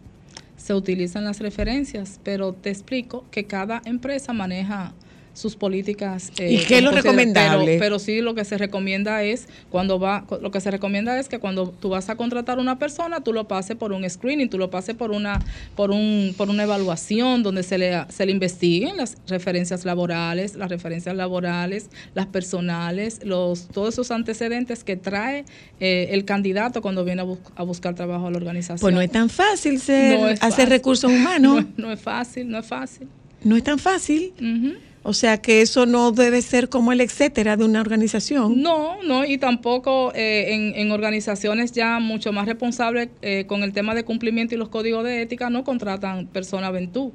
Se 0.56 0.72
utilizan 0.74 1.24
las 1.24 1.40
referencias, 1.40 2.20
pero 2.22 2.54
te 2.54 2.70
explico 2.70 3.24
que 3.30 3.44
cada 3.44 3.82
empresa 3.84 4.32
maneja 4.32 4.94
sus 5.34 5.56
políticas. 5.56 6.32
eh, 6.38 6.52
¿Y 6.52 6.58
qué 6.64 6.78
es 6.78 6.82
lo 6.82 6.90
recomendable? 6.92 7.66
Pero, 7.66 7.78
pero 7.80 7.98
sí 7.98 8.20
lo 8.22 8.34
que 8.34 8.44
se 8.44 8.56
recomienda 8.56 9.22
es 9.22 9.48
cuando 9.68 9.98
va, 9.98 10.24
lo 10.40 10.50
que 10.50 10.60
se 10.60 10.70
recomienda 10.70 11.18
es 11.18 11.28
que 11.28 11.38
cuando 11.40 11.68
tú 11.68 11.90
vas 11.90 12.08
a 12.08 12.16
contratar 12.16 12.58
a 12.58 12.60
una 12.62 12.78
persona, 12.78 13.20
tú 13.20 13.32
lo 13.32 13.46
pases 13.48 13.76
por 13.76 13.92
un 13.92 14.08
screening, 14.08 14.48
tú 14.48 14.58
lo 14.58 14.70
pases 14.70 14.94
por 14.94 15.10
una, 15.10 15.40
por 15.76 15.90
un, 15.90 16.34
por 16.36 16.48
una 16.48 16.62
evaluación 16.62 17.42
donde 17.42 17.62
se 17.64 17.78
le, 17.78 18.04
se 18.08 18.24
le 18.26 18.32
investiguen 18.32 18.96
las 18.96 19.16
referencias 19.28 19.84
laborales, 19.84 20.54
las 20.54 20.68
referencias 20.70 21.14
laborales, 21.16 21.90
las 22.14 22.26
personales, 22.26 23.20
los, 23.24 23.66
todos 23.68 23.94
esos 23.94 24.10
antecedentes 24.12 24.84
que 24.84 24.96
trae 24.96 25.44
eh, 25.80 26.08
el 26.12 26.24
candidato 26.24 26.80
cuando 26.80 27.04
viene 27.04 27.22
a, 27.22 27.24
bus- 27.24 27.38
a 27.56 27.62
buscar 27.64 27.94
trabajo 27.94 28.28
a 28.28 28.30
la 28.30 28.36
organización. 28.36 28.78
Pues 28.80 28.94
no 28.94 29.00
es 29.00 29.10
tan 29.10 29.28
fácil 29.28 29.80
ser, 29.80 30.20
No 30.20 30.26
hacer 30.26 30.38
fácil. 30.50 30.66
recursos 30.68 31.10
humanos. 31.12 31.64
No, 31.76 31.86
no 31.88 31.92
es 31.92 32.00
fácil, 32.00 32.48
no 32.48 32.58
es 32.58 32.66
fácil. 32.66 33.08
No 33.42 33.56
es 33.56 33.64
tan 33.64 33.78
fácil. 33.78 34.32
Ujú. 34.38 34.74
O 35.06 35.12
sea 35.12 35.36
que 35.36 35.60
eso 35.60 35.84
no 35.84 36.12
debe 36.12 36.40
ser 36.40 36.70
como 36.70 36.90
el 36.90 37.02
etcétera 37.02 37.58
de 37.58 37.64
una 37.64 37.82
organización. 37.82 38.62
No, 38.62 39.02
no, 39.02 39.26
y 39.26 39.36
tampoco 39.36 40.12
eh, 40.14 40.54
en, 40.54 40.74
en 40.74 40.92
organizaciones 40.92 41.72
ya 41.72 41.98
mucho 42.00 42.32
más 42.32 42.46
responsables 42.46 43.10
eh, 43.20 43.44
con 43.46 43.62
el 43.62 43.74
tema 43.74 43.94
de 43.94 44.04
cumplimiento 44.04 44.54
y 44.54 44.58
los 44.58 44.70
códigos 44.70 45.04
de 45.04 45.20
ética 45.20 45.50
no 45.50 45.62
contratan 45.62 46.26
personas 46.26 46.72
Ventú. 46.72 47.12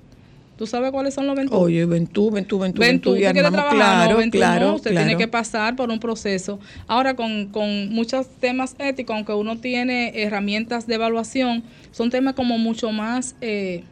¿Tú 0.56 0.68
sabes 0.68 0.92
cuáles 0.92 1.16
son 1.16 1.26
los 1.26 1.36
Ventú? 1.36 1.56
Oye, 1.56 1.84
Ventú, 1.86 2.30
Ventú, 2.30 2.60
Ventú, 2.60 2.80
Ventú, 2.80 3.16
y 3.16 3.26
armamos, 3.26 3.52
trabajar, 3.54 3.76
claro, 3.76 4.12
no, 4.12 4.18
Ventú 4.20 4.38
claro, 4.38 4.68
no, 4.68 4.76
usted 4.76 4.92
claro. 4.92 5.08
tiene 5.08 5.18
que 5.18 5.28
pasar 5.28 5.76
por 5.76 5.90
un 5.90 6.00
proceso. 6.00 6.60
Ahora, 6.86 7.16
con, 7.16 7.48
con 7.48 7.90
muchos 7.90 8.28
temas 8.40 8.76
éticos, 8.78 9.16
aunque 9.16 9.34
uno 9.34 9.58
tiene 9.58 10.22
herramientas 10.22 10.86
de 10.86 10.94
evaluación, 10.94 11.64
son 11.92 12.12
temas 12.12 12.36
como 12.36 12.60
mucho 12.60 12.92
más... 12.92 13.36
eh, 13.42 13.84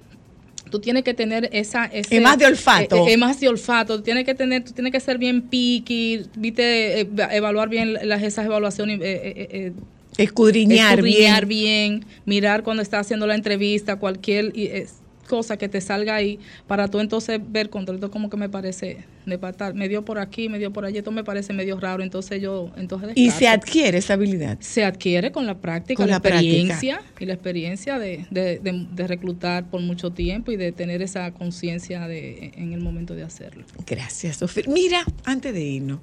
Tú 0.69 0.79
tienes 0.79 1.03
que 1.03 1.13
tener 1.13 1.49
esa... 1.51 1.85
Ese, 1.85 2.17
Es 2.17 2.21
más 2.21 2.37
de 2.37 2.45
olfato. 2.45 2.95
eh, 2.95 3.09
eh, 3.09 3.13
es 3.13 3.17
más 3.17 3.39
de 3.39 3.49
olfato. 3.49 3.97
Tú 3.97 4.03
tienes 4.03 4.25
que 4.25 4.35
tener, 4.35 4.63
tú 4.63 4.71
tienes 4.73 4.91
que 4.91 4.99
ser 4.99 5.17
bien 5.17 5.41
picky, 5.43 6.21
viste, 6.35 7.01
eh, 7.01 7.09
evaluar 7.31 7.69
bien 7.69 7.93
las, 8.03 8.21
esas 8.23 8.45
evaluaciones, 8.45 8.99
eh, 9.01 9.21
eh, 9.23 9.47
eh, 9.51 9.73
Escudriñar, 10.17 10.95
escudriñar 10.99 11.45
bien. 11.45 11.99
bien. 11.99 12.05
mirar 12.25 12.63
cuando 12.63 12.81
está 12.81 12.99
haciendo 12.99 13.27
la 13.27 13.35
entrevista, 13.35 13.97
cualquier 13.97 14.51
y, 14.57 14.65
eh, 14.65 14.87
cosa 15.27 15.57
que 15.57 15.69
te 15.69 15.81
salga 15.81 16.15
ahí, 16.15 16.39
para 16.65 16.87
tú 16.87 16.99
entonces 16.99 17.39
ver 17.47 17.69
contra 17.69 17.93
esto 17.93 18.09
como 18.09 18.29
que 18.29 18.37
me 18.37 18.49
parece 18.49 19.05
de 19.25 19.37
patar, 19.37 19.73
me 19.73 19.89
dio 19.89 20.05
por 20.05 20.19
aquí, 20.19 20.47
me 20.49 20.57
dio 20.57 20.71
por 20.71 20.85
allí, 20.85 20.97
esto 20.99 21.11
me 21.11 21.23
parece 21.23 21.51
medio 21.53 21.79
raro, 21.79 22.01
entonces 22.01 22.41
yo, 22.41 22.71
entonces 22.77 23.11
Y 23.15 23.29
se 23.31 23.47
adquiere 23.47 23.97
esa 23.97 24.13
habilidad. 24.13 24.57
se 24.61 24.85
adquiere 24.85 25.31
con 25.31 25.45
la 25.45 25.59
práctica, 25.59 25.97
Con 26.01 26.07
la, 26.09 26.15
la 26.15 26.19
práctica. 26.21 26.45
experiencia 26.73 27.01
y 27.19 27.25
la 27.25 27.33
experiencia 27.33 27.99
de, 27.99 28.25
de- 28.31 28.59
de- 28.59 28.87
de 28.91 29.07
reclutar 29.07 29.69
por 29.69 29.81
mucho 29.81 30.11
tiempo 30.11 30.51
y 30.51 30.55
de 30.55 30.71
tener 30.71 31.01
esa 31.01 31.31
conciencia 31.31 32.07
de 32.07 32.51
en 32.55 32.71
el 32.73 32.79
momento 32.79 33.15
de 33.15 33.23
hacerlo. 33.23 33.65
Gracias, 33.85 34.37
Sofía. 34.37 34.63
Mira, 34.67 35.03
antes 35.25 35.53
de 35.53 35.61
irnos, 35.61 35.99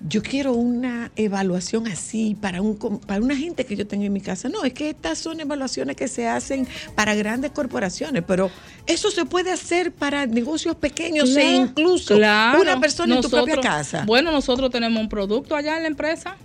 yo 0.00 0.22
quiero 0.22 0.52
una 0.52 1.10
evaluación 1.16 1.86
así 1.86 2.36
para, 2.40 2.60
un, 2.60 2.76
para 2.76 3.20
una 3.20 3.36
gente 3.36 3.64
que 3.64 3.76
yo 3.76 3.86
tengo 3.86 4.04
en 4.04 4.12
mi 4.12 4.20
casa. 4.20 4.48
No, 4.48 4.64
es 4.64 4.74
que 4.74 4.90
estas 4.90 5.18
son 5.18 5.40
evaluaciones 5.40 5.96
que 5.96 6.06
se 6.06 6.28
hacen 6.28 6.68
para 6.94 7.14
grandes 7.14 7.52
corporaciones, 7.52 8.22
pero 8.26 8.50
eso 8.86 9.10
se 9.10 9.24
puede 9.24 9.50
hacer 9.50 9.92
para 9.92 10.26
negocios 10.26 10.76
pequeños 10.76 11.34
e 11.36 11.56
incluso 11.56 12.16
claro. 12.16 12.60
una 12.60 12.78
persona 12.78 13.16
en 13.16 13.22
tu 13.22 13.30
propia 13.30 13.56
casa. 13.56 14.04
Bueno, 14.06 14.30
nosotros 14.30 14.70
tenemos 14.70 15.00
un 15.00 15.08
producto 15.08 15.56
allá 15.56 15.76
en 15.76 15.82
la 15.82 15.88
empresa. 15.88 16.36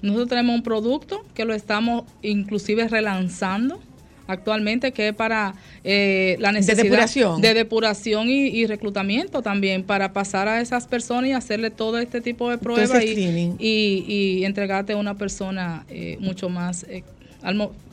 Nosotros 0.00 0.28
tenemos 0.28 0.54
un 0.54 0.62
producto 0.62 1.24
que 1.34 1.44
lo 1.44 1.54
estamos 1.54 2.04
inclusive 2.22 2.86
relanzando 2.88 3.80
actualmente, 4.26 4.92
que 4.92 5.08
es 5.08 5.14
para 5.14 5.54
eh, 5.84 6.36
la 6.38 6.52
necesidad 6.52 6.82
depuración. 6.82 7.40
de 7.40 7.54
depuración 7.54 8.28
y, 8.28 8.46
y 8.48 8.66
reclutamiento 8.66 9.42
también, 9.42 9.82
para 9.82 10.12
pasar 10.12 10.48
a 10.48 10.60
esas 10.60 10.86
personas 10.86 11.30
y 11.30 11.32
hacerle 11.32 11.70
todo 11.70 11.98
este 11.98 12.20
tipo 12.20 12.50
de 12.50 12.58
pruebas 12.58 13.04
y, 13.04 13.54
y, 13.58 14.04
y 14.08 14.44
entregarte 14.44 14.94
a 14.94 14.96
una 14.96 15.16
persona 15.16 15.84
eh, 15.88 16.16
mucho 16.20 16.48
más... 16.48 16.84
eh, 16.88 17.02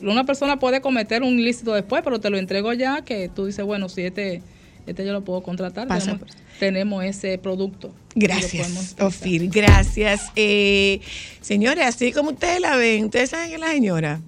una 0.00 0.24
persona 0.24 0.58
puede 0.58 0.80
cometer 0.80 1.22
un 1.22 1.38
ilícito 1.38 1.74
después, 1.74 2.02
pero 2.02 2.18
te 2.18 2.30
lo 2.30 2.38
entrego 2.38 2.72
ya 2.72 3.02
que 3.02 3.28
tú 3.28 3.44
dices, 3.44 3.62
bueno, 3.62 3.90
si 3.90 4.00
este, 4.00 4.40
este 4.86 5.04
yo 5.04 5.12
lo 5.12 5.24
puedo 5.24 5.42
contratar, 5.42 5.86
tenemos, 5.88 6.20
tenemos 6.58 7.04
ese 7.04 7.36
producto. 7.36 7.92
Gracias. 8.14 8.96
Ofir, 8.98 9.50
gracias. 9.50 10.30
Eh, 10.36 11.00
señores, 11.42 11.84
así 11.84 12.12
como 12.12 12.30
ustedes 12.30 12.60
la 12.62 12.76
ven, 12.76 13.04
¿ustedes 13.04 13.28
saben 13.28 13.52
es 13.52 13.60
la 13.60 13.72
señora? 13.72 14.22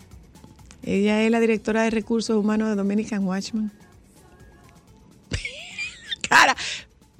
Ella 0.86 1.23
es 1.23 1.31
la 1.31 1.40
directora 1.40 1.82
de 1.85 1.90
recursos 1.90 2.36
humanos 2.36 2.69
de 2.69 2.74
Dominican 2.74 3.24
Watchman. 3.27 3.73
Cara, 6.28 6.56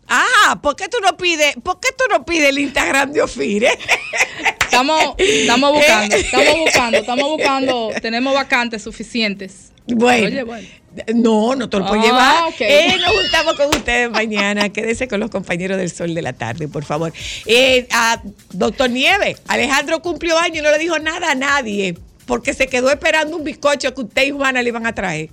ah, 0.09 0.59
¿por 0.63 0.77
qué 0.77 0.89
tú 0.89 0.99
no 1.03 1.17
pides, 1.17 1.55
por 1.63 1.81
qué 1.81 1.89
tú 1.97 2.05
no 2.11 2.25
pides 2.25 2.51
el 2.51 2.59
Instagram 2.59 3.13
de 3.13 3.23
Ofir? 3.23 3.65
eh? 3.65 3.79
Estamos, 4.65 5.15
estamos 5.19 5.73
buscando, 5.73 6.17
estamos 6.17 6.59
buscando, 6.59 6.99
estamos 6.99 7.29
buscando, 7.29 7.91
tenemos 8.03 8.35
vacantes 8.35 8.83
suficientes. 8.83 9.71
Bueno, 9.87 10.27
Oye, 10.27 10.43
bueno. 10.43 10.69
no, 11.15 11.55
no 11.55 11.69
te 11.69 11.79
lo 11.79 11.87
puedo 11.87 12.01
Ah, 12.01 12.05
llevar. 12.05 12.55
Eh, 12.59 12.97
nos 12.99 13.15
juntamos 13.15 13.55
con 13.55 13.69
ustedes 13.69 14.11
mañana. 14.11 14.71
Quédese 14.71 15.07
con 15.07 15.21
los 15.21 15.31
compañeros 15.31 15.77
del 15.79 15.93
Sol 15.93 16.13
de 16.15 16.23
la 16.23 16.33
Tarde, 16.33 16.67
por 16.67 16.85
favor. 16.85 17.13
Eh, 17.47 17.87
a 17.93 18.21
doctor 18.51 18.91
Nieve, 18.91 19.37
Alejandro 19.47 20.03
cumplió 20.03 20.37
año 20.39 20.59
y 20.61 20.63
no 20.65 20.73
le 20.73 20.79
dijo 20.79 20.99
nada 20.99 21.31
a 21.33 21.35
nadie 21.37 21.97
porque 22.27 22.55
se 22.55 22.67
quedó 22.67 22.91
esperando 22.91 23.37
un 23.37 23.45
bizcocho 23.45 23.95
que 23.95 24.01
usted 24.03 24.25
y 24.25 24.31
Juana 24.31 24.63
le 24.63 24.69
iban 24.69 24.87
a 24.87 24.95
traer. 24.95 25.31